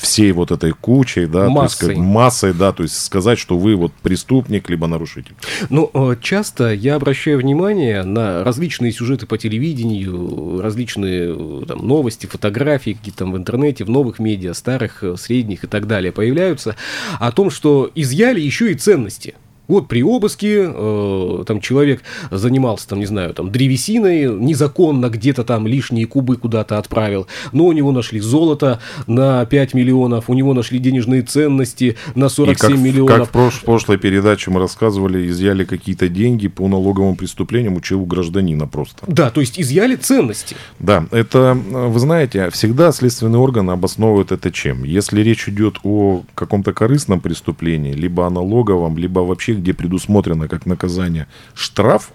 всей 0.00 0.32
вот 0.32 0.50
этой 0.50 0.72
кучей, 0.72 1.26
да, 1.26 1.48
то 1.48 1.62
есть, 1.62 1.76
как 1.76 1.88
Массой. 1.90 2.02
массой, 2.02 2.54
да, 2.54 2.72
то 2.72 2.82
есть 2.82 3.00
сказать, 3.00 3.38
что 3.38 3.58
вы 3.58 3.76
вот 3.76 3.92
преступник, 3.92 4.70
либо 4.70 4.86
нарушитель. 4.86 5.34
Ну, 5.68 5.90
э, 5.92 6.16
часто 6.20 6.72
я 6.72 6.94
обращаю 6.94 7.38
внимание 7.38 8.02
на 8.02 8.42
различные 8.42 8.92
сюжеты 8.92 9.26
по 9.26 9.36
телевидению, 9.36 10.60
различные 10.62 11.34
э, 11.36 11.66
там, 11.66 11.86
новости, 11.86 12.26
фотографии 12.26 12.92
какие-то 12.92 13.20
там 13.20 13.32
в 13.32 13.36
интернете, 13.36 13.84
в 13.84 13.90
новых 13.90 14.18
медиа, 14.18 14.54
старых, 14.54 15.04
э, 15.04 15.16
средних 15.16 15.64
и 15.64 15.66
так 15.66 15.86
далее 15.86 16.12
появляются, 16.12 16.76
о 17.18 17.30
том, 17.30 17.50
что 17.50 17.90
изъяли 17.94 18.40
еще 18.40 18.72
и 18.72 18.74
ценности. 18.74 19.34
Вот 19.70 19.86
при 19.88 20.02
обыске 20.02 20.64
э, 20.68 21.44
там 21.46 21.60
человек 21.60 22.02
занимался, 22.30 22.88
там, 22.88 22.98
не 22.98 23.06
знаю, 23.06 23.34
там, 23.34 23.50
древесиной, 23.52 24.24
незаконно 24.34 25.08
где-то 25.08 25.44
там 25.44 25.66
лишние 25.66 26.06
кубы 26.06 26.36
куда-то 26.36 26.76
отправил, 26.78 27.26
но 27.52 27.66
у 27.66 27.72
него 27.72 27.92
нашли 27.92 28.18
золото 28.20 28.80
на 29.06 29.44
5 29.46 29.74
миллионов, 29.74 30.28
у 30.28 30.34
него 30.34 30.54
нашли 30.54 30.78
денежные 30.80 31.22
ценности 31.22 31.96
на 32.16 32.28
47 32.28 32.50
И 32.52 32.54
как, 32.72 32.80
в- 32.80 32.82
миллионов. 32.82 33.16
Как 33.18 33.28
в 33.28 33.36
прош- 33.36 33.64
прошлой 33.64 33.98
передаче 33.98 34.50
мы 34.50 34.58
рассказывали, 34.60 35.28
изъяли 35.30 35.64
какие-то 35.64 36.08
деньги 36.08 36.48
по 36.48 36.66
налоговым 36.68 37.14
преступлениям 37.16 37.74
у 37.76 37.80
чего 37.80 38.04
гражданина 38.04 38.66
просто. 38.66 39.04
Да, 39.06 39.30
то 39.30 39.40
есть 39.40 39.60
изъяли 39.60 39.94
ценности. 39.94 40.56
Да, 40.80 41.06
это, 41.12 41.56
э, 41.72 41.86
вы 41.86 41.98
знаете, 42.00 42.50
всегда 42.50 42.90
следственные 42.92 43.38
органы 43.38 43.70
обосновывают 43.70 44.32
это 44.32 44.50
чем? 44.50 44.82
Если 44.82 45.20
речь 45.22 45.48
идет 45.48 45.78
о 45.84 46.22
каком-то 46.34 46.72
корыстном 46.72 47.20
преступлении, 47.20 47.92
либо 47.92 48.26
о 48.26 48.30
налоговом, 48.30 48.98
либо 48.98 49.20
вообще, 49.20 49.54
где 49.60 49.74
предусмотрено 49.74 50.48
как 50.48 50.66
наказание 50.66 51.26
штраф, 51.54 52.10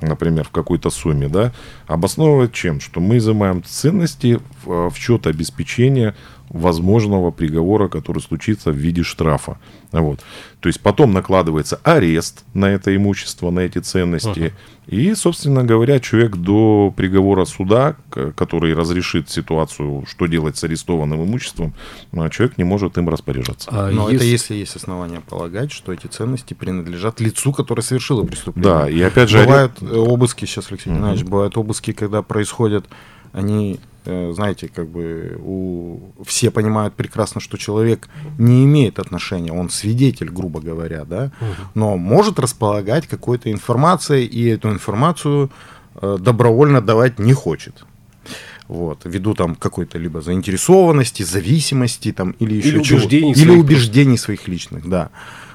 например, 0.00 0.44
в 0.44 0.50
какой-то 0.50 0.90
сумме, 0.90 1.28
да, 1.28 1.52
обосновывает 1.86 2.52
чем? 2.52 2.80
Что 2.80 3.00
мы 3.00 3.18
изымаем 3.18 3.62
ценности 3.62 4.40
в, 4.64 4.90
в 4.90 4.96
счет 4.96 5.26
обеспечения 5.26 6.14
возможного 6.50 7.30
приговора, 7.30 7.88
который 7.88 8.20
случится 8.20 8.70
в 8.72 8.76
виде 8.76 9.02
штрафа. 9.02 9.58
Вот. 9.92 10.20
То 10.60 10.68
есть 10.68 10.80
потом 10.80 11.12
накладывается 11.12 11.80
арест 11.84 12.44
на 12.54 12.66
это 12.66 12.94
имущество, 12.94 13.50
на 13.50 13.60
эти 13.60 13.78
ценности. 13.78 14.52
И, 14.88 15.14
собственно 15.14 15.62
говоря, 15.62 16.00
человек 16.00 16.36
до 16.36 16.92
приговора 16.96 17.44
суда, 17.44 17.94
который 18.34 18.74
разрешит 18.74 19.30
ситуацию, 19.30 20.04
что 20.08 20.26
делать 20.26 20.56
с 20.56 20.64
арестованным 20.64 21.24
имуществом, 21.24 21.72
а, 22.12 22.28
человек 22.28 22.58
не 22.58 22.64
может 22.64 22.98
им 22.98 23.08
распоряжаться. 23.08 23.70
А 23.72 23.88
Но 23.90 24.10
если- 24.10 24.16
это 24.16 24.24
если 24.24 24.54
есть 24.56 24.74
основания 24.74 25.20
полагать, 25.20 25.70
что 25.70 25.92
эти 25.92 26.08
ценности 26.08 26.54
принадлежат 26.54 27.20
лицу, 27.20 27.52
которое 27.52 27.82
совершило 27.82 28.24
преступление. 28.24 28.72
Да, 28.72 28.90
и 28.90 29.00
опять 29.00 29.28
же... 29.28 29.44
бывают 29.44 29.80
обыски, 29.80 30.44
сейчас, 30.46 30.66
Алексей. 30.70 30.92
Геннадьевич, 30.92 31.24
бывают 31.24 31.56
обыски, 31.56 31.92
когда 31.92 32.22
происходят, 32.22 32.86
они, 33.32 33.78
знаете, 34.04 34.68
как 34.68 34.88
бы 34.88 35.38
у... 35.44 35.98
все 36.24 36.50
понимают 36.50 36.94
прекрасно, 36.94 37.40
что 37.40 37.58
человек 37.58 38.08
не 38.38 38.64
имеет 38.64 38.98
отношения, 38.98 39.52
он 39.52 39.70
свидетель, 39.70 40.30
грубо 40.30 40.60
говоря, 40.60 41.04
да, 41.04 41.30
но 41.74 41.96
может 41.96 42.38
располагать 42.38 43.06
какой-то 43.06 43.50
информацией, 43.50 44.26
и 44.26 44.46
эту 44.46 44.70
информацию 44.70 45.50
э, 45.96 46.18
добровольно 46.20 46.80
давать 46.80 47.18
не 47.18 47.32
хочет. 47.32 47.84
Вот, 48.68 49.00
ввиду 49.04 49.34
там 49.34 49.56
какой-то 49.56 49.98
либо 49.98 50.20
заинтересованности, 50.20 51.24
зависимости 51.24 52.12
там, 52.12 52.36
или 52.38 52.54
еще 52.54 52.68
Или 52.68 52.82
чего. 52.82 52.98
убеждений 52.98 53.32
Или 53.32 53.44
своих 53.44 53.60
убеждений 53.60 54.16
своих 54.16 54.48
личных, 54.48 54.88
да. 54.88 55.10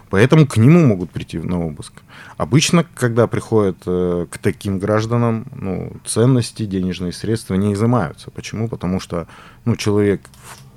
Поэтому 0.09 0.47
к 0.47 0.57
нему 0.57 0.85
могут 0.85 1.09
прийти 1.11 1.39
на 1.39 1.65
обыск. 1.65 1.93
Обычно, 2.37 2.85
когда 2.95 3.27
приходят 3.27 3.77
э, 3.85 4.27
к 4.29 4.37
таким 4.37 4.79
гражданам, 4.79 5.47
ну, 5.55 5.93
ценности, 6.05 6.65
денежные 6.65 7.11
средства 7.11 7.55
не 7.55 7.73
изымаются. 7.73 8.31
Почему? 8.31 8.69
Потому 8.69 8.99
что 8.99 9.27
ну, 9.65 9.75
человек 9.75 10.21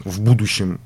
в, 0.05 0.11
в 0.11 0.21
будущем 0.21 0.81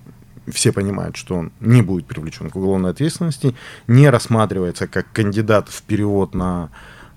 все 0.51 0.73
понимают, 0.73 1.17
что 1.17 1.37
он 1.37 1.53
не 1.61 1.83
будет 1.83 2.07
привлечен 2.07 2.51
к 2.51 2.57
уголовной 2.57 2.91
ответственности, 2.91 3.55
не 3.87 4.11
рассматривается 4.11 4.89
как 4.89 5.11
кандидат 5.13 5.69
в 5.69 5.83
перевод 5.83 6.35
на 6.35 6.71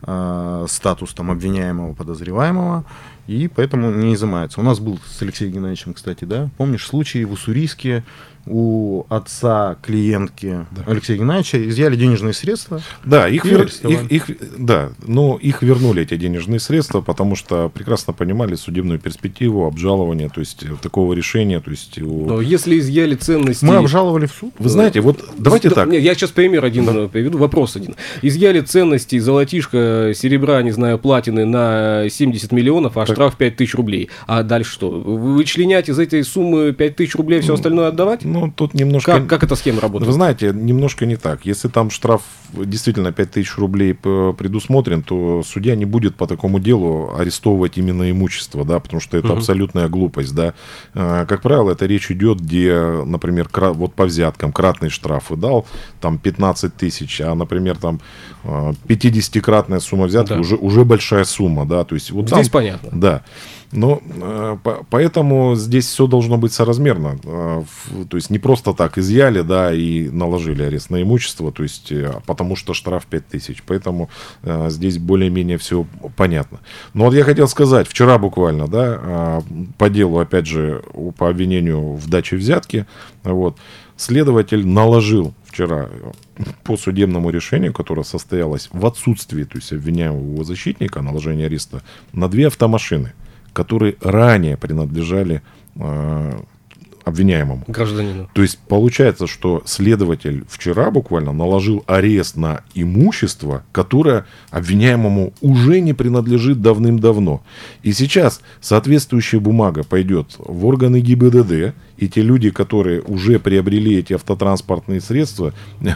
э, 0.04 0.66
статус 0.70 1.14
там, 1.14 1.32
обвиняемого, 1.32 1.94
подозреваемого, 1.94 2.86
и 3.28 3.48
поэтому 3.48 3.92
не 3.92 4.14
изымается. 4.14 4.60
У 4.60 4.64
нас 4.64 4.80
был 4.80 5.00
с 5.06 5.22
Алексеем 5.22 5.54
Геннадьевичем, 5.54 5.94
кстати, 5.94 6.26
да, 6.26 6.50
помнишь 6.58 6.86
случай 6.86 7.26
в 7.26 7.32
Уссурийске 7.32 8.04
у 8.48 9.06
отца 9.10 9.78
клиентки 9.82 10.66
Алексея 10.86 11.18
Геннадьевича 11.18 11.68
изъяли 11.70 11.96
денежные 11.96 12.34
средства. 12.34 12.82
Да, 13.04 13.28
их, 13.28 13.44
вер- 13.46 13.70
их, 14.10 14.30
их- 14.30 14.38
да, 14.58 14.92
но 15.06 15.38
их 15.42 15.62
вернули, 15.64 16.04
эти 16.04 16.16
денежные 16.18 16.60
средства, 16.60 17.02
потому 17.02 17.36
что 17.36 17.70
прекрасно 17.70 18.14
понимали 18.14 18.56
судебную 18.56 19.00
перспективу 19.00 19.66
обжалования, 19.66 20.30
то 20.30 20.40
есть 20.42 20.64
э, 20.64 20.68
такого 20.82 21.14
решения, 21.14 21.60
то 21.60 21.72
есть 21.72 22.00
у- 22.02 22.26
Но 22.28 22.42
если 22.42 22.78
изъяли 22.80 23.16
ценности... 23.16 23.66
Мы 23.66 23.78
обжаловали 23.78 24.26
в 24.28 24.32
суд. 24.32 24.54
Вы 24.60 24.70
знаете, 24.70 25.02
вот 25.02 25.24
давайте 25.38 25.70
Да, 25.70 25.76
так. 25.76 25.88
нет, 25.90 26.04
я 26.04 26.14
сейчас 26.14 26.32
пример 26.32 26.64
один 26.66 26.88
э, 26.90 27.08
приведу, 27.08 27.38
вопрос 27.38 27.76
один. 27.76 27.96
Изъяли 28.22 28.62
ценности, 28.62 29.18
золотишко, 29.20 30.12
серебра, 30.16 30.62
не 30.62 30.72
знаю, 30.72 31.00
платины 31.00 31.46
на 31.46 32.08
70 32.10 32.52
миллионов, 32.52 32.98
а 32.98 33.06
штраф 33.06 33.38
5 33.38 33.56
тысяч 33.56 33.74
рублей. 33.76 34.10
А 34.28 34.44
дальше 34.44 34.72
что? 34.72 34.90
Вы 34.92 35.36
вычленять 35.36 35.90
из 35.90 35.98
этой 36.00 36.24
суммы 36.24 36.74
5 36.74 36.96
тысяч 36.96 37.16
рублей, 37.16 37.42
все 37.42 37.54
остальное 37.56 37.88
отдавать? 37.88 38.24
Ну, 38.36 38.52
тут 38.52 38.74
немножко... 38.74 39.14
Как, 39.14 39.28
как 39.28 39.44
эта 39.44 39.56
схема 39.56 39.82
работает? 39.82 40.08
Вы 40.08 40.14
знаете, 40.14 40.52
немножко 40.54 41.06
не 41.06 41.16
так. 41.16 41.46
Если 41.46 41.68
там 41.70 41.90
штраф 41.90 42.22
действительно 42.54 43.12
5000 43.12 43.58
рублей 43.58 43.94
предусмотрен, 43.94 45.02
то 45.04 45.42
судья 45.46 45.76
не 45.76 45.86
будет 45.86 46.16
по 46.16 46.28
такому 46.28 46.60
делу 46.60 47.14
арестовывать 47.18 47.78
именно 47.78 48.10
имущество, 48.12 48.66
да, 48.66 48.80
потому 48.80 49.00
что 49.02 49.18
это 49.18 49.28
Мгм. 49.30 49.38
абсолютная 49.38 49.88
глупость, 49.88 50.36
да. 50.36 50.54
А, 50.94 51.26
Как 51.26 51.42
правило, 51.42 51.72
это 51.72 51.86
речь 51.86 52.12
идет, 52.12 52.40
где, 52.40 52.78
например, 53.06 53.50
вот 53.74 53.94
по 53.94 54.06
взяткам 54.06 54.52
кратный 54.52 54.90
штраф 54.90 55.32
и 55.32 55.36
дал 55.36 55.66
там 56.02 56.18
15 56.18 56.76
тысяч, 56.76 57.22
а, 57.22 57.36
например, 57.36 57.78
там 57.78 58.00
а, 58.44 58.74
50-кратная 58.88 59.80
сумма 59.80 60.06
взятки 60.06 60.34
Да. 60.34 60.40
уже, 60.40 60.56
уже 60.56 60.84
большая 60.86 61.24
сумма, 61.24 61.66
да, 61.66 61.84
то 61.84 61.96
есть 61.96 62.12
вот 62.12 62.28
Здесь 62.30 62.50
там- 62.50 62.62
понятно. 62.62 62.90
да. 62.94 63.22
Но 63.76 64.02
э, 64.04 64.58
по- 64.64 64.86
поэтому 64.90 65.56
здесь 65.56 65.86
все 65.86 66.08
должно 66.08 66.38
быть 66.38 66.54
соразмерно. 66.54 67.20
Э, 67.24 67.64
То 68.10 68.18
есть 68.18 68.30
не 68.30 68.40
просто 68.40 68.74
так 68.74 68.98
изъяли, 68.98 69.42
да, 69.42 69.74
и 69.74 70.10
наложили 70.10 70.64
арест 70.64 70.90
на 70.90 71.02
имущество, 71.02 71.52
то 71.52 71.64
есть 71.64 71.92
э, 71.92 72.14
потому 72.26 72.56
что 72.56 72.74
штраф 72.74 73.06
5000. 73.06 73.64
Поэтому 73.68 74.10
здесь 74.68 74.98
более-менее 74.98 75.58
все 75.58 75.86
понятно. 76.16 76.60
Но 76.94 77.06
вот 77.06 77.14
я 77.14 77.24
хотел 77.24 77.48
сказать, 77.48 77.88
вчера 77.88 78.18
буквально, 78.18 78.68
да, 78.68 79.42
по 79.78 79.90
делу, 79.90 80.20
опять 80.20 80.48
же, 80.48 80.82
по 81.18 81.30
обвинению 81.30 81.94
в 81.94 82.08
даче 82.10 82.38
взятки, 82.38 82.86
вот, 83.24 83.58
следователь 83.98 84.66
наложил 84.66 85.34
вчера 85.46 85.90
по 86.64 86.78
судебному 86.78 87.30
решению, 87.30 87.74
которое 87.74 88.04
состоялось 88.04 88.70
в 88.72 88.86
отсутствии, 88.86 89.44
то 89.44 89.58
есть 89.58 89.72
обвиняемого 89.72 90.44
защитника, 90.44 91.02
наложение 91.02 91.46
ареста, 91.48 91.82
на 92.14 92.28
две 92.28 92.48
автомашины, 92.48 93.14
которые 93.56 93.96
ранее 94.02 94.58
принадлежали 94.58 95.42
э, 95.76 96.40
обвиняемому. 97.06 97.64
Гражданину. 97.68 98.30
То 98.34 98.42
есть 98.42 98.58
получается, 98.68 99.28
что 99.28 99.62
следователь 99.66 100.44
вчера 100.50 100.90
буквально 100.90 101.32
наложил 101.32 101.84
арест 101.86 102.36
на 102.36 102.64
имущество, 102.74 103.64
которое 103.72 104.26
обвиняемому 104.50 105.32
уже 105.40 105.80
не 105.80 105.94
принадлежит 105.94 106.62
давным-давно. 106.62 107.44
И 107.84 107.94
сейчас 107.94 108.42
соответствующая 108.60 109.40
бумага 109.40 109.84
пойдет 109.84 110.36
в 110.40 110.66
органы 110.66 111.00
ГИБДД, 111.00 111.76
и 111.98 112.10
те 112.10 112.22
люди, 112.22 112.50
которые 112.50 113.02
уже 113.02 113.40
приобрели 113.40 113.98
эти 113.98 114.14
автотранспортные 114.14 115.00
средства, 115.00 115.54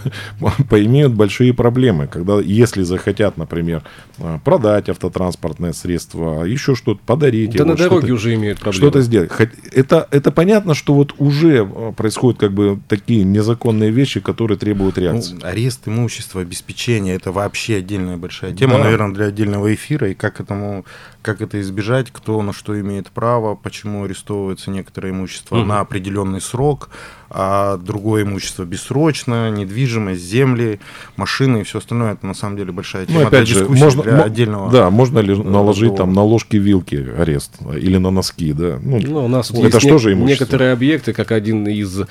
поимеют 0.70 1.14
большие 1.14 1.53
проблемы, 1.53 2.07
когда, 2.07 2.39
если 2.39 2.84
захотят, 2.84 3.36
например, 3.38 3.84
э, 4.20 4.39
продать 4.45 4.89
автотранспортное 4.89 5.74
средство, 5.74 6.43
еще 6.43 6.76
что-то 6.76 7.01
подарить. 7.05 7.51
Да 7.51 7.64
его, 7.64 7.72
на 7.72 7.76
дороге 7.76 8.14
уже 8.14 8.36
имеют 8.36 8.60
проблемы. 8.60 8.89
что-то 8.89 9.01
сделать. 9.01 9.32
Это, 9.74 10.07
это 10.12 10.32
понятно, 10.32 10.74
что 10.74 10.99
вот 11.00 11.14
уже 11.18 11.66
э, 11.66 11.93
происходят 11.95 12.39
как 12.39 12.52
бы 12.52 12.80
такие 12.88 13.24
незаконные 13.24 13.89
вещи, 13.91 14.20
которые 14.20 14.58
требуют 14.58 14.97
Ну, 14.97 15.04
реакции. 15.04 15.38
арест 15.43 15.88
имущества, 15.88 16.41
обеспечение 16.41 17.16
это 17.16 17.32
вообще 17.32 17.78
отдельная 17.78 18.18
большая 18.18 18.54
тема, 18.54 18.74
Да. 18.78 18.84
наверное, 18.84 19.14
для 19.16 19.26
отдельного 19.26 19.74
эфира. 19.74 20.10
И 20.10 20.14
как 20.14 20.41
этому, 20.41 20.86
как 21.22 21.41
это 21.41 21.59
избежать, 21.61 22.07
кто 22.11 22.41
на 22.41 22.53
что 22.53 22.80
имеет 22.80 23.11
право, 23.11 23.55
почему 23.55 24.03
арестовывается 24.05 24.72
некоторое 24.72 25.11
имущество 25.11 25.57
Мгм. 25.57 25.67
на 25.67 25.80
определенный 25.82 26.41
срок, 26.41 26.89
а 27.32 27.78
другое 27.78 28.24
имущество 28.24 28.63
бессрочно, 28.63 29.51
недвижимость, 29.51 30.22
земли, 30.22 30.80
машины 31.15 31.59
и 31.61 31.63
все 31.63 31.78
остальное. 31.78 32.13
Это 32.13 32.26
на 32.26 32.34
самом 32.34 32.57
деле 32.57 32.72
большая 32.72 33.05
тема 33.05 33.22
Ну, 33.22 33.28
опять 33.28 33.45
для 33.45 33.53
же, 33.53 33.59
дискуссии, 33.61 33.84
можно, 33.84 34.03
для 34.03 34.22
отдельного. 34.24 34.72
да, 34.72 34.89
можно 34.89 35.20
ли 35.20 35.36
наложить 35.36 35.95
там 35.95 36.13
на 36.13 36.24
ложки-вилки 36.24 36.95
арест 37.20 37.57
или 37.76 37.97
на 37.97 38.09
носки, 38.09 38.51
да? 38.53 38.80
Ну, 38.82 38.99
Ну, 38.99 39.26
у 39.26 39.28
нас 39.28 39.51
это 39.51 39.59
есть 39.61 39.80
что 39.80 39.89
не- 39.91 39.99
же 39.99 40.13
имущество? 40.13 40.43
некоторые 40.45 40.72
объекты, 40.72 41.13
как 41.13 41.32
один 41.32 41.67
из, 41.67 42.01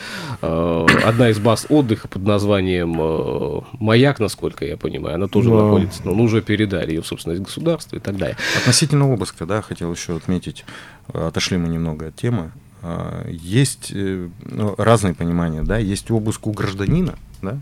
э, 0.42 0.86
одна 1.04 1.30
из 1.30 1.38
баз 1.40 1.66
отдыха 1.68 2.06
под 2.08 2.22
названием 2.24 2.96
э, 3.00 3.60
«Маяк», 3.80 4.20
насколько 4.20 4.64
я 4.64 4.76
понимаю, 4.76 5.16
она 5.16 5.26
тоже 5.26 5.50
Да. 5.50 5.56
находится, 5.56 6.02
но 6.04 6.14
ну, 6.14 6.24
уже 6.24 6.42
передали 6.42 6.90
ее 6.92 7.02
в 7.02 7.06
собственность 7.06 7.42
государства 7.42 7.96
и 7.96 8.00
так 8.00 8.16
далее. 8.16 8.36
Относительно 8.60 8.97
обыска, 9.06 9.46
да, 9.46 9.62
хотел 9.62 9.92
еще 9.92 10.16
отметить, 10.16 10.64
э, 11.12 11.26
отошли 11.28 11.56
мы 11.58 11.68
немного 11.68 12.08
от 12.08 12.16
темы. 12.16 12.50
А, 12.82 13.26
Есть 13.28 13.90
э, 13.94 14.28
ну, 14.44 14.74
разные 14.78 15.14
понимания, 15.14 15.62
да, 15.62 15.78
есть 15.78 16.10
обыск 16.10 16.46
у 16.46 16.52
гражданина, 16.52 17.16
да, 17.42 17.58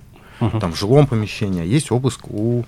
там 0.60 0.72
в 0.72 0.78
жилом 0.78 1.06
помещении, 1.06 1.62
а 1.62 1.64
есть 1.64 1.90
обыск 1.90 2.28
у 2.28 2.64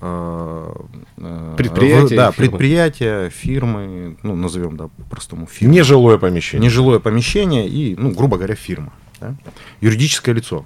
э, 0.00 0.72
э, 1.18 1.54
Предприятия, 1.56 2.16
да, 2.16 2.30
фирмы. 2.32 2.48
предприятия, 2.50 3.30
фирмы, 3.30 4.16
ну, 4.22 4.36
назовем, 4.36 4.76
да, 4.76 4.88
по-простому 4.88 5.46
фирмы. 5.46 5.74
нежилое 5.74 6.18
помещение. 6.18 6.64
Нежилое 6.66 6.98
помещение 7.00 7.68
и, 7.68 7.96
ну, 7.96 8.12
грубо 8.12 8.36
говоря, 8.36 8.54
фирма. 8.54 8.92
да. 9.20 9.34
Юридическое 9.80 10.34
лицо. 10.34 10.64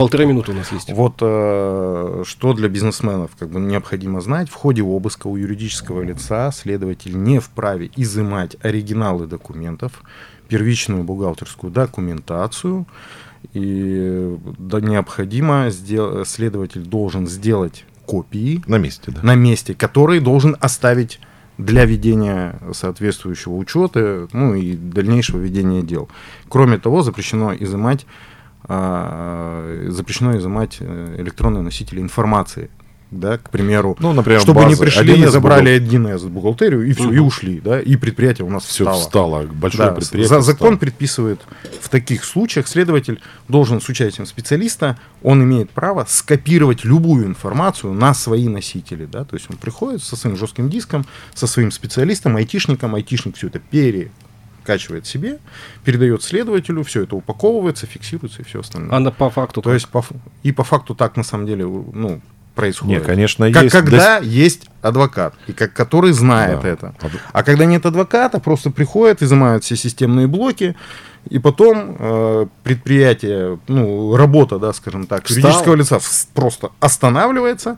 Полторы 0.00 0.26
минуты 0.26 0.52
у 0.52 0.54
нас 0.54 0.72
есть. 0.72 0.90
Вот 0.92 1.16
э, 1.20 2.22
что 2.26 2.52
для 2.54 2.68
бизнесменов 2.68 3.32
как 3.38 3.50
бы 3.50 3.60
необходимо 3.60 4.20
знать. 4.20 4.48
В 4.48 4.54
ходе 4.54 4.82
обыска 4.82 5.26
у 5.26 5.36
юридического 5.36 6.00
лица 6.02 6.50
следователь 6.52 7.22
не 7.22 7.38
вправе 7.38 7.90
изымать 7.96 8.56
оригиналы 8.62 9.26
документов, 9.26 10.02
первичную 10.48 11.04
бухгалтерскую 11.04 11.70
документацию. 11.70 12.86
И 13.52 14.36
да, 14.58 14.80
необходимо, 14.80 15.68
сдел- 15.68 16.24
следователь 16.24 16.82
должен 16.82 17.26
сделать 17.26 17.84
копии 18.06 18.62
На 18.66 18.76
месте, 18.76 19.12
да. 19.12 19.20
на 19.22 19.34
месте, 19.34 19.74
которые 19.74 20.20
должен 20.20 20.56
оставить 20.60 21.20
для 21.58 21.84
ведения 21.84 22.58
соответствующего 22.72 23.54
учета, 23.54 24.28
ну 24.32 24.54
и 24.54 24.74
дальнейшего 24.76 25.38
ведения 25.38 25.82
дел. 25.82 26.08
Кроме 26.48 26.78
того, 26.78 27.02
запрещено 27.02 27.54
изымать, 27.54 28.06
запрещено 29.90 30.36
изымать 30.38 30.76
э, 30.80 31.16
электронные 31.18 31.62
носители 31.62 32.00
информации. 32.00 32.70
Да, 33.12 33.38
к 33.38 33.50
примеру, 33.50 33.96
Ну, 33.98 34.12
например, 34.12 34.40
чтобы 34.40 34.60
не 34.60 34.66
базы 34.66 34.82
пришли, 34.82 35.14
1С 35.24 35.30
забрали 35.30 35.76
1С 35.80 36.28
бухгалтерию 36.28 36.86
и 36.86 36.92
все, 36.92 37.10
и 37.10 37.18
ушли, 37.18 37.58
да, 37.60 37.80
и 37.80 37.96
предприятие 37.96 38.46
у 38.46 38.50
нас 38.50 38.62
Все 38.64 38.84
встало. 38.84 39.00
встало. 39.00 39.42
Большое 39.52 39.88
Да, 39.88 39.94
предприятие. 39.96 40.28
за- 40.28 40.40
закон 40.42 40.68
встало. 40.68 40.78
предписывает 40.78 41.40
в 41.80 41.88
таких 41.88 42.22
случаях 42.24 42.68
следователь 42.68 43.20
должен 43.48 43.80
с 43.80 43.88
участием 43.88 44.26
специалиста, 44.26 44.96
он 45.24 45.42
имеет 45.42 45.70
право 45.70 46.06
скопировать 46.08 46.84
любую 46.84 47.26
информацию 47.26 47.92
на 47.94 48.14
свои 48.14 48.46
носители. 48.46 49.06
Да? 49.06 49.24
То 49.24 49.34
есть 49.34 49.46
он 49.50 49.56
приходит 49.56 50.04
со 50.04 50.14
своим 50.14 50.36
жестким 50.36 50.70
диском, 50.70 51.04
со 51.34 51.48
своим 51.48 51.72
специалистом, 51.72 52.36
айтишником, 52.36 52.94
айтишник 52.94 53.34
все 53.36 53.48
это 53.48 53.58
перекачивает 54.60 55.06
себе, 55.06 55.38
передает 55.84 56.22
следователю, 56.22 56.82
все 56.84 57.02
это 57.02 57.16
упаковывается, 57.16 57.86
фиксируется 57.86 58.42
и 58.42 58.44
все 58.44 58.60
остальное. 58.60 58.94
А 58.94 59.00
на, 59.00 59.10
по 59.10 59.30
факту 59.30 59.62
То 59.62 59.72
есть 59.72 59.88
по, 59.88 60.04
и 60.42 60.52
по 60.52 60.64
факту 60.64 60.94
так 60.94 61.16
на 61.16 61.22
самом 61.22 61.46
деле 61.46 61.64
ну, 61.64 62.20
происходит. 62.54 63.00
Не, 63.00 63.04
конечно, 63.04 63.52
Как 63.52 63.64
есть. 63.64 63.74
когда 63.74 64.18
есть 64.18 64.68
адвокат, 64.82 65.34
и 65.46 65.52
как, 65.52 65.72
который 65.72 66.12
знает 66.12 66.60
Да. 66.62 66.68
это. 66.68 66.94
А 67.32 67.42
когда 67.42 67.64
нет 67.64 67.86
адвоката, 67.86 68.40
просто 68.40 68.70
приходят, 68.70 69.22
изымают 69.22 69.64
все 69.64 69.76
системные 69.76 70.26
блоки, 70.26 70.76
и 71.28 71.38
потом 71.38 71.96
э, 71.98 72.46
предприятие, 72.62 73.58
ну, 73.68 74.16
работа, 74.16 74.58
да, 74.58 74.72
скажем 74.72 75.06
так, 75.06 75.24
Встал. 75.26 75.36
юридического 75.38 75.74
лица 75.74 75.98
просто 76.34 76.70
останавливается, 76.80 77.76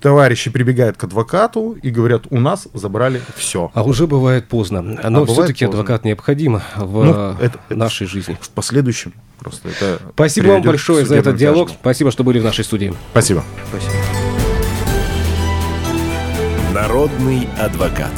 товарищи 0.00 0.50
прибегают 0.50 0.96
к 0.96 1.04
адвокату 1.04 1.76
и 1.82 1.90
говорят, 1.90 2.24
у 2.30 2.40
нас 2.40 2.66
забрали 2.74 3.20
все. 3.36 3.70
А 3.74 3.82
уже 3.82 4.06
бывает 4.06 4.48
поздно. 4.48 4.82
Но 4.82 5.22
А 5.22 5.26
все-таки 5.26 5.64
адвокат 5.64 6.04
необходим 6.04 6.60
в 6.76 7.04
Ну, 7.04 7.12
э, 7.14 7.34
это- 7.40 7.58
это- 7.68 7.76
нашей 7.78 8.06
жизни. 8.06 8.36
В 8.40 8.48
последующем 8.50 9.12
просто 9.38 9.68
это 9.68 10.00
Спасибо 10.14 10.48
вам 10.48 10.62
большое 10.62 11.04
за 11.04 11.16
этот 11.16 11.36
диалог. 11.36 11.68
тяжбам. 11.68 11.80
Спасибо, 11.82 12.10
что 12.10 12.24
были 12.24 12.38
в 12.40 12.44
нашей 12.44 12.64
студии. 12.64 12.94
Спасибо. 13.12 13.42
Спасибо. 13.68 13.92
Народный 16.72 17.48
адвокат. 17.58 18.12